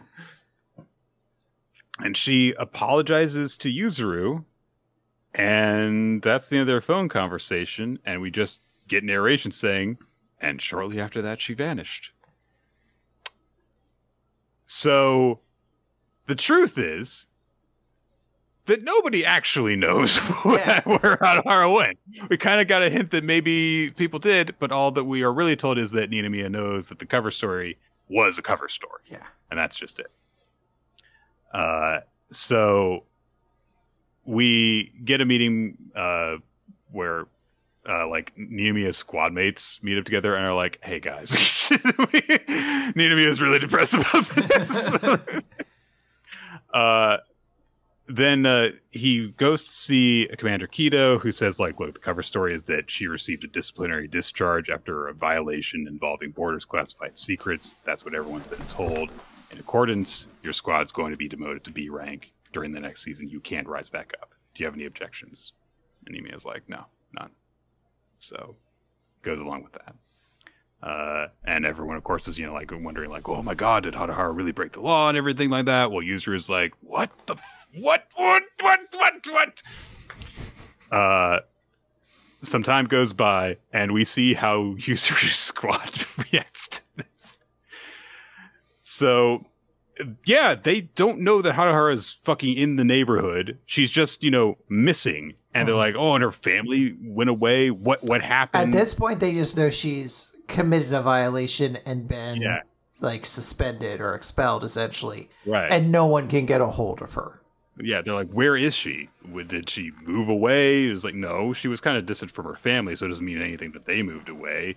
[2.03, 4.43] and she apologizes to Yuzuru,
[5.33, 7.97] and that's the end of their phone conversation.
[8.05, 9.97] And we just get narration saying,
[10.39, 12.11] and shortly after that, she vanished.
[14.65, 15.39] So
[16.27, 17.27] the truth is
[18.65, 20.81] that nobody actually knows Yeah.
[20.85, 21.97] where Hatohara went.
[22.29, 25.33] We kind of got a hint that maybe people did, but all that we are
[25.33, 27.77] really told is that Ninomiya knows that the cover story
[28.09, 29.25] was a cover story Yeah.
[29.49, 30.11] and that's just it.
[31.53, 31.99] Uh,
[32.31, 33.03] so
[34.25, 36.37] we get a meeting uh,
[36.91, 37.27] where
[37.87, 43.41] uh, like Ninomiya's squad mates meet up together and are like, "Hey guys, Ninomiya is
[43.41, 45.43] really depressed about this."
[46.73, 47.17] uh,
[48.07, 52.55] then uh, he goes to see Commander Kido, who says, "Like, look, the cover story
[52.55, 57.81] is that she received a disciplinary discharge after a violation involving borders classified secrets.
[57.83, 59.09] That's what everyone's been told."
[59.53, 63.29] In accordance, your squad's going to be demoted to B rank during the next season.
[63.29, 64.31] You can't rise back up.
[64.53, 65.53] Do you have any objections?
[66.07, 67.29] And Emia's like, no, none.
[68.17, 68.55] So
[69.21, 69.95] goes along with that.
[70.81, 73.93] Uh, and everyone, of course, is you know like wondering like, oh my god, did
[73.93, 75.91] Hatohara really break the law and everything like that?
[75.91, 79.63] Well, user is like, what the f- what what what what what?
[80.91, 81.39] Uh,
[82.41, 87.42] some time goes by, and we see how user's squad reacts to this.
[88.85, 89.45] So,
[90.25, 93.57] yeah, they don't know that Hatohara is fucking in the neighborhood.
[93.65, 95.35] She's just, you know, missing.
[95.53, 95.77] And they're Mhm.
[95.77, 97.69] like, oh, and her family went away.
[97.71, 98.73] What what happened?
[98.75, 102.61] At this point, they just know she's committed a violation and been Yeah.
[102.99, 105.71] like suspended or expelled, essentially, right.
[105.71, 107.39] and no one can get a hold of her.
[107.81, 109.09] yeah, they're like, where is she?
[109.47, 110.85] Did she move away?
[110.87, 113.25] It was like, no, she was kind of distant from her family, so it doesn't
[113.25, 114.75] mean anything that they moved away.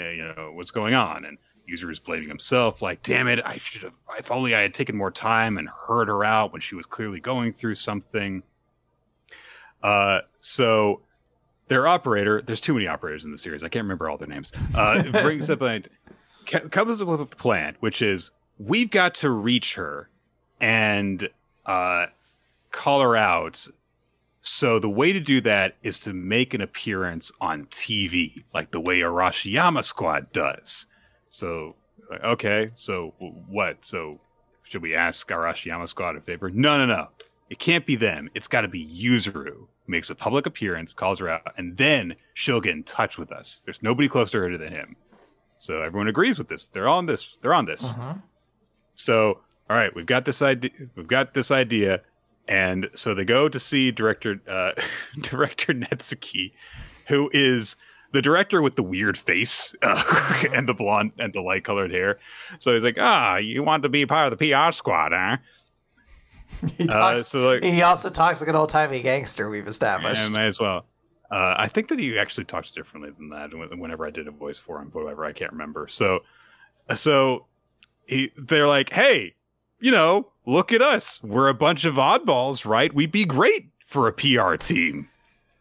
[0.00, 1.24] Uh, you know, what's going on?
[1.26, 1.36] And
[1.68, 4.96] user is blaming himself, like, damn it, I should have, if only I had taken
[4.96, 8.42] more time and heard her out when she was clearly going through something.
[9.82, 11.00] Uh, so
[11.68, 13.62] their operator, there's too many operators in the series.
[13.62, 14.52] I can't remember all their names.
[14.74, 15.82] Uh, brings up a,
[16.70, 20.08] comes up with a plan, which is we've got to reach her
[20.60, 21.28] and
[21.66, 22.06] uh,
[22.72, 23.66] call her out.
[24.40, 28.80] So the way to do that is to make an appearance on TV, like the
[28.80, 30.86] way Arashiyama Squad does.
[31.28, 31.76] So,
[32.24, 33.14] okay, so
[33.48, 33.84] what?
[33.84, 34.20] So
[34.62, 36.50] should we ask Arashiyama Squad a favor?
[36.50, 37.08] No, no, no.
[37.50, 38.28] It can't be them.
[38.34, 42.60] It's got to be Yuzuru makes a public appearance, calls her out, and then she'll
[42.60, 43.62] get in touch with us.
[43.64, 44.96] There's nobody closer to her than him.
[45.58, 46.66] So everyone agrees with this.
[46.66, 47.38] They're on this.
[47.40, 47.94] They're on this.
[47.94, 48.22] Mhm.
[48.92, 49.40] So,
[49.70, 50.70] all right, we've got this idea.
[50.94, 52.02] We've got this idea,
[52.46, 54.72] and so they go to see director uh,
[55.22, 56.52] director Netsugi,
[57.06, 57.76] who is
[58.12, 62.18] the director with the weird face uh, and the blonde and the light colored hair.
[62.58, 65.36] So he's like, "Ah, you want to be part of the PR squad, huh?"
[66.78, 69.48] He, Uh, talks, so like, he also talks like an old timey gangster.
[69.50, 70.22] We've established.
[70.22, 70.86] yeah, may as well.
[71.30, 73.50] Uh, I think that he actually talks differently than that.
[73.78, 75.86] Whenever I did a voice for him, whatever, I can't remember.
[75.88, 76.20] So,
[76.94, 77.44] so
[78.06, 79.34] he, they're like, "Hey,
[79.78, 81.22] you know, look at us.
[81.22, 82.92] We're a bunch of oddballs, right?
[82.94, 85.08] We'd be great for a PR team."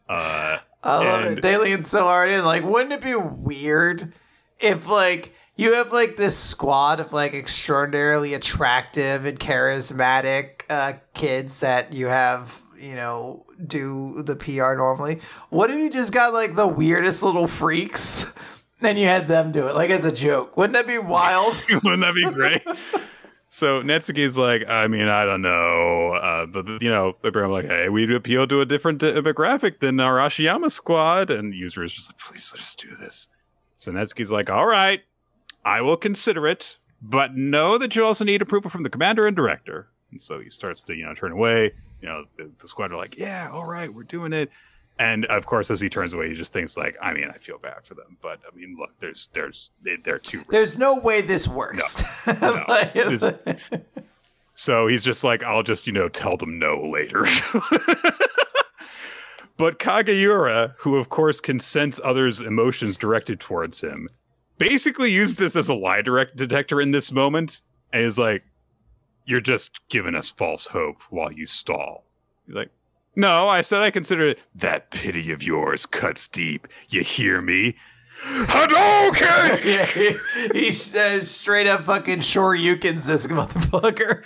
[0.07, 1.41] Uh, I love And- it.
[1.41, 2.43] Daly and so hard in.
[2.45, 4.13] Like, wouldn't it be weird
[4.59, 11.59] if like you have like this squad of like extraordinarily attractive and charismatic uh, kids
[11.61, 15.19] that you have, you know, do the PR normally.
[15.49, 18.31] What if you just got like the weirdest little freaks?
[18.79, 20.55] Then you had them do it, like as a joke.
[20.55, 21.59] Wouldn't that be wild?
[21.83, 22.61] Wouldn't that be great?
[23.49, 27.89] so Netsugi's like, I mean, I don't know, uh, but you know, I'm like, hey,
[27.89, 32.51] we appeal to a different demographic than Arashiyama squad, and user is just like, please,
[32.53, 33.27] let's do this.
[33.77, 35.01] So Netsugi's like, all right,
[35.63, 39.35] I will consider it, but know that you also need approval from the commander and
[39.35, 39.89] director.
[40.11, 41.73] And so he starts to, you know, turn away.
[42.01, 44.49] You know, the, the squad are like, yeah, all right, we're doing it.
[44.99, 47.59] And of course, as he turns away, he just thinks like, I mean, I feel
[47.59, 50.39] bad for them, but I mean, look, there's, there's, they, they're too.
[50.39, 50.51] Risky.
[50.51, 52.03] There's no way this works.
[52.25, 52.65] No,
[52.95, 53.37] no.
[54.55, 57.21] so he's just like, I'll just, you know, tell them no later.
[59.57, 64.07] but Kageura, who of course can sense others' emotions directed towards him,
[64.57, 67.61] basically used this as a lie direct detector in this moment
[67.93, 68.43] and is like,
[69.25, 72.03] You're just giving us false hope while you stall.
[72.47, 72.71] He's like,
[73.17, 74.39] No, I said I consider it.
[74.53, 76.67] That pity of yours cuts deep.
[76.87, 77.75] You hear me?
[78.21, 79.65] Hadouken!
[79.65, 79.85] yeah,
[80.53, 84.21] he, he uh, straight up fucking Shoryukens this motherfucker.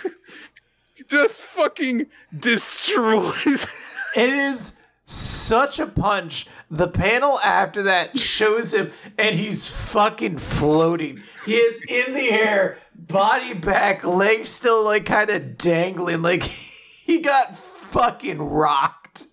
[1.08, 2.08] Just fucking
[2.38, 3.66] destroys.
[4.14, 6.46] it is such a punch.
[6.70, 11.22] The panel after that shows him and he's fucking floating.
[11.46, 16.20] He is in the air, body back, legs still like kind of dangling.
[16.20, 16.42] Like
[17.06, 17.56] he got
[17.92, 19.28] fucking rocked.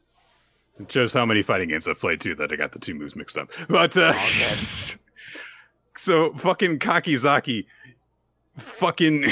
[0.79, 3.15] It shows how many fighting games I've played too that I got the two moves
[3.15, 3.49] mixed up.
[3.67, 4.13] But uh,
[5.95, 7.65] so fucking Kakizaki
[8.57, 9.25] fucking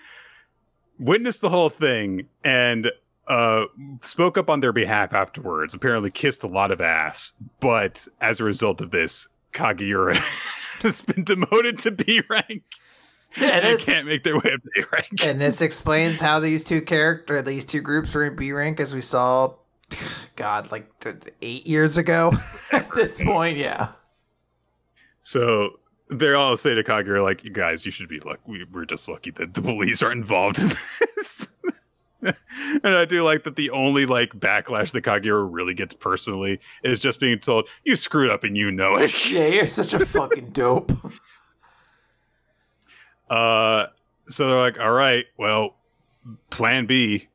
[0.98, 2.90] witnessed the whole thing and
[3.26, 3.64] uh,
[4.02, 5.74] spoke up on their behalf afterwards.
[5.74, 10.16] Apparently, kissed a lot of ass, but as a result of this, Kageura
[10.82, 12.62] has been demoted to B rank.
[13.36, 15.24] Yeah, and can't make their way up to A rank.
[15.24, 18.94] And this explains how these two character, these two groups were in B rank, as
[18.94, 19.54] we saw.
[20.36, 20.90] God, like
[21.42, 22.32] eight years ago.
[22.72, 23.88] At this point, yeah.
[25.20, 28.42] So they're all say to Kageura, like, "You guys, you should be lucky.
[28.46, 30.68] We, we're just lucky that the police are involved in
[31.16, 31.48] this."
[32.22, 36.98] and I do like that the only like backlash that Kageura really gets personally is
[36.98, 39.30] just being told you screwed up and you know it.
[39.30, 40.92] Yeah, you're such a fucking dope.
[43.34, 43.88] Uh,
[44.28, 45.74] so they're like, all right, well,
[46.50, 47.26] Plan B,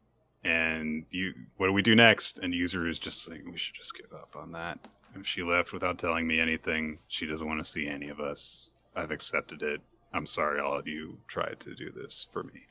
[0.46, 2.40] and you, what do we do next?
[2.40, 4.80] And user is just like, we should just give up on that.
[5.16, 8.72] If she left without telling me anything, she doesn't want to see any of us.
[8.96, 9.82] I've accepted it.
[10.14, 12.62] I'm sorry, all of you tried to do this for me.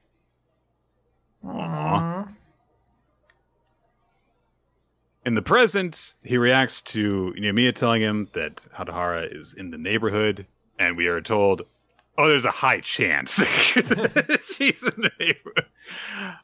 [1.45, 2.35] Aww.
[5.27, 10.47] In the present, he reacts to Ninomiya telling him that Hatohara is in the neighborhood,
[10.79, 11.63] and we are told,
[12.19, 13.35] oh, there's a high chance
[13.75, 15.67] she's in the neighborhood.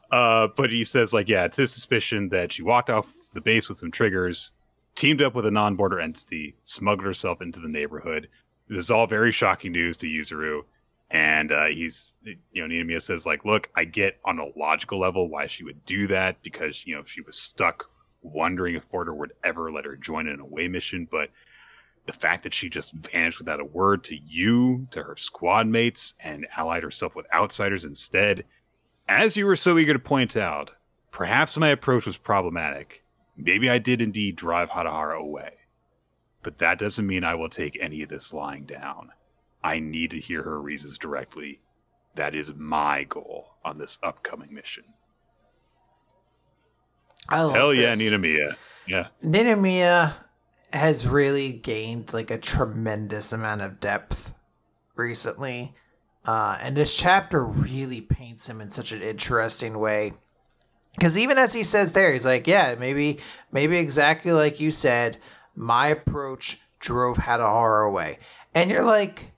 [0.09, 3.69] Uh, but he says, like, yeah, it's his suspicion that she walked off the base
[3.69, 4.51] with some triggers,
[4.95, 8.27] teamed up with a non border entity, smuggled herself into the neighborhood.
[8.67, 10.63] This is all very shocking news to Yuzuru
[11.11, 15.29] and uh, he's you know Ninomiya says like look I get on a logical level
[15.29, 17.89] why she would do that because you know she was stuck
[18.21, 21.29] wondering if Border would ever let her join an away mission but
[22.05, 26.13] the fact that she just vanished without a word to you to her squad mates
[26.19, 28.43] and allied herself with outsiders instead
[29.07, 30.71] as you were so eager to point out
[31.11, 33.03] perhaps my approach was problematic
[33.37, 35.53] maybe I did indeed drive Hatohara away
[36.43, 39.09] but that doesn't mean I will take any of this lying down
[39.65, 41.59] I need to hear her reasons directly.
[42.13, 44.83] That is my goal on this upcoming mission.
[47.27, 47.79] I love Hell this.
[47.79, 48.55] yeah, Ninomiya.
[48.87, 49.07] Yeah.
[49.23, 50.13] Ninomiya
[50.75, 54.33] has really gained like a tremendous amount of depth
[54.95, 55.73] recently.
[56.25, 60.13] Uh, and this chapter really paints him in such an interesting way.
[60.95, 63.19] Because even as he says there, he's like, yeah, maybe,
[63.51, 65.17] maybe exactly like you said,
[65.55, 68.19] my approach drove Hatohara away.
[68.53, 69.33] And you're like,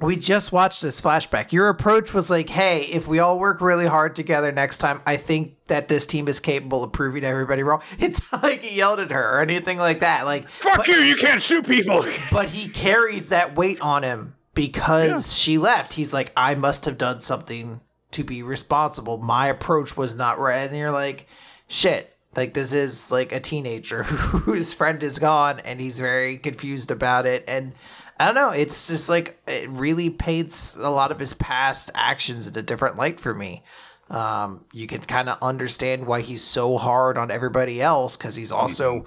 [0.00, 1.52] we just watched this flashback.
[1.52, 5.16] Your approach was like, hey, if we all work really hard together next time, I
[5.16, 7.82] think that this team is capable of proving everybody wrong.
[7.98, 10.24] It's like he yelled at her or anything like that.
[10.24, 12.04] Like, fuck but, you, you can't shoot people.
[12.32, 15.36] but he carries that weight on him because yeah.
[15.36, 15.92] she left.
[15.92, 17.80] He's like, I must have done something
[18.12, 19.18] to be responsible.
[19.18, 20.68] My approach was not right.
[20.68, 21.26] And you're like,
[21.68, 22.16] shit.
[22.36, 27.26] Like this is like a teenager whose friend is gone and he's very confused about
[27.26, 27.44] it.
[27.48, 27.72] And
[28.20, 28.50] I don't know.
[28.50, 32.98] It's just like it really paints a lot of his past actions in a different
[32.98, 33.62] light for me.
[34.10, 38.52] Um, you can kind of understand why he's so hard on everybody else because he's
[38.52, 39.06] also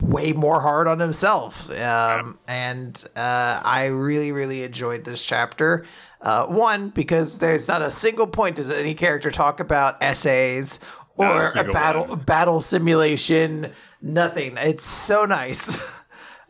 [0.00, 1.70] way more hard on himself.
[1.70, 5.86] Um, and uh, I really, really enjoyed this chapter.
[6.20, 10.80] Uh, one, because there's not a single point does any character talk about essays
[11.16, 12.18] or a, a battle one.
[12.20, 13.70] battle simulation.
[14.00, 14.56] Nothing.
[14.56, 15.78] It's so nice.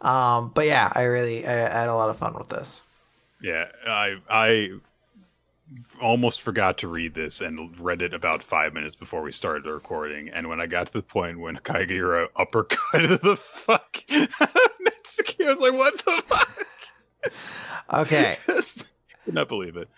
[0.03, 2.83] um, but yeah, I really I, I had a lot of fun with this.
[3.41, 4.71] Yeah, I I
[6.01, 9.73] almost forgot to read this and read it about five minutes before we started the
[9.73, 10.29] recording.
[10.29, 14.03] And when I got to the point when Kageura uppercutted the fuck
[15.41, 16.67] I was like, what the fuck?
[17.93, 18.37] Okay.
[19.25, 19.89] Could not believe it.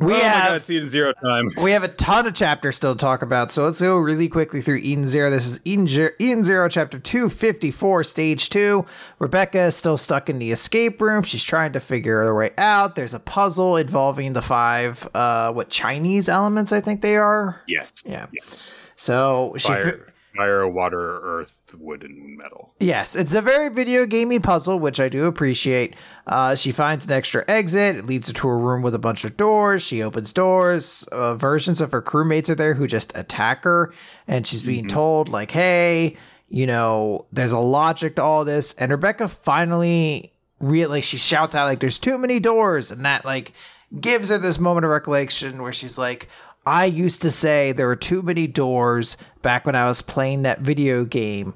[0.00, 1.50] We oh have God, Eden Zero time.
[1.62, 4.62] We have a ton of chapters still to talk about, so let's go really quickly
[4.62, 5.28] through Eden Zero.
[5.28, 8.86] This is Eden, Zero, Eden Zero, chapter two fifty four, stage two.
[9.18, 11.22] Rebecca is still stuck in the escape room.
[11.22, 12.96] She's trying to figure her way out.
[12.96, 17.60] There's a puzzle involving the five, uh, what Chinese elements I think they are.
[17.66, 17.92] Yes.
[18.06, 18.26] Yeah.
[18.32, 18.74] Yes.
[18.96, 20.09] So Fire.
[20.40, 22.72] Fire, water, earth, wood, and metal.
[22.80, 25.94] Yes, it's a very video gamey puzzle, which I do appreciate.
[26.26, 27.96] Uh, she finds an extra exit.
[27.96, 29.82] It leads her to a room with a bunch of doors.
[29.82, 31.02] She opens doors.
[31.12, 33.92] Uh, versions of her crewmates are there who just attack her,
[34.26, 34.96] and she's being mm-hmm.
[34.96, 36.16] told like, "Hey,
[36.48, 41.54] you know, there's a logic to all this." And Rebecca finally, really, like, she shouts
[41.54, 43.52] out like, "There's too many doors," and that like
[44.00, 46.28] gives her this moment of recollection where she's like,
[46.70, 50.60] I used to say there were too many doors back when I was playing that
[50.60, 51.52] video game.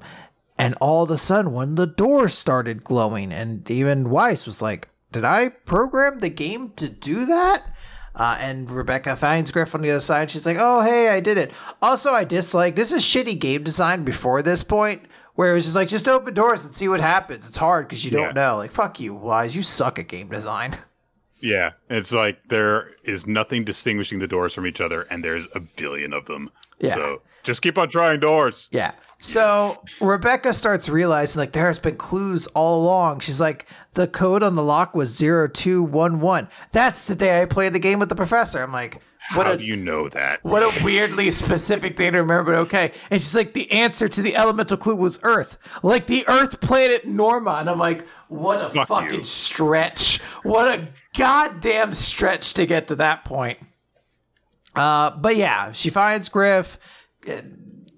[0.59, 4.89] And all of a sudden, when the doors started glowing, and even Weiss was like,
[5.13, 7.63] Did I program the game to do that?
[8.13, 10.31] Uh, and Rebecca finds Griff on the other side.
[10.31, 11.53] She's like, Oh, hey, I did it.
[11.81, 15.03] Also, I dislike this is shitty game design before this point,
[15.35, 17.47] where it was just like, Just open doors and see what happens.
[17.47, 18.57] It's hard because you don't know.
[18.57, 19.55] Like, fuck you, Weiss.
[19.55, 20.77] You suck at game design.
[21.45, 25.59] Yeah, it's like there is nothing distinguishing the doors from each other, and there's a
[25.59, 26.49] billion of them.
[26.79, 26.95] Yeah.
[26.95, 28.67] So just keep on trying doors.
[28.71, 28.93] Yeah.
[29.19, 33.19] So Rebecca starts realizing like there has been clues all along.
[33.19, 36.49] She's like, the code on the lock was 0211.
[36.71, 38.63] That's the day I played the game with the professor.
[38.63, 39.01] I'm like,
[39.33, 40.43] what How a, do you know that?
[40.43, 42.91] What a weirdly specific thing to remember, but okay.
[43.09, 45.57] And she's like, the answer to the elemental clue was Earth.
[45.81, 47.55] Like the Earth planet Norma.
[47.59, 49.23] And I'm like, what a Fuck fucking you.
[49.23, 50.21] stretch.
[50.43, 53.57] What a goddamn stretch to get to that point.
[54.75, 56.77] Uh, but yeah, she finds Griff.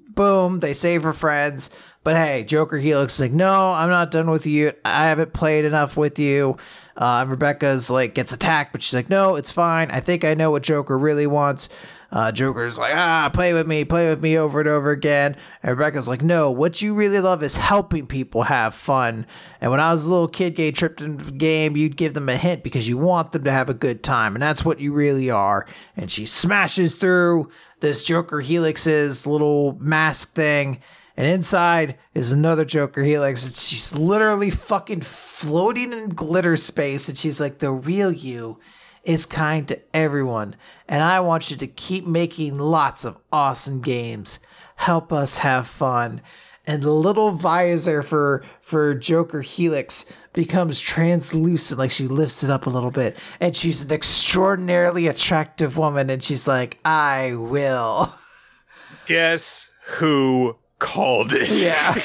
[0.10, 1.70] Boom, they save her friends.
[2.04, 4.72] But hey, Joker Helix is like, no, I'm not done with you.
[4.86, 6.56] I haven't played enough with you.
[6.98, 9.92] Uh, Rebecca's like gets attacked, but she's like, no, it's fine.
[9.92, 11.70] I think I know what Joker really wants.
[12.10, 15.36] Uh, Joker's like, ah, play with me, play with me over and over again.
[15.62, 19.26] And Rebecca's like, no, what you really love is helping people have fun.
[19.60, 22.30] And when I was a little kid getting tripped into the game, you'd give them
[22.30, 24.36] a hint because you want them to have a good time.
[24.36, 25.68] And that's what you really are.
[25.98, 27.50] And she smashes through
[27.82, 30.82] this Joker Helix's little mask thing.
[31.18, 33.46] And inside is another Joker Helix.
[33.46, 37.10] And she's literally fucking floating in glitter space.
[37.10, 38.60] And she's like, the real you
[39.08, 40.54] is kind to everyone,
[40.86, 44.40] and I want you to keep making lots of awesome games.
[44.76, 46.22] Help us have fun.
[46.66, 52.68] And the little visor for for Joker Helix becomes translucent, like she lifts it up
[52.68, 58.14] a little bit, and she's an extraordinarily attractive woman, and she's like, "I will."
[59.06, 61.50] Guess who called it?
[61.50, 61.92] Yeah.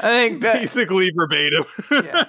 [0.00, 1.64] I think that, basically verbatim.
[1.90, 2.24] yeah.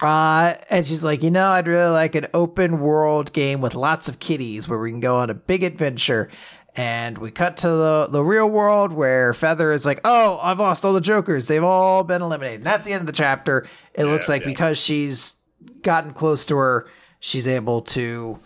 [0.00, 4.08] Uh, and she's like, you know, I'd really like an open world game with lots
[4.08, 6.28] of kitties where we can go on a big adventure.
[6.76, 10.84] And we cut to the, the real world where Feather is like, oh, I've lost
[10.84, 11.48] all the Jokers.
[11.48, 12.60] They've all been eliminated.
[12.60, 13.66] And that's the end of the chapter.
[13.94, 14.48] It yeah, looks like yeah.
[14.48, 15.34] because she's
[15.82, 16.88] gotten close to her,
[17.18, 18.38] she's able to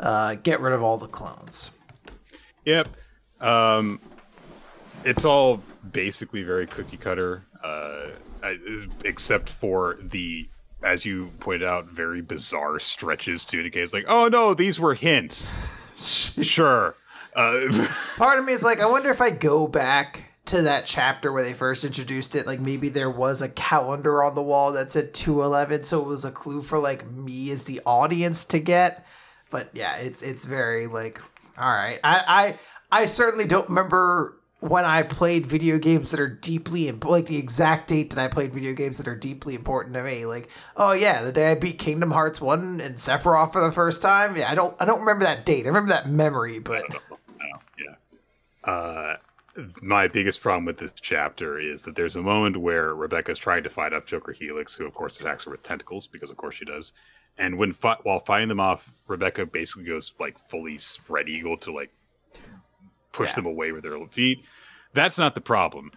[0.00, 1.70] uh, get rid of all the clones.
[2.64, 2.88] Yep.
[3.40, 4.00] Um,
[5.04, 8.08] it's all basically very cookie cutter, uh,
[9.04, 10.48] except for the
[10.82, 13.74] as you pointed out, very bizarre stretches to it.
[13.74, 15.52] It's like, oh no, these were hints.
[15.96, 16.94] sure.
[17.34, 21.32] Uh, Part of me is like, I wonder if I go back to that chapter
[21.32, 24.92] where they first introduced it, like maybe there was a calendar on the wall that
[24.92, 29.04] said 211, so it was a clue for like me as the audience to get.
[29.50, 31.20] But yeah, it's it's very like
[31.58, 31.98] all right.
[32.04, 32.58] I
[32.96, 37.36] I certainly don't remember when I played video games that are deeply imp- like the
[37.36, 40.24] exact date that I played video games that are deeply important to me.
[40.24, 40.48] Like,
[40.78, 44.34] oh yeah, the day I beat Kingdom Hearts one and Sephiroth for the first time.
[44.34, 45.66] Yeah, I don't I don't remember that date.
[45.66, 46.84] I remember that memory, but
[47.78, 47.94] yeah.
[48.64, 49.16] Uh,
[49.82, 53.70] my biggest problem with this chapter is that there's a moment where Rebecca's trying to
[53.70, 56.64] fight off Joker Helix, who of course attacks her with tentacles because of course she
[56.64, 56.94] does.
[57.36, 61.72] And when fi- while fighting them off, Rebecca basically goes like fully spread eagle to
[61.72, 61.92] like
[63.16, 63.34] push yeah.
[63.36, 64.44] them away with their feet.
[64.92, 65.90] That's not the problem.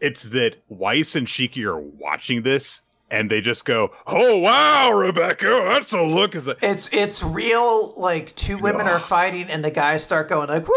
[0.00, 2.82] it's that Weiss and Shiki are watching this
[3.12, 7.94] and they just go, "Oh wow, Rebecca, that's a look." Is it's it's real.
[7.96, 10.74] Like two women are fighting, and the guys start going like woo,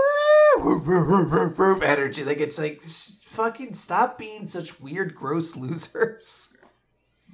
[0.57, 2.25] woo, woo, woo, woo, woo energy.
[2.25, 6.49] Like it's like fucking stop being such weird, gross losers.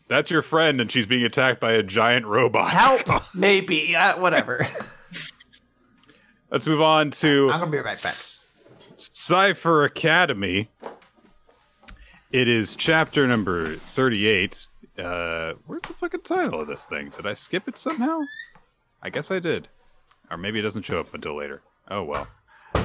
[0.08, 2.70] That's your friend, and she's being attacked by a giant robot.
[2.70, 4.68] Help, maybe, uh, whatever.
[6.52, 7.50] Let's move on to.
[7.52, 8.14] I'm gonna be right back.
[9.24, 10.72] Cipher Academy.
[12.32, 14.68] It is chapter number 38.
[14.98, 17.14] Uh, where's the fucking title of this thing?
[17.16, 18.22] Did I skip it somehow?
[19.04, 19.68] I guess I did.
[20.32, 21.62] Or maybe it doesn't show up until later.
[21.88, 22.28] Oh well.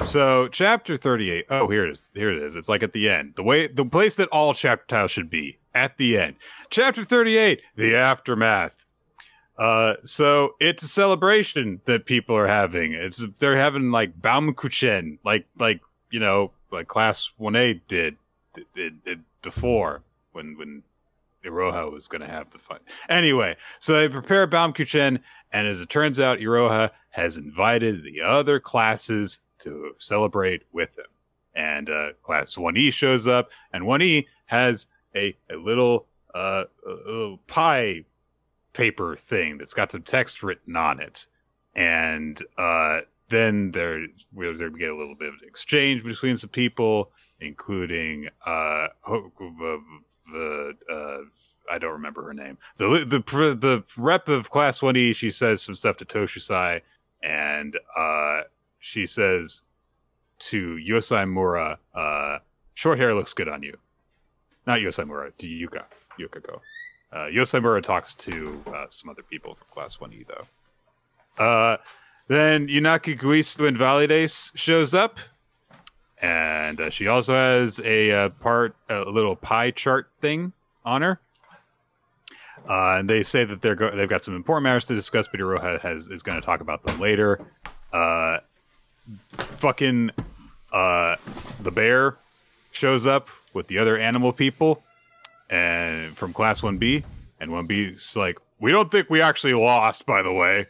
[0.03, 1.47] So chapter 38.
[1.49, 2.05] Oh, here it is.
[2.13, 2.55] Here it is.
[2.55, 3.33] It's like at the end.
[3.35, 5.57] The way the place that all chapter titles should be.
[5.73, 6.35] At the end.
[6.69, 8.85] Chapter 38, the aftermath.
[9.57, 12.93] Uh, so it's a celebration that people are having.
[12.93, 18.17] It's they're having like Baumkuchen, like like you know, like class 1A did,
[18.73, 20.83] did, did before when when
[21.45, 22.81] Iroha was going to have the fight.
[23.09, 25.19] Anyway, so they prepare Baumkuchen,
[25.51, 31.05] and as it turns out, Iroha has invited the other classes to celebrate with him.
[31.55, 36.05] And uh, class 1E shows up, and 1E has a, a little
[36.35, 38.03] uh, a little pie
[38.73, 41.25] paper thing that's got some text written on it.
[41.75, 48.29] And uh, then there we get a little bit of exchange between some people, including
[48.45, 48.87] uh,
[50.31, 51.17] the uh,
[51.71, 52.57] I don't remember her name.
[52.77, 53.19] The the
[53.55, 55.13] the rep of Class One E.
[55.13, 56.81] She says some stuff to Toshisai,
[57.21, 58.41] and uh,
[58.79, 59.63] she says
[60.39, 62.39] to Yosai Mura, uh,
[62.73, 63.77] "Short hair looks good on you."
[64.65, 65.83] Not Yosai Mura, to Yuka
[66.17, 66.61] Yukiko.
[67.11, 71.43] Uh, Yosai Mura talks to uh, some other people from Class One E though.
[71.43, 71.77] Uh,
[72.27, 75.19] then Yunaki Guisu Invalides shows up,
[76.21, 81.19] and uh, she also has a, uh, part, a little pie chart thing on her.
[82.67, 85.39] Uh, and they say that they're go- they've got some important matters to discuss, but
[85.39, 87.39] Iroha has is going to talk about them later.
[87.93, 88.39] Uh,
[89.37, 90.11] fucking
[90.73, 91.15] uh,
[91.61, 92.17] the bear
[92.71, 94.83] shows up with the other animal people,
[95.49, 97.05] and from Class One B,
[97.39, 100.67] and One B's like, "We don't think we actually lost, by the way."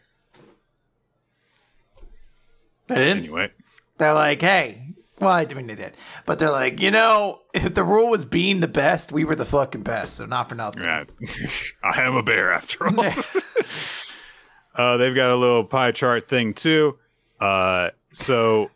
[2.87, 3.17] They didn't.
[3.19, 3.51] Anyway,
[3.97, 4.87] they're like, "Hey,
[5.19, 5.93] well, I mean they did,
[6.25, 9.45] but they're like, you know, if the rule was being the best, we were the
[9.45, 10.15] fucking best.
[10.15, 10.83] So not for nothing.
[10.83, 11.05] Yeah,
[11.83, 12.99] I am a bear after all.
[14.75, 16.97] uh, they've got a little pie chart thing too.
[17.39, 18.69] Uh, so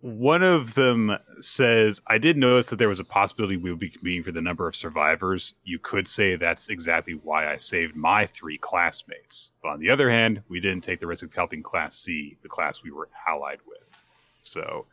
[0.00, 3.90] one of them says, "I did notice that there was a possibility we would be
[3.90, 5.54] competing for the number of survivors.
[5.64, 9.52] You could say that's exactly why I saved my three classmates.
[9.62, 12.48] But on the other hand, we didn't take the risk of helping Class C, the
[12.48, 14.02] class we were allied with.
[14.42, 14.86] So."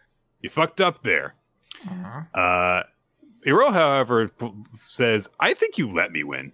[0.46, 1.34] You fucked up there.
[1.90, 2.40] Uh-huh.
[2.40, 2.84] Uh,
[3.44, 4.30] Hiro, however,
[4.86, 6.52] says, I think you let me win.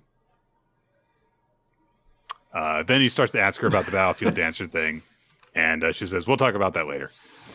[2.54, 5.02] Uh, then he starts to ask her about the battlefield dancer thing,
[5.56, 7.12] and uh, she says, "We'll talk about that later."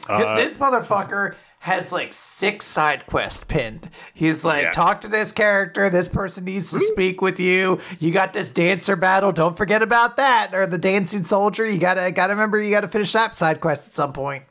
[0.09, 3.91] Uh, this motherfucker has like six side quests pinned.
[4.15, 4.71] He's like, yeah.
[4.71, 5.91] "Talk to this character.
[5.91, 7.81] This person needs to speak with you.
[7.99, 9.33] You got this dancer battle.
[9.33, 10.55] Don't forget about that.
[10.55, 11.65] Or the dancing soldier.
[11.67, 12.63] You gotta gotta remember.
[12.63, 14.45] You gotta finish that side quest at some point."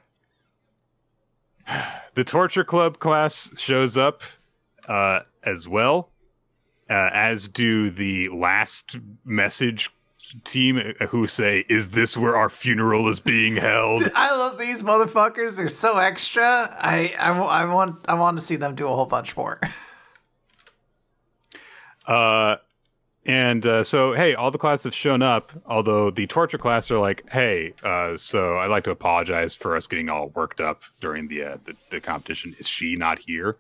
[2.14, 4.22] the torture club class shows up
[4.88, 6.12] uh, as well,
[6.90, 9.90] uh, as do the last message
[10.44, 15.58] team who say, "Is this where our funeral is being held?" I love these motherfuckers.
[15.58, 16.76] They're so extra.
[16.80, 19.60] I I, I want I want to see them do a whole bunch more.
[22.08, 22.58] uh
[23.26, 27.00] and uh, so, hey, all the classes have shown up, although the torture class are
[27.00, 31.28] like, hey, uh, so I'd like to apologize for us getting all worked up during
[31.28, 32.56] the, uh, the, the, competition.
[32.60, 33.58] Is she not here?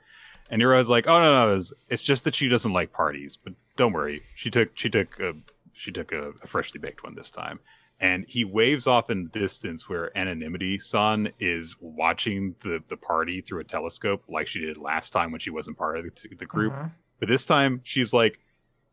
[0.52, 3.54] And Nero's like, oh, no, no, it's, it's, just that she doesn't like parties, but
[3.76, 4.22] don't worry.
[4.36, 5.34] She took, she took, a,
[5.76, 7.60] she took a, a freshly baked one this time.
[8.00, 13.40] And he waves off in the distance where Anonymity Son is watching the, the party
[13.40, 16.46] through a telescope like she did last time when she wasn't part of the, the
[16.46, 16.74] group.
[16.74, 16.90] Uh-huh.
[17.20, 18.40] But this time she's like,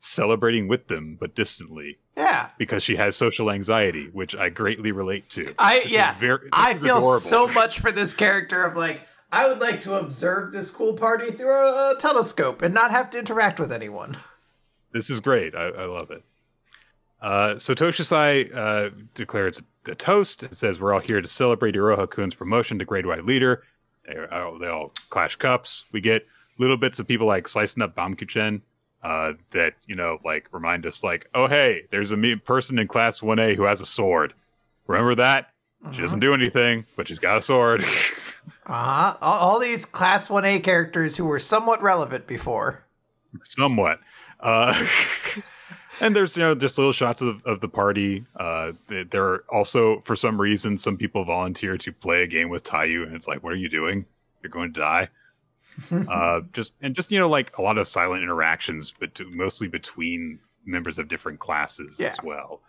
[0.02, 1.98] celebrating with them but distantly.
[2.16, 2.50] Yeah.
[2.58, 5.54] Because she has social anxiety, which I greatly relate to.
[5.58, 6.14] I this yeah.
[6.18, 7.20] Very, I feel adorable.
[7.20, 11.30] so much for this character of like I would like to observe this cool party
[11.30, 14.18] through a, a telescope and not have to interact with anyone.
[14.92, 15.54] This is great.
[15.54, 16.22] I, I love it.
[17.22, 20.42] Uh, so Toshusai uh, declares a toast.
[20.42, 23.62] It says, We're all here to celebrate Iroha Kun's promotion to grade Y leader.
[24.06, 25.84] They, all, they all clash cups.
[25.92, 26.26] We get
[26.58, 28.60] little bits of people like slicing up Baumkuchen
[29.02, 33.20] uh, that you know like remind us like oh hey there's a person in class
[33.20, 34.32] 1a who has a sword
[34.86, 35.48] remember that
[35.82, 35.92] uh-huh.
[35.92, 37.84] she doesn't do anything but she's got a sword
[38.66, 39.16] Uh-huh.
[39.20, 42.84] All, all these class 1A characters who were somewhat relevant before.
[43.42, 44.00] somewhat.
[44.40, 44.86] Uh,
[46.02, 48.24] and there's you know just little shots of, of the party.
[48.36, 52.48] Uh, th- there are also for some reason some people volunteer to play a game
[52.48, 54.04] with Tayu, and it's like, what are you doing?
[54.42, 55.08] You're going to die.
[56.10, 60.38] uh, just and just you know like a lot of silent interactions, but mostly between
[60.66, 62.08] members of different classes Yeah.
[62.08, 62.60] as well.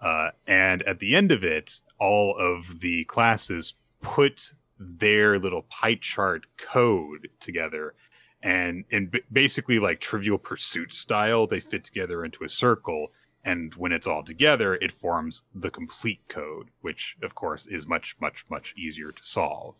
[0.00, 5.94] Uh, and at the end of it, all of the classes put their little pie
[5.94, 7.94] chart code together
[8.42, 13.12] and in b- basically like trivial pursuit style they fit together into a circle
[13.44, 18.16] and when it's all together it forms the complete code which of course is much
[18.20, 19.74] much much easier to solve.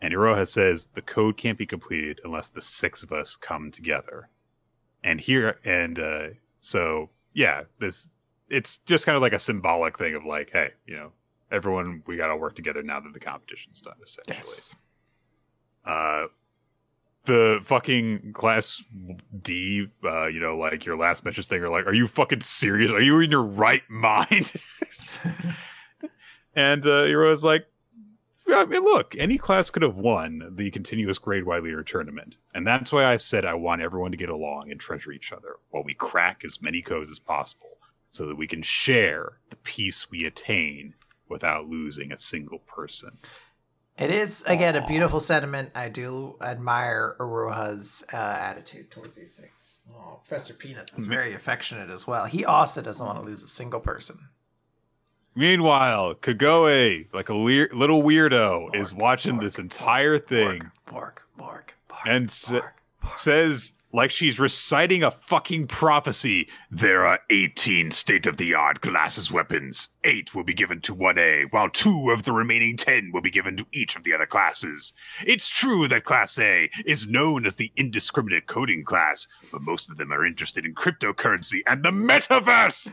[0.00, 4.28] And Iroha says the code can't be completed unless the six of us come together.
[5.04, 6.26] And here and uh
[6.60, 8.08] so yeah this
[8.48, 11.12] it's just kind of like a symbolic thing of like hey you know
[11.50, 14.36] everyone we got to work together now that the competition's done essentially.
[14.36, 14.74] Yes.
[15.84, 16.26] uh
[17.24, 18.82] the fucking class
[19.40, 22.92] D, uh, you know, like your last message thing, are like, are you fucking serious?
[22.92, 24.52] Are you in your right mind?
[26.54, 27.66] and uh, Hero's like,
[28.48, 32.66] I mean, look, any class could have won the continuous grade Y leader tournament, and
[32.66, 35.84] that's why I said I want everyone to get along and treasure each other while
[35.84, 37.78] we crack as many codes as possible,
[38.10, 40.94] so that we can share the peace we attain
[41.28, 43.16] without losing a single person.
[44.02, 45.70] It is again a beautiful sentiment.
[45.76, 49.80] I do admire Iroha's uh, attitude towards these things.
[49.94, 52.24] Oh, Professor Peanuts is very affectionate as well.
[52.24, 54.18] He also doesn't want to lose a single person.
[55.36, 62.04] Meanwhile, Kagoe, like a little weirdo, is watching Bork, this entire thing Bork, bork, bork,
[62.04, 63.18] and sa- bork, bork.
[63.18, 69.30] says, like she's reciting a fucking prophecy, there are 18 state of the art glasses
[69.30, 69.90] weapons.
[70.04, 73.56] Eight will be given to 1A, while two of the remaining 10 will be given
[73.58, 74.92] to each of the other classes.
[75.26, 79.98] It's true that Class A is known as the indiscriminate coding class, but most of
[79.98, 82.90] them are interested in cryptocurrency and the metaverse.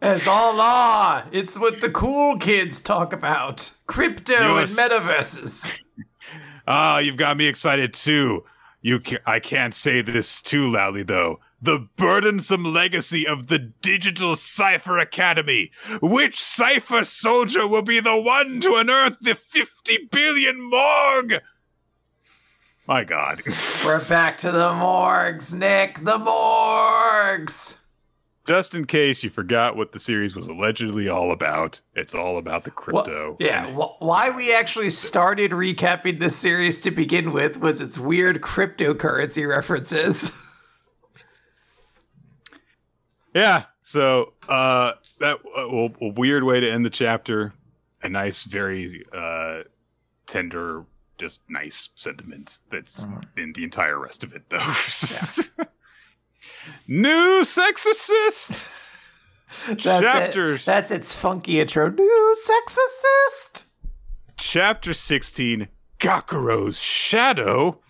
[0.00, 1.22] It's all law.
[1.32, 3.70] It's what the cool kids talk about.
[3.86, 5.72] Crypto and metaverses.
[6.66, 8.42] Ah, you've got me excited too.
[8.84, 11.40] You, I can't say this too loudly though.
[11.62, 15.70] The burdensome legacy of the Digital Cipher Academy.
[16.02, 21.40] Which Cipher soldier will be the one to unearth the 50 billion morgue?
[22.86, 23.42] My God.
[23.86, 26.04] We're back to the morgues, Nick.
[26.04, 27.80] The morgues.
[28.46, 32.64] Just in case you forgot what the series was allegedly all about, it's all about
[32.64, 33.36] the Well, crypto.
[33.40, 37.98] yeah, And- wh- why we actually started recapping this series to begin with was its
[37.98, 40.38] weird cryptocurrency references.
[43.34, 43.64] Yeah.
[43.82, 47.52] So uh, that uh, a, a weird way to end the chapter.
[48.04, 49.62] A nice, very uh,
[50.28, 50.84] tender,
[51.18, 53.04] just nice sentiment that's
[53.36, 54.58] in the entire rest of it, though.
[56.88, 58.66] Nue's Exorcist.
[59.68, 60.62] That's Chapters.
[60.62, 60.66] It.
[60.66, 61.90] That's its funky intro.
[61.90, 63.66] Nue's Exorcist.
[64.36, 65.68] Chapter sixteen.
[66.00, 67.80] Gakuro's shadow.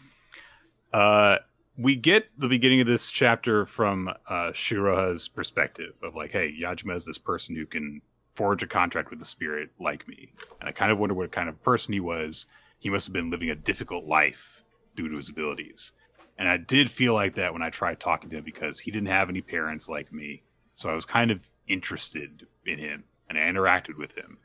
[0.92, 1.38] Uh,
[1.76, 6.94] we get the beginning of this chapter from uh, Shiroha's perspective of like, hey, Yajima
[6.94, 8.01] is this person who can
[8.34, 11.48] forge a contract with the spirit like me, and I kind of wonder what kind
[11.48, 12.46] of person he was.
[12.78, 14.62] He must have been living a difficult life
[14.94, 15.92] due to his abilities,
[16.39, 19.09] and I did feel like that when I tried talking to him because he didn't
[19.09, 20.43] have any parents like me,
[20.74, 24.39] so I was kind of interested in him and I interacted with him,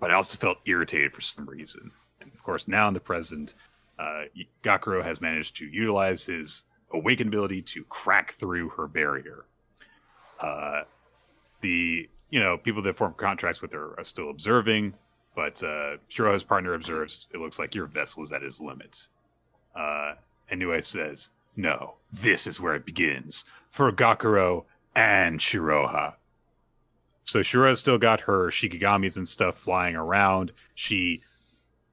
[0.00, 1.90] but I also felt irritated for some reason.
[2.20, 3.54] And of course, now in the present,
[3.98, 4.22] uh,
[4.62, 9.44] Gakuro has managed to utilize his awakened ability to crack through her barrier.
[10.40, 10.82] Uh,
[11.60, 14.94] the you know people that form contracts with her are still observing,
[15.34, 19.06] but uh, Shiroha's partner observes it looks like your vessel is at its limit.
[19.74, 20.14] Uh,
[20.50, 24.64] Inoue says, "No, this is where it begins for Gakuro
[24.94, 26.14] and Shiroha."
[27.22, 30.52] So Shiroha's still got her Shikigamis and stuff flying around.
[30.74, 31.22] She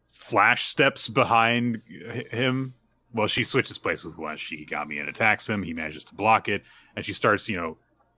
[0.08, 1.82] flash steps behind
[2.32, 2.74] him.
[3.14, 5.64] Well, she switches places with one Shikigami and attacks him.
[5.64, 6.64] He manages to block it,
[6.96, 7.78] and she starts, you know,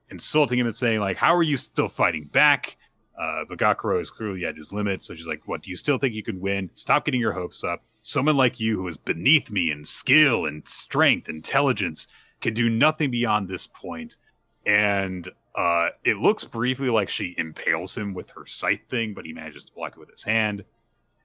[0.10, 2.78] insulting him and saying like, "How are you still fighting back?"
[3.18, 5.62] Uh, but Gakuro is clearly at his limit, so she's like, "What?
[5.62, 6.70] Do you still think you can win?
[6.74, 7.84] Stop getting your hopes up.
[8.02, 12.08] Someone like you, who is beneath me in skill and strength, intelligence,
[12.40, 14.18] can do nothing beyond this point."
[14.66, 19.34] And uh, it looks briefly like she impales him with her scythe thing, but he
[19.34, 20.64] manages to block it with his hand.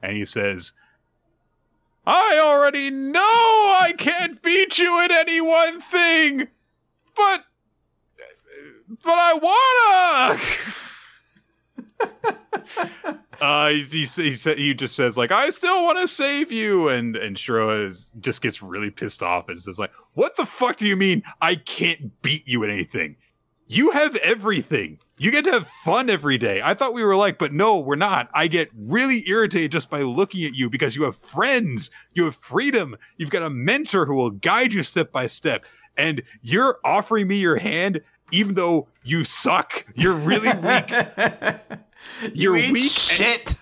[0.02, 0.72] And he says,
[2.06, 6.48] I already know I can't beat you at any one thing,
[7.16, 7.44] but
[9.02, 10.38] but I
[12.00, 12.38] wanna.
[13.40, 16.88] uh, he, he, he, he just says like, I still want to save you.
[16.88, 20.76] And, and Shiroha is, just gets really pissed off and says like, what the fuck
[20.76, 23.16] do you mean I can't beat you at anything?
[23.68, 24.98] You have everything.
[25.18, 26.60] You get to have fun every day.
[26.62, 28.28] I thought we were like, but no, we're not.
[28.34, 32.36] I get really irritated just by looking at you because you have friends, you have
[32.36, 35.64] freedom, you've got a mentor who will guide you step by step.
[35.96, 39.86] And you're offering me your hand even though you suck.
[39.94, 40.90] You're really weak.
[42.34, 42.90] you're you weak.
[42.90, 43.54] Shit.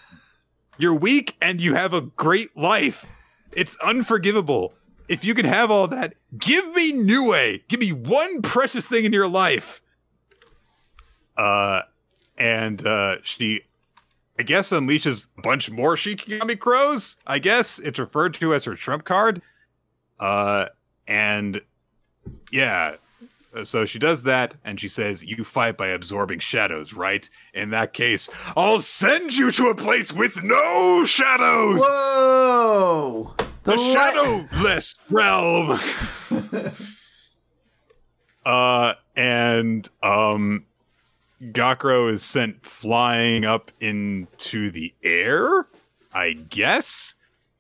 [0.79, 3.07] You're weak and you have a great life.
[3.53, 4.75] It's unforgivable.
[5.09, 7.59] If you can have all that, give me Nue.
[7.69, 9.83] Give me one precious thing in your life.
[11.37, 11.83] Uh,
[12.39, 13.61] and uh, she,
[14.39, 17.19] I guess, unleashes a bunch more Shikigami crows.
[17.27, 19.43] I guess it's referred to as her trump card.
[20.19, 20.67] Uh,
[21.07, 21.61] and
[22.51, 22.97] yeah,
[23.63, 27.29] so she does that, and she says, "You fight by absorbing shadows, right?
[27.53, 33.35] In that case, I'll send you to a place with no shadows." Whoa!
[33.65, 35.79] The, the shadowless realm.
[38.45, 40.67] uh, and um,
[41.43, 45.67] Gakuro is sent flying up into the air,
[46.13, 47.15] I guess.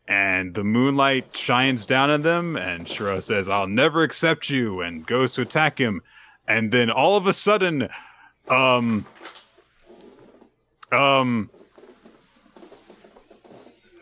[0.06, 5.06] And the moonlight shines down on them, and Shiro says, I'll never accept you, and
[5.06, 6.02] goes to attack him.
[6.46, 7.88] And then all of a sudden,
[8.48, 9.06] um,
[10.92, 11.48] um,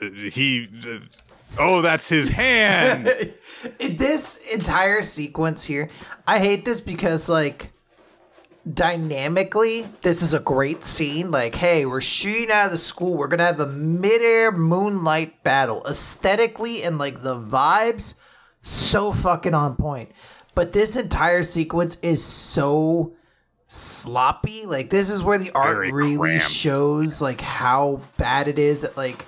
[0.01, 0.69] he,
[1.57, 3.07] oh, that's his hand.
[3.79, 5.89] this entire sequence here,
[6.27, 7.73] I hate this because, like,
[8.71, 11.31] dynamically, this is a great scene.
[11.31, 13.17] Like, hey, we're shooting out of the school.
[13.17, 15.85] We're gonna have a midair moonlight battle.
[15.87, 18.15] Aesthetically and like the vibes,
[18.63, 20.11] so fucking on point.
[20.55, 23.15] But this entire sequence is so
[23.69, 24.67] sloppy.
[24.67, 26.51] Like, this is where the art Very really cramped.
[26.51, 29.25] shows like how bad it is at like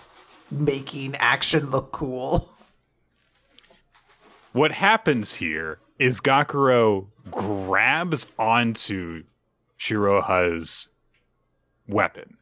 [0.50, 2.48] making action look cool.
[4.52, 9.24] What happens here is Gakuro grabs onto
[9.80, 10.90] Shiroha's
[11.88, 12.36] weapon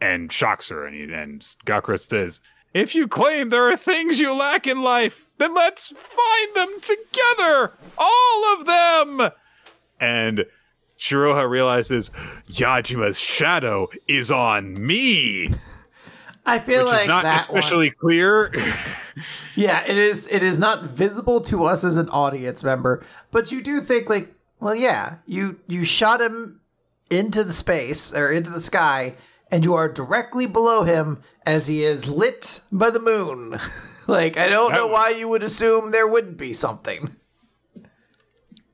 [0.00, 0.86] and shocks her.
[0.86, 2.40] And, he, and Gakuro says,
[2.72, 7.74] If you claim there are things you lack in life, then let's find them together!
[7.98, 9.30] All of them!
[10.00, 10.46] And
[10.98, 12.10] Shiroha realizes
[12.48, 15.50] Yajima's shadow is on me.
[16.46, 17.96] I feel like is not especially one.
[17.98, 18.52] clear.
[19.54, 20.26] yeah, it is.
[20.30, 24.34] It is not visible to us as an audience member, but you do think like,
[24.60, 26.60] well, yeah, you you shot him
[27.10, 29.14] into the space or into the sky,
[29.50, 33.58] and you are directly below him as he is lit by the moon.
[34.06, 37.16] like, I don't that know why you would assume there wouldn't be something.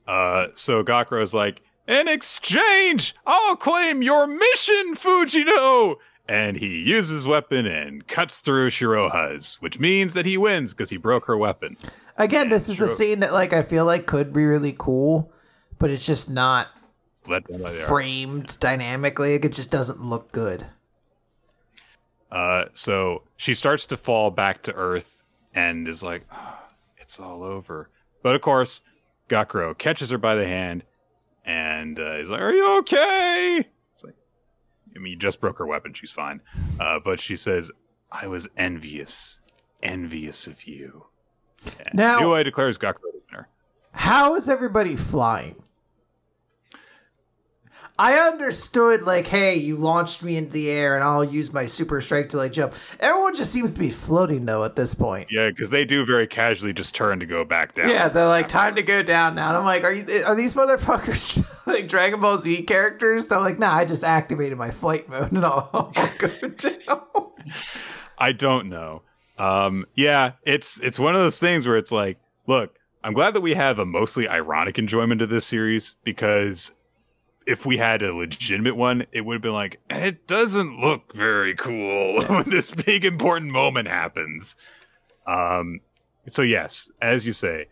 [0.09, 5.97] Uh, so Gakuro's like, in exchange, I'll claim your mission, Fujino
[6.31, 10.89] and he uses his weapon and cuts through Shiroha's, which means that he wins because
[10.89, 11.77] he broke her weapon.
[12.17, 14.73] Again, and this is Shiro- a scene that like I feel like could be really
[14.79, 15.33] cool,
[15.81, 16.69] but it's just not
[17.89, 19.35] framed dynamically.
[19.35, 20.67] It just doesn't look good.
[22.31, 26.59] Uh, so she starts to fall back to Earth and is like, oh,
[26.99, 27.91] "It's all over."
[28.23, 28.83] But of course,
[29.29, 30.85] Gakuro catches her by the hand
[31.45, 33.67] and uh, he's like, "Are you okay?"
[34.95, 35.93] I mean, you just broke her weapon.
[35.95, 36.41] She's fine.
[36.79, 37.71] Uh, but she says,
[38.11, 39.39] I was envious,
[39.83, 41.07] envious of you.
[41.65, 43.49] And now, I declares Gakuro the winner.
[43.93, 45.63] How is everybody flying?
[48.01, 52.01] I understood, like, hey, you launched me into the air and I'll use my super
[52.01, 52.73] strike to, like, jump.
[52.99, 55.29] Everyone just seems to be floating, though, at this point.
[55.31, 57.91] Yeah, because they do very casually just turn to go back down.
[57.91, 59.49] Yeah, they're like, time to go down now.
[59.49, 63.29] And I'm like, are you, are these motherfuckers like Dragon Ball Z characters?
[63.29, 67.03] They're like, nah, I just activated my flight mode and I'll, I'll go down.
[68.17, 69.03] I don't know.
[69.37, 73.43] Um, yeah, it's it's one of those things where it's like, look, I'm glad that
[73.43, 76.73] we have a mostly ironic enjoyment of this series because
[77.47, 81.55] if we had a legitimate one, it would have been like, it doesn't look very
[81.55, 84.57] cool when this big important moment happens.
[85.27, 85.81] Um,
[86.29, 87.67] so yes, as you say,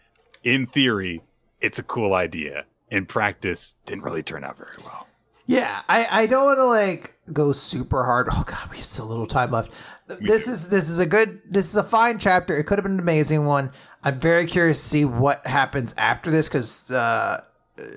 [0.44, 1.22] in theory,
[1.60, 2.64] it's a cool idea.
[2.90, 5.06] In practice, didn't really turn out very well.
[5.48, 8.28] Yeah, I, I don't want to like go super hard.
[8.30, 9.72] Oh god, we have so little time left.
[10.06, 12.56] This is this is a good this is a fine chapter.
[12.56, 13.72] It could have been an amazing one.
[14.04, 17.42] I'm very curious to see what happens after this because uh,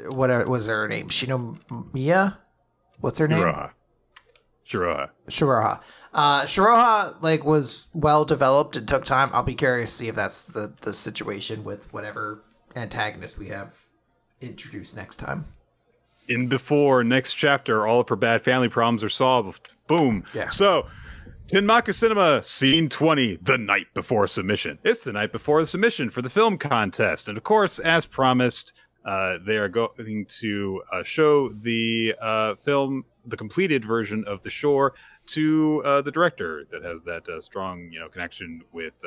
[0.09, 1.09] what was her name?
[1.09, 2.37] Shinomiya?
[2.99, 3.43] What's her name?
[3.43, 3.71] Shiroha.
[4.67, 5.09] Shiroha.
[5.29, 5.81] Shiroha.
[6.13, 9.29] Uh, Shiroha like was well developed and took time.
[9.33, 12.43] I'll be curious to see if that's the the situation with whatever
[12.75, 13.73] antagonist we have
[14.39, 15.45] introduced next time.
[16.27, 20.23] In before next chapter, all of her bad family problems are solved, Boom.
[20.33, 20.47] Yeah.
[20.47, 20.87] So,
[21.47, 24.79] Tenmaku Cinema, scene 20, the night before submission.
[24.85, 27.27] It's the night before the submission for the film contest.
[27.27, 28.71] And of course, as promised,
[29.03, 34.49] uh, they are going to uh, show the uh, film, the completed version of The
[34.49, 34.93] Shore,
[35.27, 39.01] to uh, the director that has that uh, strong, you know, connection with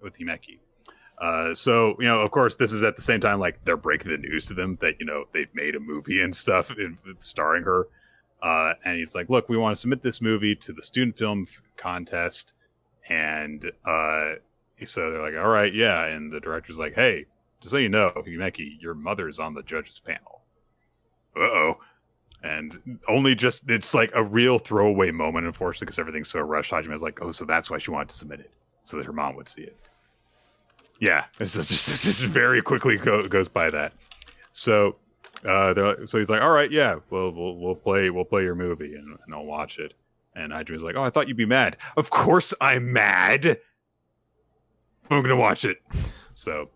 [0.00, 0.58] with Himeki.
[1.56, 4.18] So you know, of course, this is at the same time like they're breaking the
[4.18, 7.88] news to them that you know they've made a movie and stuff in, starring her.
[8.42, 11.46] And he's like, "Look, we want to submit this movie to the student film
[11.76, 12.54] contest,"
[13.08, 13.64] and
[14.84, 17.26] so they're like, "All right, yeah." And the director's like, "Hey,
[17.62, 20.42] just so you know, Himeki, your mother's on the judges panel."
[21.34, 21.80] Uh oh.
[22.44, 26.72] And only just it's like a real throwaway moment, unfortunately, because everything's so rushed.
[26.72, 28.50] Hajime's like, "Oh, so that's why she wanted to submit it,
[28.82, 29.76] so that her mom would see it."
[30.98, 33.92] Yeah, it's just, it's just very quickly go, goes by that.
[34.52, 34.96] So,
[35.44, 38.94] uh, so he's like, "All right, yeah, we'll we'll, we'll play we'll play your movie
[38.96, 39.94] and, and I'll watch it."
[40.34, 41.76] And Hajime's like, "Oh, I thought you'd be mad.
[41.96, 43.58] Of course I'm mad.
[45.10, 45.80] I'm gonna watch it."
[46.34, 46.70] So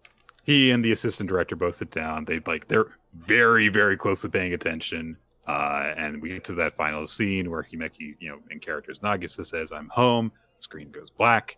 [0.46, 2.24] he and the assistant director both sit down.
[2.24, 5.18] They like they're very very closely paying attention.
[5.46, 9.44] Uh, and we get to that final scene where Himeki, you know, in characters Nagisa
[9.44, 11.56] says, "I'm home." Screen goes black.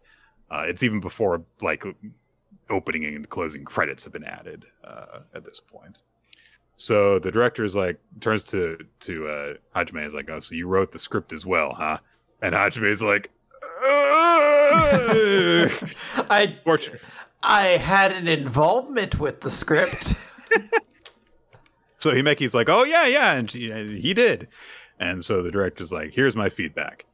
[0.51, 1.85] Uh, it's even before like
[2.70, 6.01] opening and closing credits have been added uh, at this point.
[6.77, 10.66] So the director is like turns to to uh, Hajime is like, "Oh, so you
[10.66, 11.98] wrote the script as well, huh?"
[12.40, 13.31] And Hajime is like.
[16.31, 16.56] I
[17.43, 20.15] I had an involvement with the script.
[21.98, 23.70] So Himeki's like, "Oh yeah, yeah," and she,
[24.01, 24.48] he did.
[25.01, 27.05] And so the director's like, "Here's my feedback.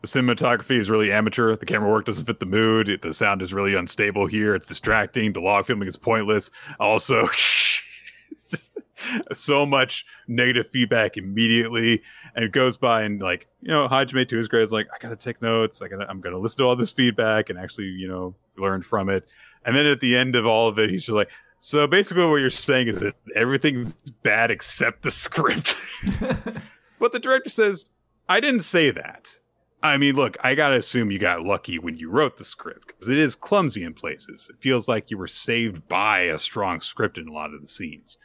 [0.00, 1.54] The cinematography is really amateur.
[1.56, 2.88] The camera work doesn't fit the mood.
[2.88, 4.54] It, the sound is really unstable here.
[4.54, 5.32] It's distracting.
[5.32, 6.50] The log filming is pointless.
[6.80, 7.28] Also,
[9.32, 12.02] so much negative feedback immediately,
[12.34, 15.16] and goes by and like you know, Hajime to his grade is like, I gotta
[15.16, 15.82] take notes.
[15.82, 19.08] I gotta, I'm gonna listen to all this feedback and actually, you know, learn from
[19.08, 19.26] it.
[19.64, 22.36] And then at the end of all of it, he's just like, so basically, what
[22.36, 23.92] you're saying is that everything's
[24.22, 25.74] bad except the script.
[27.00, 27.90] but the director says,
[28.28, 29.38] I didn't say that.
[29.82, 33.08] I mean, look, I gotta assume you got lucky when you wrote the script because
[33.08, 34.48] it is clumsy in places.
[34.50, 37.68] It feels like you were saved by a strong script in a lot of the
[37.68, 38.18] scenes.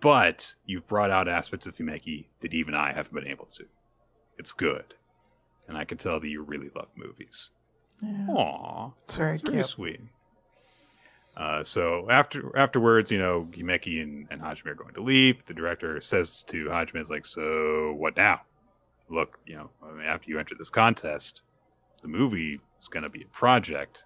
[0.00, 3.64] But you've brought out aspects of Himeki that even I haven't been able to.
[4.38, 4.94] It's good.
[5.68, 7.50] And I can tell that you really love movies.
[8.02, 8.92] Yeah, Aww.
[9.04, 10.00] it's very It's very sweet.
[11.36, 15.44] Uh, so after afterwards, you know, Himeki and, and Hajime are going to leave.
[15.44, 18.42] The director says to Hajime, "Is like, so what now?
[19.08, 21.42] Look, you know, I mean, after you enter this contest,
[22.02, 24.04] the movie is going to be a project,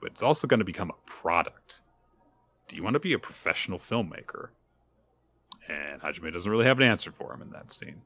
[0.00, 1.80] but it's also going to become a product.
[2.68, 4.48] Do you want to be a professional filmmaker?"
[5.68, 8.02] And Hajime doesn't really have an answer for him in that scene.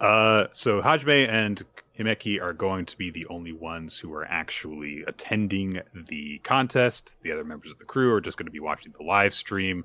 [0.00, 1.62] Uh, so Hajime and
[1.98, 7.14] Himeki are going to be the only ones who are actually attending the contest.
[7.22, 9.84] The other members of the crew are just going to be watching the live stream.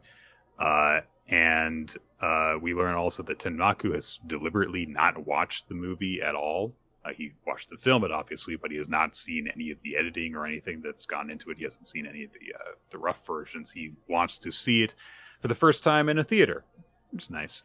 [0.60, 6.36] Uh, and uh, we learn also that Tenmaku has deliberately not watched the movie at
[6.36, 6.76] all.
[7.04, 9.96] Uh, he watched the film, it obviously, but he has not seen any of the
[9.98, 11.58] editing or anything that's gone into it.
[11.58, 13.72] He hasn't seen any of the uh, the rough versions.
[13.72, 14.94] He wants to see it
[15.42, 16.64] for the first time in a theater,
[17.14, 17.64] It's nice.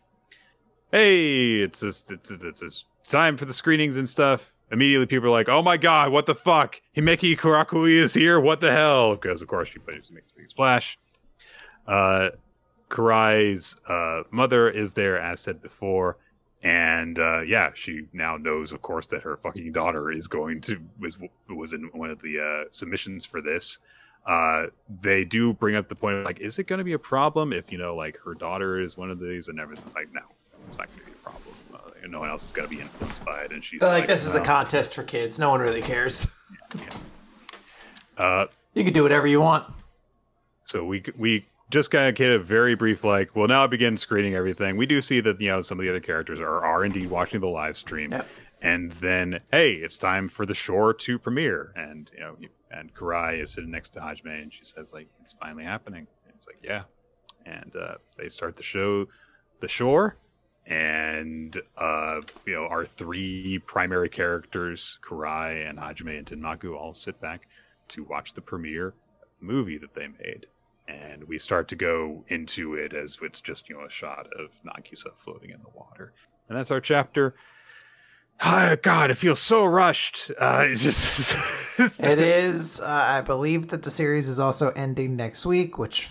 [0.91, 4.53] Hey, it's just, it's it's it's, time for the screenings and stuff.
[4.73, 6.81] Immediately, people are like, "Oh my god, what the fuck?
[6.97, 8.41] Himeki Kurakui is here.
[8.41, 10.99] What the hell?" Because of course she plays makes a big splash.
[11.87, 12.31] Uh,
[12.89, 16.19] Karai's uh, mother is there, as said before,
[16.63, 20.81] and uh, yeah, she now knows, of course, that her fucking daughter is going to
[20.99, 23.79] was was in one of the uh, submissions for this.
[24.27, 26.99] Uh, they do bring up the point of like, is it going to be a
[26.99, 30.21] problem if you know, like, her daughter is one of these, and everything's like, no,
[30.67, 31.55] it's not going to be a problem.
[31.73, 34.09] Uh, no one else is going to be influenced by it, and she's But like,
[34.09, 35.39] this is a contest for kids.
[35.39, 36.27] No one really cares.
[38.19, 39.73] Uh, You can do whatever you want.
[40.65, 44.35] So we we just kind of get a very brief like, well, now begin screening
[44.35, 44.77] everything.
[44.77, 47.41] We do see that you know some of the other characters are are indeed watching
[47.41, 48.29] the live stream, Yep.
[48.61, 52.35] and then hey, it's time for the shore to premiere, and you know,
[52.79, 56.07] and Karai is sitting next to Hajime, and she says like, it's finally happening.
[56.27, 56.83] And it's like, yeah,
[57.45, 59.07] and uh, they start the show,
[59.61, 60.17] the shore.
[60.67, 67.21] And uh, you know our three primary characters, Karai and Hajime and Tenmaku, all sit
[67.21, 67.49] back
[67.89, 70.47] to watch the premiere of the movie that they made
[70.89, 74.51] and we start to go into it as it's just you know a shot of
[74.65, 76.13] Nagisa floating in the water,
[76.49, 77.35] and that's our chapter.
[78.41, 80.31] Ah, God, it feels so rushed.
[80.39, 82.81] Uh, it's just It is.
[82.81, 86.09] Uh, I believe that the series is also ending next week, which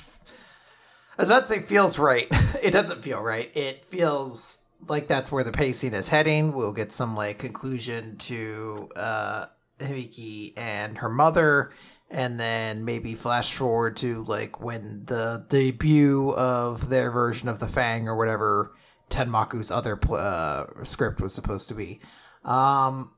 [1.18, 2.28] I was about to say feels right.
[2.62, 3.56] it doesn't feel right.
[3.56, 6.54] It feels like that's where the pacing is heading.
[6.54, 9.46] We'll get some like conclusion to uh
[9.80, 11.72] Hibiki and her mother
[12.10, 17.68] and then maybe flash forward to like when the debut of their version of the
[17.68, 18.74] Fang or whatever
[19.10, 22.00] Tenmaku's other pl- uh, script was supposed to be.
[22.44, 23.12] Um,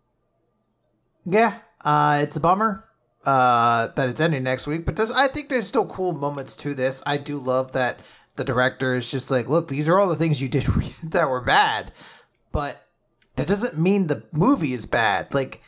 [1.26, 2.86] yeah, uh, it's a bummer
[3.26, 6.74] uh, that it's ending next week, but there's, I think there's still cool moments to
[6.74, 7.04] this.
[7.06, 8.00] I do love that
[8.36, 10.64] the director is just like, look, these are all the things you did
[11.04, 11.92] that were bad,
[12.52, 12.88] but
[13.36, 15.34] that doesn't mean the movie is bad.
[15.34, 15.62] Like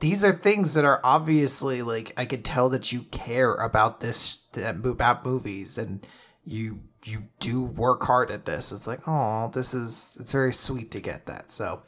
[0.00, 4.40] these are things that are obviously like I could tell that you care about this
[4.54, 6.06] about movies and
[6.44, 8.72] you you do work hard at this.
[8.72, 11.52] It's like, oh, this is it's very sweet to get that.
[11.52, 11.82] So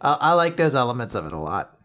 [0.00, 1.78] uh, I like those elements of it a lot.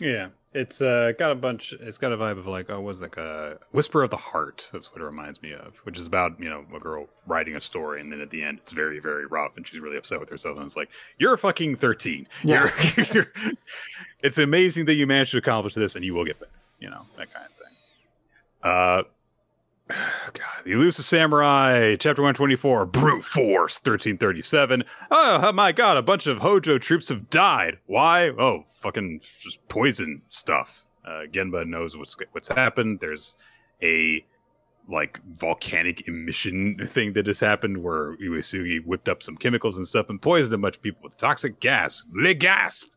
[0.00, 1.72] Yeah, it's uh, got a bunch.
[1.72, 4.68] It's got a vibe of like, oh, was like a whisper of the heart.
[4.72, 7.60] That's what it reminds me of, which is about you know a girl writing a
[7.60, 10.28] story, and then at the end, it's very very rough, and she's really upset with
[10.28, 12.26] herself, and it's like, you're fucking thirteen.
[12.42, 12.70] Yeah.
[12.96, 13.32] You're, you're,
[14.20, 16.52] it's amazing that you managed to accomplish this, and you will get better.
[16.80, 17.76] You know that kind of thing.
[18.62, 19.02] Uh,
[19.88, 24.82] God, the samurai, chapter 124, brute force, 1337.
[25.10, 27.78] Oh, my God, a bunch of Hojo troops have died.
[27.86, 28.30] Why?
[28.30, 30.86] Oh, fucking just poison stuff.
[31.04, 32.98] Uh, Genba knows what's what's happened.
[33.00, 33.36] There's
[33.82, 34.24] a
[34.88, 40.08] like volcanic emission thing that has happened where Uesugi whipped up some chemicals and stuff
[40.08, 42.06] and poisoned a bunch of people with toxic gas.
[42.14, 42.88] Le gasp!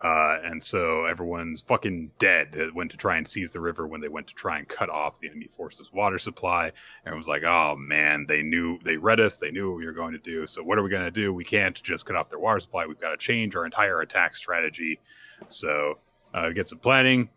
[0.00, 4.00] Uh, and so everyone's fucking dead that went to try and seize the river when
[4.00, 6.70] they went to try and cut off the enemy force's water supply.
[7.04, 9.92] And was like, oh man, they knew, they read us, they knew what we were
[9.92, 10.46] going to do.
[10.46, 11.34] So what are we going to do?
[11.34, 12.86] We can't just cut off their water supply.
[12.86, 15.00] We've got to change our entire attack strategy.
[15.48, 15.98] So
[16.32, 17.28] uh, get some planning.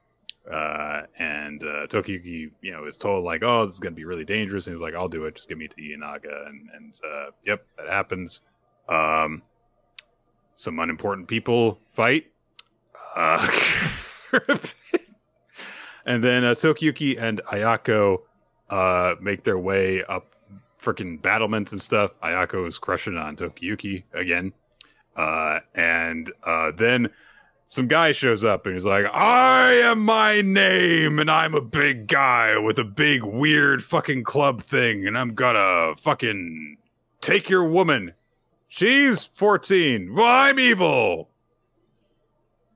[0.52, 4.26] Uh, and uh, you know, is told like, oh, this is going to be really
[4.26, 4.68] dangerous.
[4.68, 5.36] And he's like, I'll do it.
[5.36, 6.48] Just give me to Ienaga.
[6.48, 8.42] And, and uh, yep, that happens.
[8.90, 9.44] Um,
[10.54, 12.31] some unimportant people fight
[13.16, 13.52] uh,
[16.06, 18.22] and then uh, Tokiyuki and Ayako
[18.70, 20.36] uh, make their way up
[20.80, 22.12] freaking battlements and stuff.
[22.22, 24.54] Ayako is crushing on Tokiyuki again.
[25.16, 27.10] Uh, and uh, then
[27.68, 32.08] some guy shows up and he's like, I am my name, and I'm a big
[32.08, 36.78] guy with a big, weird fucking club thing, and I'm gonna fucking
[37.22, 38.14] take your woman.
[38.68, 40.14] She's 14.
[40.14, 41.31] Well, I'm evil.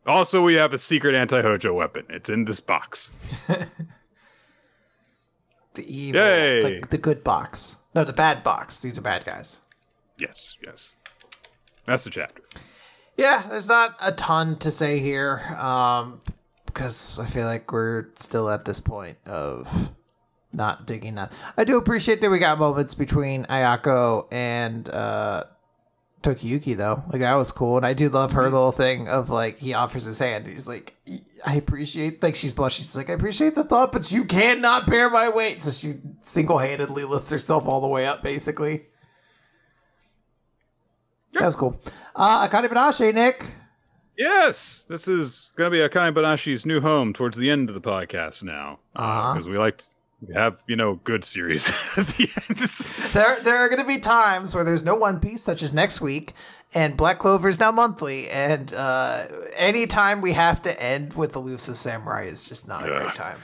[0.06, 2.06] Also, we have a secret anti-Hojo weapon.
[2.10, 3.11] It's in this box.
[3.48, 3.68] the
[5.77, 6.80] evil, Yay!
[6.82, 7.77] The, the good box.
[7.95, 8.82] No, the bad box.
[8.82, 9.60] These are bad guys.
[10.19, 10.95] Yes, yes.
[11.86, 12.41] That's the chapter.
[13.18, 16.22] Yeah, there's not a ton to say here, um,
[16.65, 19.91] because I feel like we're still at this point of
[20.52, 21.32] not digging up.
[21.57, 25.45] I do appreciate that we got moments between Ayako and uh,
[26.26, 27.04] Tokiyuki though.
[27.12, 28.54] Like that was cool, and I do love her mm-hmm.
[28.54, 30.48] little thing of like he offers his hand.
[30.48, 30.96] He's like,
[31.46, 32.84] I appreciate like she's blushing.
[32.84, 35.62] She's like, I appreciate the thought, but you cannot bear my weight.
[35.62, 38.86] So she single handedly lifts herself all the way up, basically.
[41.32, 41.42] Yep.
[41.42, 41.82] That was cool.
[42.16, 43.52] Uh, Akane Banashi, Nick.
[44.18, 47.82] Yes, this is going to be Akane Banashi's new home towards the end of the
[47.82, 49.40] podcast now, because uh-huh.
[49.42, 49.90] uh, we liked
[50.34, 52.60] have you know good series at the end.
[53.14, 56.02] There, there are going to be times where there's no One Piece, such as next
[56.02, 56.34] week,
[56.74, 59.26] and Black Clover is now monthly, and uh,
[59.56, 63.40] anytime we have to end with Elusive Samurai is just not a great time.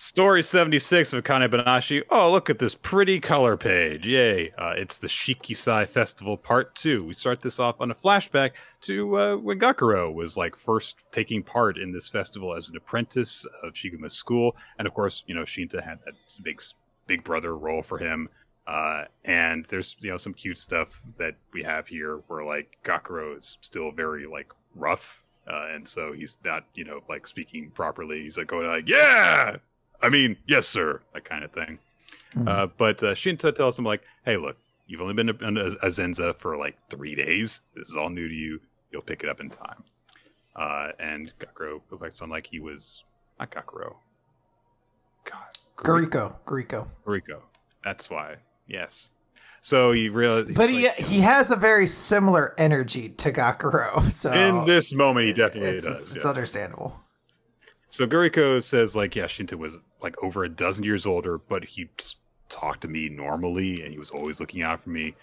[0.00, 2.02] Story 76 of Kane Banashi.
[2.08, 4.06] Oh, look at this pretty color page.
[4.06, 4.50] Yay.
[4.56, 7.04] Uh, it's the Shikisai Festival Part 2.
[7.04, 11.42] We start this off on a flashback to uh, when Gakuro was like first taking
[11.42, 14.56] part in this festival as an apprentice of Shiguma's school.
[14.78, 16.62] And of course, you know, Shinta had that big,
[17.06, 18.30] big brother role for him.
[18.66, 23.36] Uh, and there's, you know, some cute stuff that we have here where like Gakuro
[23.36, 25.22] is still very like rough.
[25.46, 28.22] Uh, and so he's not, you know, like speaking properly.
[28.22, 29.56] He's like going like, yeah,
[30.02, 31.78] I mean, yes, sir, that kind of thing.
[32.34, 32.48] Mm-hmm.
[32.48, 34.56] Uh, but uh, Shinta tells him like, "Hey, look,
[34.86, 37.62] you've only been a, a, Zenza for like three days.
[37.74, 38.60] This is all new to you.
[38.92, 39.84] You'll pick it up in time."
[40.54, 43.04] Uh, and Gakuro reflects on like he was
[43.38, 43.96] not Gakuro.
[45.24, 47.40] God, Guriko, Guriko, Guriko.
[47.84, 48.36] That's why.
[48.68, 49.12] Yes.
[49.60, 54.10] So he really, but he like, he has a very similar energy to Gakuro.
[54.12, 56.00] So in this moment, he definitely it's, does.
[56.02, 56.98] It's, it's understandable.
[57.90, 61.88] So Guriko says like, yeah, Shinta was like over a dozen years older, but he
[61.98, 62.18] just
[62.48, 65.14] talked to me normally and he was always looking out for me.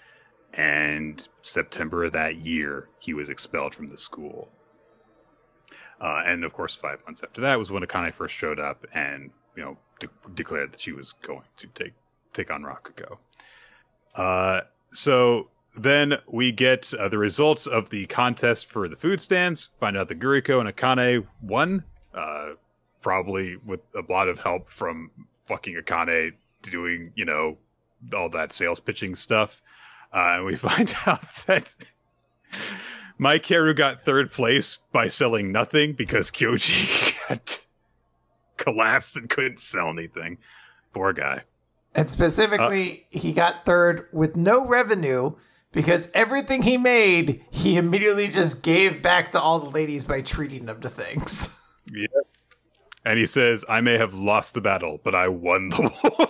[0.53, 4.49] And September of that year, he was expelled from the school.
[5.99, 9.31] Uh, and of course, five months after that was when Akane first showed up and
[9.55, 11.93] you know de- declared that she was going to take
[12.33, 13.17] take on Rakugo.
[14.13, 14.61] Uh,
[14.91, 19.69] so then we get uh, the results of the contest for the food stands.
[19.79, 21.83] Find out that Guriko and Akane won,
[22.17, 22.53] uh,
[23.01, 25.11] probably with a lot of help from
[25.45, 27.57] fucking Akane doing, you know,
[28.13, 29.61] all that sales pitching stuff.
[30.13, 31.75] Uh, and we find out that
[33.19, 37.41] Maikeru got third place by selling nothing because Kyoji had
[38.57, 40.37] collapsed and couldn't sell anything.
[40.93, 41.43] Poor guy.
[41.95, 45.33] And specifically, uh, he got third with no revenue
[45.71, 50.65] because everything he made, he immediately just gave back to all the ladies by treating
[50.65, 51.53] them to things.
[51.91, 52.07] Yeah.
[53.05, 55.81] And he says, I may have lost the battle, but I won the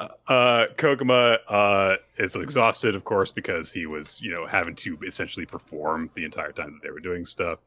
[0.00, 0.08] war.
[0.26, 5.46] uh, Koguma uh, is exhausted, of course, because he was, you know, having to essentially
[5.46, 7.60] perform the entire time that they were doing stuff.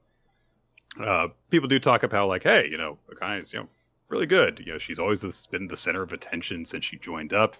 [0.99, 3.67] Uh, people do talk about like, hey, you know, Akane's, you know,
[4.09, 4.61] really good.
[4.65, 7.55] You know, she's always been the center of attention since she joined up,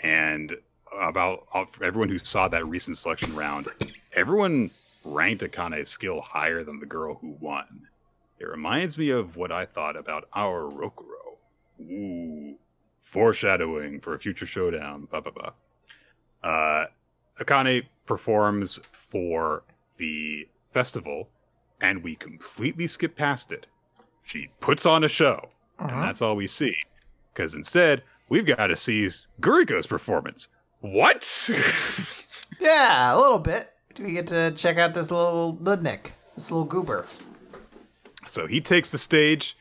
[0.00, 0.54] and
[1.00, 3.68] about uh, everyone who saw that recent selection round,
[4.14, 4.70] everyone
[5.04, 7.88] ranked Akane's skill higher than the girl who won.
[8.38, 11.38] It reminds me of what I thought about our Rokuro.
[11.80, 12.56] Ooh,
[13.00, 15.06] foreshadowing for a future showdown.
[15.10, 15.52] Blah blah blah.
[16.42, 16.86] Uh,
[17.40, 19.64] Akane performs for
[19.98, 21.28] the festival,
[21.80, 23.66] and we completely skip past it.
[24.22, 25.48] She puts on a show,
[25.78, 25.88] uh-huh.
[25.92, 26.74] and that's all we see.
[27.32, 29.08] Because instead, we've got to see
[29.40, 30.48] Guriko's performance.
[30.80, 31.50] What?
[32.60, 33.73] yeah, a little bit.
[33.94, 37.04] Do we get to check out this little Ludnick, this little goober?
[38.26, 39.56] So he takes the stage,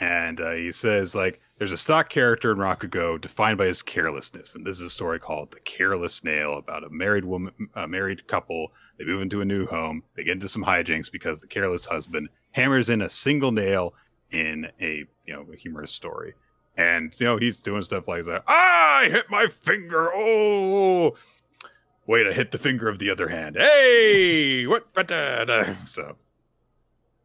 [0.00, 4.54] and uh, he says, like, there's a stock character in Rakugo defined by his carelessness,
[4.54, 8.26] and this is a story called "The Careless Nail" about a married woman, a married
[8.26, 8.72] couple.
[8.98, 10.02] They move into a new home.
[10.16, 13.94] They get into some hijinks because the careless husband hammers in a single nail
[14.32, 16.34] in a you know humorous story,
[16.76, 18.42] and you know he's doing stuff like that.
[18.48, 20.10] Ah, I hit my finger.
[20.12, 21.14] Oh,
[22.06, 23.56] wait, I hit the finger of the other hand.
[23.56, 24.86] Hey, what?
[25.86, 26.16] So,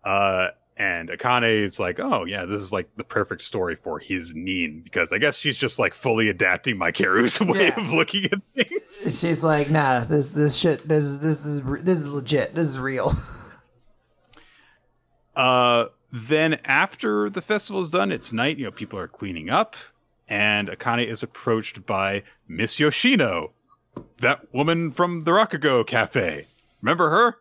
[0.03, 0.47] uh,
[0.77, 4.81] and Akane is like, oh yeah, this is like the perfect story for his Nin
[4.83, 7.79] because I guess she's just like fully adapting Maikeru's way yeah.
[7.79, 9.19] of looking at things.
[9.19, 13.15] She's like, nah, this this shit, this this is this is legit, this is real.
[15.33, 18.57] Uh, then after the festival is done, it's night.
[18.57, 19.77] You know, people are cleaning up,
[20.27, 23.53] and Akane is approached by Miss Yoshino,
[24.19, 26.47] that woman from the Rakugo Cafe.
[26.81, 27.37] Remember her?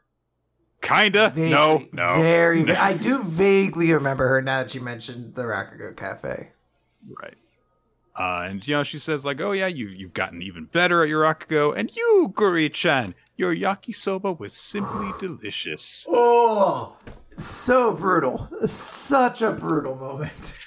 [0.82, 1.32] Kinda.
[1.36, 2.20] No, no.
[2.20, 2.76] Very, very.
[2.76, 6.52] I do vaguely remember her now that you mentioned the Rakugo Cafe.
[7.22, 7.36] Right.
[8.16, 11.08] Uh, and you know, she says like, "Oh yeah, you you've gotten even better at
[11.08, 16.96] your rakugo, and you, Guri-chan, your yakisoba was simply delicious." Oh,
[17.38, 18.50] so brutal!
[18.66, 20.58] Such a brutal moment.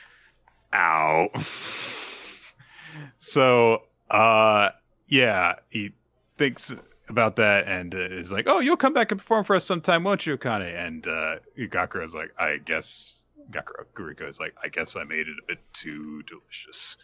[0.74, 1.30] Ow.
[3.20, 4.70] so, uh,
[5.14, 5.94] yeah, he
[6.38, 6.74] thinks
[7.08, 10.04] about that and uh, is like, "Oh, you'll come back and perform for us sometime,
[10.04, 14.96] won't you, Akane?" And uh, Gakuro is like, "I guess." Gakuro is like, "I guess
[14.96, 16.98] I made it a bit too delicious."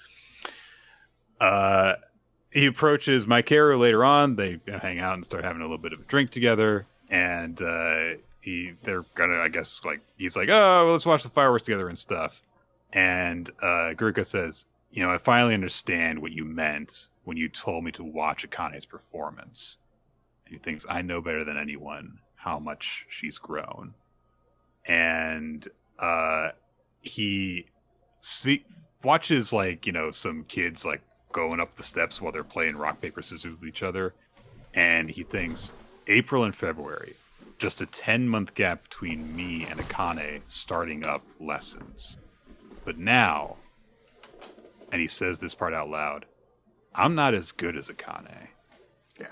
[1.40, 1.94] Uh,
[2.52, 4.38] he approaches Maikeru later on.
[4.38, 8.16] They hang out and start having a little bit of a drink together, and uh,
[8.42, 11.88] he they're gonna, I guess, like he's like, "Oh, well, let's watch the fireworks together
[11.88, 12.42] and stuff."
[12.92, 17.84] And uh, Guriko says, "You know, I finally understand what you meant when you told
[17.84, 19.78] me to watch Akane's performance."
[20.46, 23.94] He thinks I know better than anyone how much she's grown,
[24.86, 25.68] and
[26.00, 26.50] uh,
[27.02, 27.68] he
[28.22, 28.66] see
[29.04, 31.02] watches like you know some kids like
[31.32, 34.16] going up the steps while they're playing rock paper scissors with each other,
[34.74, 35.74] and he thinks
[36.08, 37.14] April and February,
[37.60, 42.18] just a ten month gap between me and Akane starting up lessons,
[42.86, 43.56] but now,
[44.92, 46.26] and he says this part out loud,
[46.94, 48.48] I'm not as good as Akane.
[49.20, 49.28] Yeah.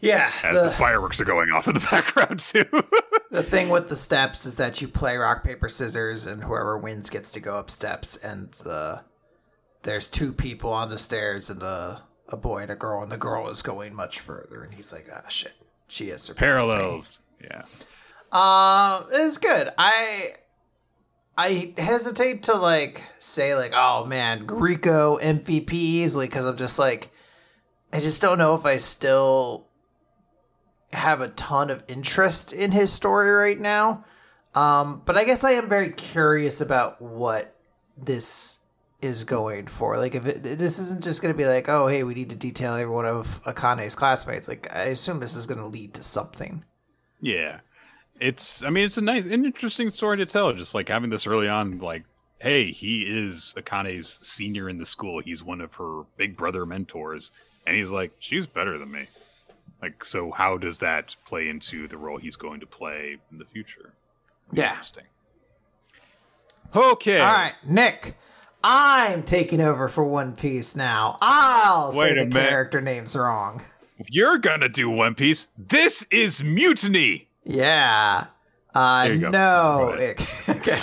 [0.00, 0.32] Yeah.
[0.42, 2.64] As the, the, fireworks are going off in the background, too.
[3.30, 7.10] the thing with the steps is that you play rock, paper, scissors, and whoever wins
[7.10, 8.16] gets to go up steps.
[8.16, 9.02] And the
[9.82, 13.16] there's two people on the stairs, and a, a boy and a girl, and the
[13.16, 14.62] girl is going much further.
[14.62, 15.52] And he's like, ah, shit.
[15.86, 17.20] She has surpassed Parallels.
[17.40, 17.48] Me.
[17.50, 17.62] Yeah.
[18.30, 19.70] Uh, it's good.
[19.78, 20.34] I.
[21.38, 27.12] I hesitate to like say like, oh man, Guriko MVP easily because I'm just like,
[27.92, 29.68] I just don't know if I still
[30.92, 34.04] have a ton of interest in his story right now.
[34.56, 37.54] Um, but I guess I am very curious about what
[37.96, 38.58] this
[39.00, 39.96] is going for.
[39.96, 42.36] Like, if it, this isn't just going to be like, oh, hey, we need to
[42.36, 44.48] detail every one of Akane's classmates.
[44.48, 46.64] Like, I assume this is going to lead to something.
[47.20, 47.60] Yeah,
[48.20, 48.62] it's.
[48.62, 50.52] I mean, it's a nice, an interesting story to tell.
[50.52, 52.04] Just like having this early on, like
[52.40, 55.20] hey, he is Akane's senior in the school.
[55.20, 57.32] He's one of her big brother mentors.
[57.66, 59.06] And he's like, she's better than me.
[59.82, 63.44] Like, so how does that play into the role he's going to play in the
[63.44, 63.92] future?
[64.52, 64.70] Yeah.
[64.70, 65.04] Interesting.
[66.74, 67.20] Okay.
[67.20, 68.16] All right, Nick.
[68.64, 71.16] I'm taking over for One Piece now.
[71.20, 72.48] I'll Wait say the minute.
[72.48, 73.62] character names wrong.
[73.98, 77.27] If you're gonna do One Piece, this is mutiny.
[77.48, 78.26] Yeah.
[78.74, 79.30] Uh, There you go.
[79.30, 79.96] no.
[80.48, 80.78] Okay.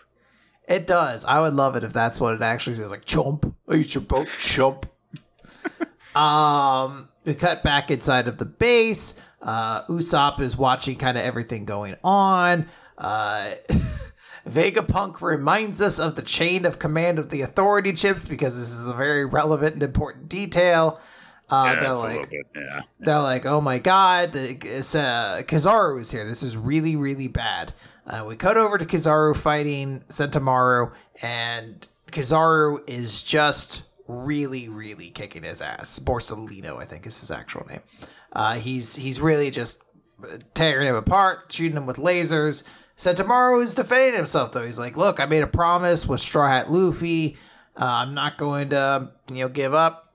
[0.67, 1.25] it does.
[1.25, 3.51] I would love it if that's what it actually says, like chomp.
[3.67, 4.83] I eat your boat, chomp.
[6.15, 9.19] um, we cut back inside of the base.
[9.41, 12.67] Uh, Usopp is watching kind of everything going on.
[12.97, 13.53] Uh,
[14.47, 18.87] Vegapunk reminds us of the chain of command of the authority chips because this is
[18.87, 20.99] a very relevant and important detail.
[21.49, 22.45] Uh, yeah, they're like, bit.
[22.55, 22.81] Yeah.
[22.99, 26.25] they're like, oh my god, it's, uh, Kizaru is here.
[26.25, 27.73] This is really, really bad.
[28.07, 30.91] Uh, we cut over to Kizaru fighting Sentomaru,
[31.21, 35.99] and Kizaru is just really, really kicking his ass.
[35.99, 37.81] Borsalino, I think, is his actual name.
[38.33, 39.81] Uh, he's he's really just
[40.53, 42.63] tearing him apart, shooting him with lasers.
[42.97, 44.65] Sentomaru is defending himself though.
[44.65, 47.37] He's like, "Look, I made a promise with Straw Hat Luffy.
[47.79, 50.11] Uh, I'm not going to, you know, give up."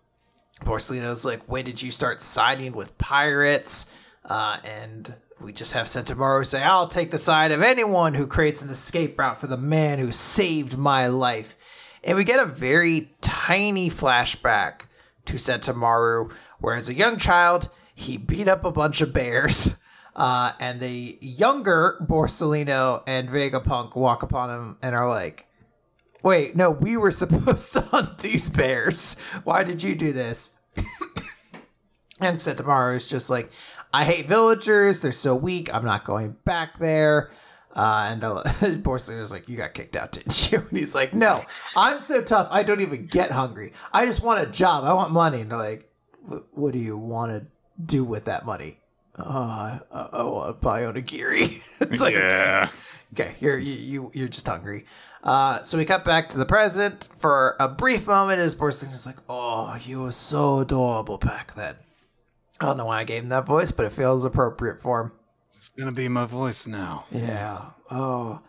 [0.64, 3.86] Borsalino's like, when did you start siding with pirates?
[4.24, 8.62] Uh, and we just have Sentomaru say, I'll take the side of anyone who creates
[8.62, 11.56] an escape route for the man who saved my life.
[12.02, 14.82] And we get a very tiny flashback
[15.26, 19.74] to said Sentomaru, where as a young child, he beat up a bunch of bears.
[20.16, 25.46] Uh, and the younger Borsalino and Vegapunk walk upon him and are like,
[26.22, 29.16] Wait, no, we were supposed to hunt these bears.
[29.44, 30.58] Why did you do this?
[32.20, 33.52] and Sentomaru is just like,
[33.92, 35.02] I hate villagers.
[35.02, 35.72] They're so weak.
[35.72, 37.30] I'm not going back there.
[37.74, 38.42] Uh, and uh,
[38.82, 40.58] Borsalino's like, You got kicked out, didn't you?
[40.70, 41.44] And he's like, No,
[41.76, 42.48] I'm so tough.
[42.50, 43.74] I don't even get hungry.
[43.92, 44.84] I just want a job.
[44.84, 45.42] I want money.
[45.42, 45.90] And they're like,
[46.52, 47.46] What do you want to
[47.84, 48.80] do with that money?
[49.18, 51.62] Uh, I, I want to buy onigiri.
[51.80, 52.68] it's like, yeah.
[53.12, 54.84] Okay, you're you, you you're just hungry.
[55.22, 59.06] Uh, so we cut back to the present for a brief moment as Borsling is
[59.06, 61.76] like, "Oh, you were so adorable back then."
[62.60, 65.12] I don't know why I gave him that voice, but it feels appropriate for him.
[65.48, 67.06] It's gonna be my voice now.
[67.10, 67.70] Yeah.
[67.90, 68.40] Oh.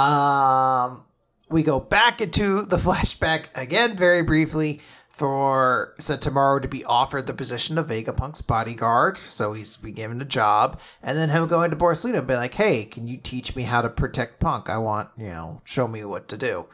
[0.00, 1.04] Um.
[1.48, 4.80] We go back into the flashback again, very briefly,
[5.20, 9.18] for Sentomaru to be offered the position of Vegapunk's bodyguard.
[9.28, 12.54] So he's be given a job, and then him going to Borsalino and be like,
[12.54, 14.70] "Hey, can you teach me how to protect Punk?
[14.70, 16.68] I want you know, show me what to do."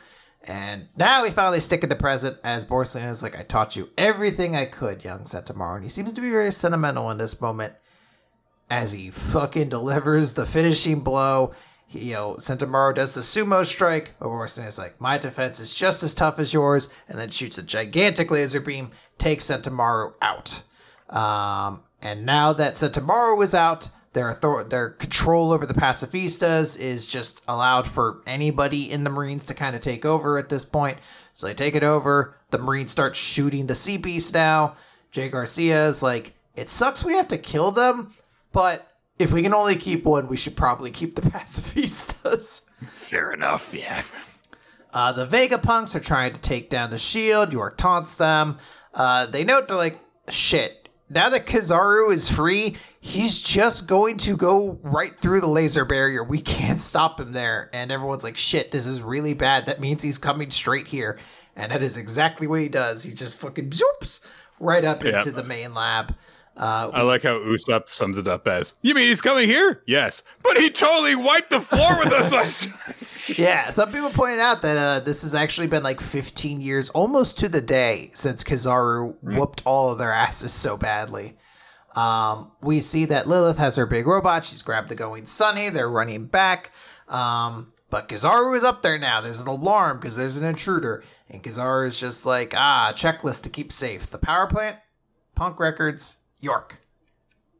[0.44, 3.88] And now we finally stick it to present as Borsalino is like, "I taught you
[3.98, 7.72] everything I could, young Sentomaru," and he seems to be very sentimental in this moment
[8.70, 11.52] as he fucking delivers the finishing blow.
[11.90, 14.14] You know, Sentomaru does the sumo strike.
[14.20, 17.62] Orson is like, my defense is just as tough as yours, and then shoots a
[17.62, 20.62] gigantic laser beam, takes Sentomaru out.
[21.08, 27.06] Um, and now that Sentomaru is out, their author- their control over the pacifistas is
[27.06, 30.98] just allowed for anybody in the Marines to kind of take over at this point.
[31.34, 32.34] So they take it over.
[32.50, 34.76] The Marines start shooting the sea beast now.
[35.12, 38.14] Jaygarcia is like, it sucks we have to kill them,
[38.52, 42.62] but if we can only keep one, we should probably keep the pacifistas.
[42.92, 43.74] Fair enough.
[43.74, 44.02] Yeah.
[44.92, 47.52] Uh, the Vegapunks are trying to take down the shield.
[47.52, 48.58] York taunts them.
[48.94, 54.36] Uh, they note they're like, shit, now that Kizaru is free, he's just going to
[54.36, 56.24] go right through the laser barrier.
[56.24, 57.68] We can't stop him there.
[57.72, 59.66] And everyone's like, shit, this is really bad.
[59.66, 61.18] That means he's coming straight here.
[61.54, 63.02] And that is exactly what he does.
[63.02, 64.20] He just fucking zoops
[64.60, 65.14] right up Yep.
[65.14, 66.14] into the main lab.
[66.56, 69.82] Uh, I like how Usopp sums it up as, "You mean he's coming here?
[69.86, 72.94] Yes, but he totally wiped the floor with us."
[73.36, 77.38] Yeah, some people pointed out that uh, this has actually been like 15 years, almost
[77.40, 81.36] to the day, since Kizaru whooped all of their asses so badly.
[81.96, 84.44] Um, we see that Lilith has her big robot.
[84.44, 85.70] She's grabbed the going Sunny.
[85.70, 86.70] They're running back.
[87.08, 89.20] Um, but Kizaru is up there now.
[89.20, 91.02] There's an alarm because there's an intruder.
[91.28, 94.08] And Kizaru is just like, ah, checklist to keep safe.
[94.08, 94.76] The power plant,
[95.34, 96.78] Punk Records, York.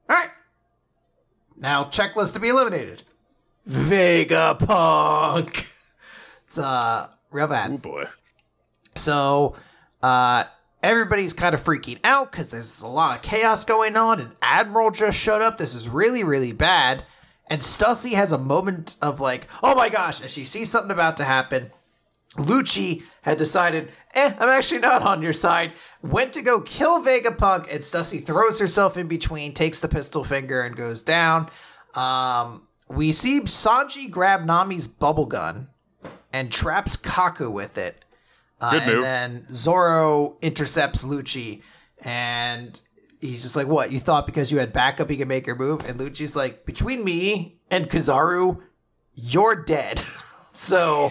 [0.09, 0.31] All right.
[1.57, 3.03] Now, checklist to be eliminated.
[3.69, 5.67] Vegapunk.
[6.45, 7.73] It's uh real bad.
[7.73, 8.05] Oh boy.
[8.95, 9.57] So,
[10.03, 10.45] uh,
[10.83, 14.91] everybody's kind of freaking out because there's a lot of chaos going on, and Admiral
[14.91, 15.59] just showed up.
[15.59, 17.05] This is really, really bad.
[17.49, 21.17] And Stussy has a moment of like, oh my gosh, and she sees something about
[21.19, 21.71] to happen.
[22.35, 25.73] Lucci had decided, eh, I'm actually not on your side.
[26.03, 30.63] Went to go kill Vegapunk, and Stussy throws herself in between, takes the pistol finger,
[30.63, 31.49] and goes down.
[31.95, 35.69] Um, we see Sanji grab Nami's bubble gun
[36.33, 38.05] and traps Kaku with it.
[38.61, 39.03] Uh, Good and move.
[39.03, 41.63] then Zoro intercepts Lucci,
[42.01, 42.81] and
[43.21, 43.93] he's just like, "What?
[43.93, 47.05] You thought because you had backup, you could make your move?" And Lucci's like, "Between
[47.05, 48.63] me and Kizaru,
[49.15, 49.99] you're dead."
[50.55, 51.11] so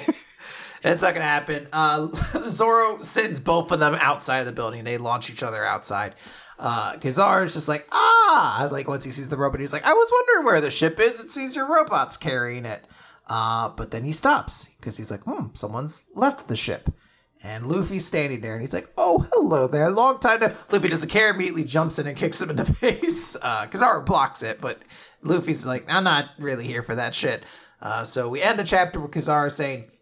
[0.91, 1.67] that's not gonna happen.
[1.73, 2.07] Uh,
[2.49, 4.83] Zoro sends both of them outside of the building.
[4.83, 6.15] They launch each other outside.
[6.57, 10.11] Uh, Kizaru's just like, "Ah!" Like once he sees the robot, he's like, "I was
[10.11, 11.19] wondering where the ship is.
[11.19, 12.85] It sees your robots carrying it."
[13.27, 16.93] Uh, but then he stops because he's like, "Hmm, someone's left the ship."
[17.43, 19.89] And Luffy's standing there, and he's like, "Oh, hello there.
[19.91, 21.29] Long time to." Luffy doesn't care.
[21.29, 23.35] Immediately jumps in and kicks him in the face.
[23.41, 24.79] Uh, Kizaru blocks it, but
[25.23, 27.43] Luffy's like, "I'm not really here for that shit."
[27.81, 29.94] Uh, so we end the chapter with Kizaru saying, "Hmm,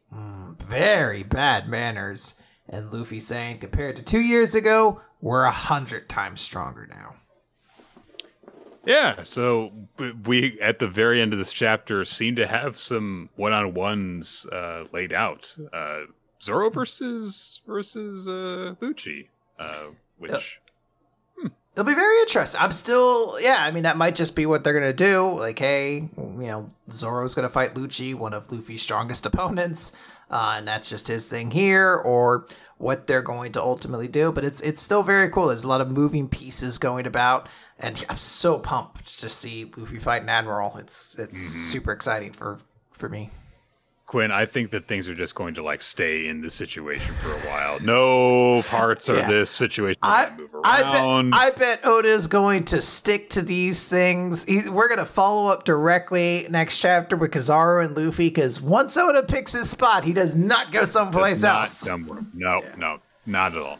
[0.63, 2.35] "Very bad manners,"
[2.67, 7.15] and Luffy saying, "Compared to two years ago, we're a hundred times stronger now."
[8.85, 9.71] Yeah, so
[10.25, 15.13] we at the very end of this chapter seem to have some one-on-ones uh, laid
[15.13, 15.55] out.
[15.71, 16.01] Uh,
[16.41, 19.27] Zoro versus versus uh, Lucci,
[19.57, 19.85] uh,
[20.17, 20.59] which
[21.75, 22.61] It'll be very interesting.
[22.61, 23.57] I'm still, yeah.
[23.59, 25.39] I mean, that might just be what they're gonna do.
[25.39, 29.91] Like, hey, you know, Zoro's gonna fight Lucci, one of Luffy's strongest opponents,
[30.33, 32.47] uh, and that's just his thing here, or
[32.79, 34.31] what they're going to ultimately do.
[34.31, 35.47] But it's it's still very cool.
[35.47, 37.47] There's a lot of moving pieces going about,
[37.77, 40.75] and I'm so pumped to see Luffy fight an admiral.
[40.77, 42.59] It's it's super exciting for
[42.91, 43.29] for me.
[44.13, 47.33] Quinn, I think that things are just going to like stay in this situation for
[47.33, 47.79] a while.
[47.79, 51.31] No parts of this situation I, move I around.
[51.31, 54.45] bet I bet Oda's going to stick to these things.
[54.45, 59.23] He, we're gonna follow up directly next chapter with Kizaru and Luffy because once Oda
[59.23, 61.71] picks his spot, he does not go someplace not else.
[61.71, 62.23] somewhere.
[62.35, 63.79] No, no, not at all.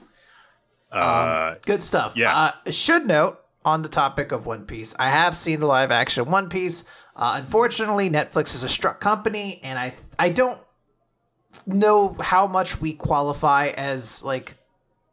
[0.91, 2.13] Uh, Good stuff.
[2.15, 2.35] Yeah.
[2.65, 6.25] Uh, should note on the topic of One Piece, I have seen the live action
[6.25, 6.85] One Piece.
[7.15, 10.59] Uh, unfortunately, Netflix is a struck company, and I I don't
[11.65, 14.55] know how much we qualify as like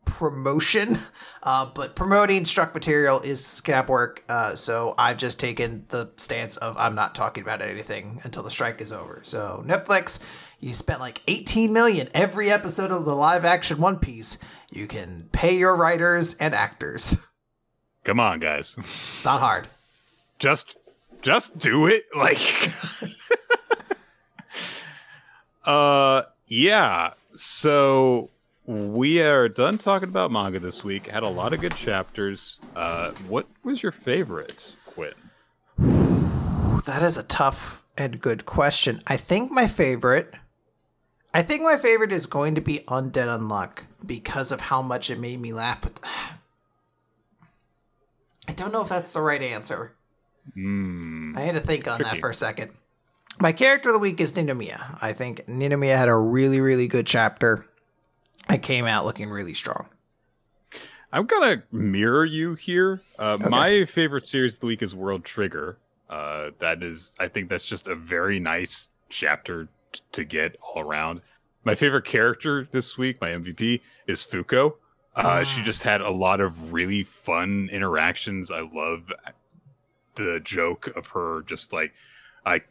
[0.07, 0.99] promotion,
[1.43, 4.25] uh, but promoting struck material is scab work.
[4.29, 8.51] Uh, so I've just taken the stance of I'm not talking about anything until the
[8.51, 9.21] strike is over.
[9.23, 10.21] So Netflix,
[10.59, 14.39] you spent like 18 million every episode of the live action One Piece.
[14.71, 17.17] You can pay your writers and actors.
[18.05, 19.69] come on, guys, It's not hard.
[20.39, 20.77] just
[21.23, 22.05] just do it.
[22.17, 22.41] Like,
[25.65, 27.13] uh, yeah.
[27.35, 28.31] So
[28.67, 31.07] we are done talking about manga this week.
[31.07, 32.61] Had a lot of good chapters.
[32.77, 35.15] Uh, what was your favorite, Quinn?
[36.87, 39.03] That is a tough and good question.
[39.07, 40.35] I think my favorite
[41.33, 45.21] I think my favorite is going to be Undead Unluck because of how much it
[45.21, 45.81] made me laugh.
[45.81, 46.01] But
[48.49, 49.95] I don't know if that's the right answer.
[50.55, 51.35] Hmm.
[51.37, 52.73] I had to think on that for a second.
[53.39, 54.99] My character of the week is Ninomiya.
[55.01, 57.65] I think Ninomiya had a really, really good chapter.
[58.49, 59.87] I came out looking really strong.
[61.13, 63.01] I'm gonna mirror you here.
[63.19, 65.77] Uh, My favorite series of the week is World Trigger.
[66.09, 70.81] Uh, that is, I think that's just a very nice chapter t- to get all
[70.83, 71.21] around.
[71.65, 74.75] My favorite character this week, my MVP, is Fuko.
[75.15, 78.51] Uh, She just had a lot of really fun interactions.
[78.51, 79.13] I love
[80.15, 81.93] the joke of her just like,
[82.45, 82.63] I,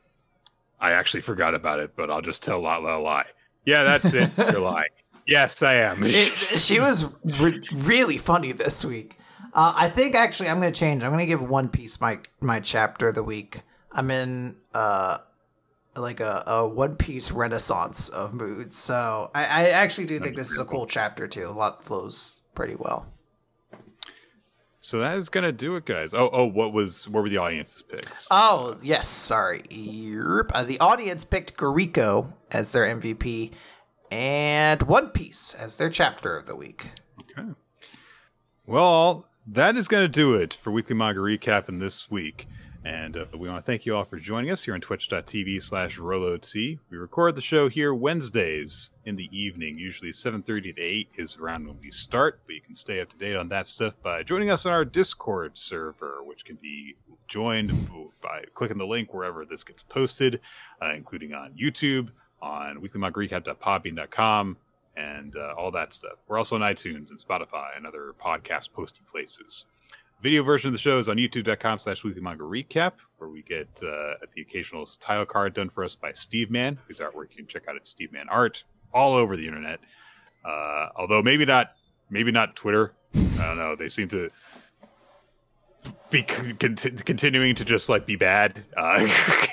[0.79, 3.25] I actually forgot about it, but I'll just tell la lie.
[3.65, 4.31] Yeah, that's it.
[4.37, 4.89] You're lying.
[5.27, 6.03] Yes, I am.
[6.03, 7.05] It, she was
[7.39, 9.17] re- really funny this week.
[9.53, 11.03] Uh, I think actually I'm going to change.
[11.03, 13.61] I'm going to give One Piece my my chapter of the week.
[13.91, 15.19] I'm in uh
[15.95, 18.77] like a, a One Piece renaissance of moods.
[18.77, 21.47] So I, I actually do think this is a cool chapter too.
[21.47, 23.05] A lot flows pretty well.
[24.81, 26.13] So that is gonna do it, guys.
[26.13, 28.27] Oh, oh, what was what were the audience's picks?
[28.31, 29.63] Oh yes, sorry.
[29.69, 30.51] Yerp.
[30.53, 33.51] Uh, the audience picked Gariko as their MVP
[34.11, 36.91] and One Piece as their chapter of the week.
[37.37, 37.49] Okay.
[38.65, 42.47] Well, that is going to do it for Weekly Manga Recap in this week.
[42.85, 45.97] And uh, we want to thank you all for joining us here on twitch.tv slash
[45.97, 46.79] RoloT.
[46.89, 49.77] We record the show here Wednesdays in the evening.
[49.77, 53.17] Usually 7.30 to 8 is around when we start, but you can stay up to
[53.17, 56.95] date on that stuff by joining us on our Discord server, which can be
[57.27, 57.89] joined
[58.21, 60.39] by clicking the link wherever this gets posted,
[60.81, 62.09] uh, including on YouTube,
[62.41, 64.57] on weeklymangarecap.podbean.com,
[64.95, 66.23] and uh, all that stuff.
[66.29, 69.65] We're also on iTunes and Spotify and other podcast posting places.
[70.21, 73.69] Video version of the show is on youtube.com slash weekly manga recap, where we get
[73.81, 77.47] uh, the occasional title card done for us by Steve Man, whose artwork you can
[77.47, 78.63] check out at Steve Man Art
[78.93, 79.79] all over the internet.
[80.43, 81.71] Uh, although maybe not,
[82.09, 82.93] maybe not Twitter.
[83.15, 83.77] I don't know.
[83.77, 84.29] They seem to
[86.09, 89.05] be con- continuing to just like be bad, uh,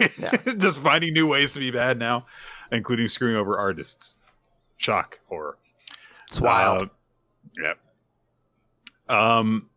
[0.58, 2.26] just finding new ways to be bad now,
[2.72, 4.16] including screwing over artists.
[4.78, 5.58] Shock horror.
[6.26, 6.82] It's wild.
[6.82, 6.86] Uh,
[7.56, 7.74] yeah.
[9.08, 9.70] Um,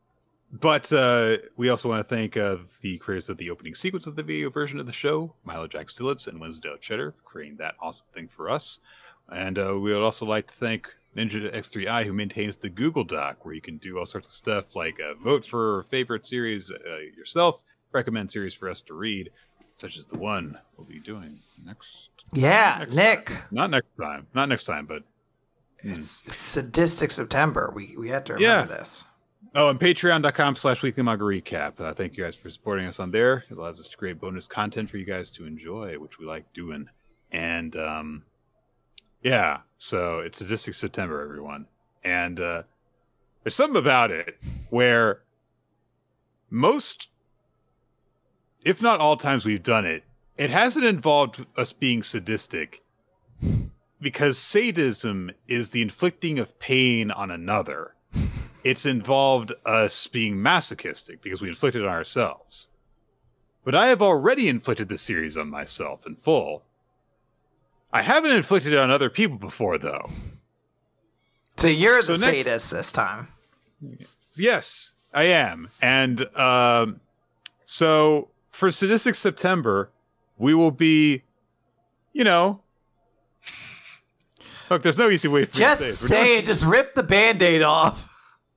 [0.51, 4.15] but uh, we also want to thank uh, the creators of the opening sequence of
[4.15, 7.76] the video version of the show, Milo Jack Stillitz and Winsdale Cheddar, for creating that
[7.81, 8.80] awesome thing for us.
[9.31, 13.45] And uh, we would also like to thank Ninja X3i, who maintains the Google Doc,
[13.45, 16.97] where you can do all sorts of stuff like uh, vote for favorite series uh,
[17.15, 19.30] yourself, recommend series for us to read,
[19.76, 22.09] such as the one we'll be doing next.
[22.34, 23.26] Yeah, next Nick.
[23.27, 23.41] Time.
[23.51, 24.27] Not next time.
[24.34, 25.03] Not next time, but
[25.80, 27.71] it's, it's sadistic September.
[27.76, 28.77] We we had to remember Yeah.
[28.77, 29.05] this.
[29.55, 31.80] Oh, and patreon.com slash weekly manga recap.
[31.80, 33.45] Uh, thank you guys for supporting us on there.
[33.49, 36.51] It allows us to create bonus content for you guys to enjoy, which we like
[36.53, 36.88] doing.
[37.31, 38.23] And um,
[39.23, 41.65] yeah, so it's Sadistic September, everyone.
[42.03, 42.63] And uh,
[43.43, 44.38] there's something about it
[44.69, 45.21] where
[46.51, 47.09] most,
[48.63, 50.03] if not all times we've done it,
[50.38, 52.84] it hasn't involved us being sadistic
[53.99, 57.95] because sadism is the inflicting of pain on another
[58.64, 62.68] it's involved us being masochistic because we inflicted it on ourselves.
[63.64, 66.64] But I have already inflicted this series on myself in full.
[67.91, 70.10] I haven't inflicted it on other people before, though.
[71.57, 73.27] So you're So the next- sadist this time.
[74.38, 75.69] Yes, I am.
[75.81, 77.02] And um,
[77.65, 79.90] so for Sadistic September,
[80.38, 81.23] we will be,
[82.14, 82.61] you know.
[84.69, 86.01] Look, there's no easy way for me Just to say this.
[86.01, 86.45] We're say it.
[86.45, 88.07] Just rip the band-aid off.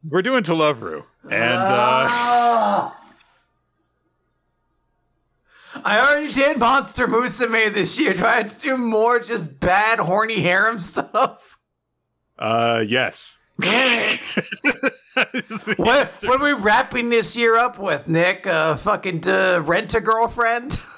[0.08, 1.04] We're doing To Love Ru.
[1.24, 2.98] And uh, Ah.
[5.84, 8.12] I already did Monster Musume this year.
[8.14, 11.56] Do I have to do more just bad, horny harem stuff?
[12.38, 13.38] uh, yes.
[15.76, 18.46] What, what are we wrapping this year up with, Nick?
[18.46, 20.78] Uh, fucking to rent a girlfriend?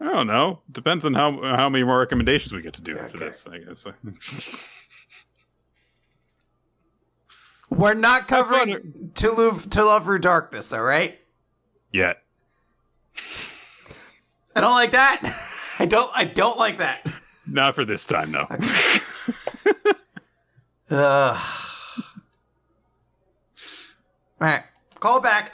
[0.00, 0.60] I don't know.
[0.72, 3.26] Depends on how how many more recommendations we get to do after Okay.
[3.26, 3.46] this.
[3.50, 3.86] I guess.
[7.70, 8.58] We're not Have fun.
[8.58, 11.18] covering to love to love Ru darkness, all right?
[11.92, 12.18] Yet.
[14.54, 15.20] I don't like that.
[15.78, 16.10] I don't.
[16.14, 17.04] I don't like that.
[17.46, 18.46] Not for this time, no.
[20.90, 21.40] Ugh.
[24.40, 24.62] All right,
[25.00, 25.52] call back.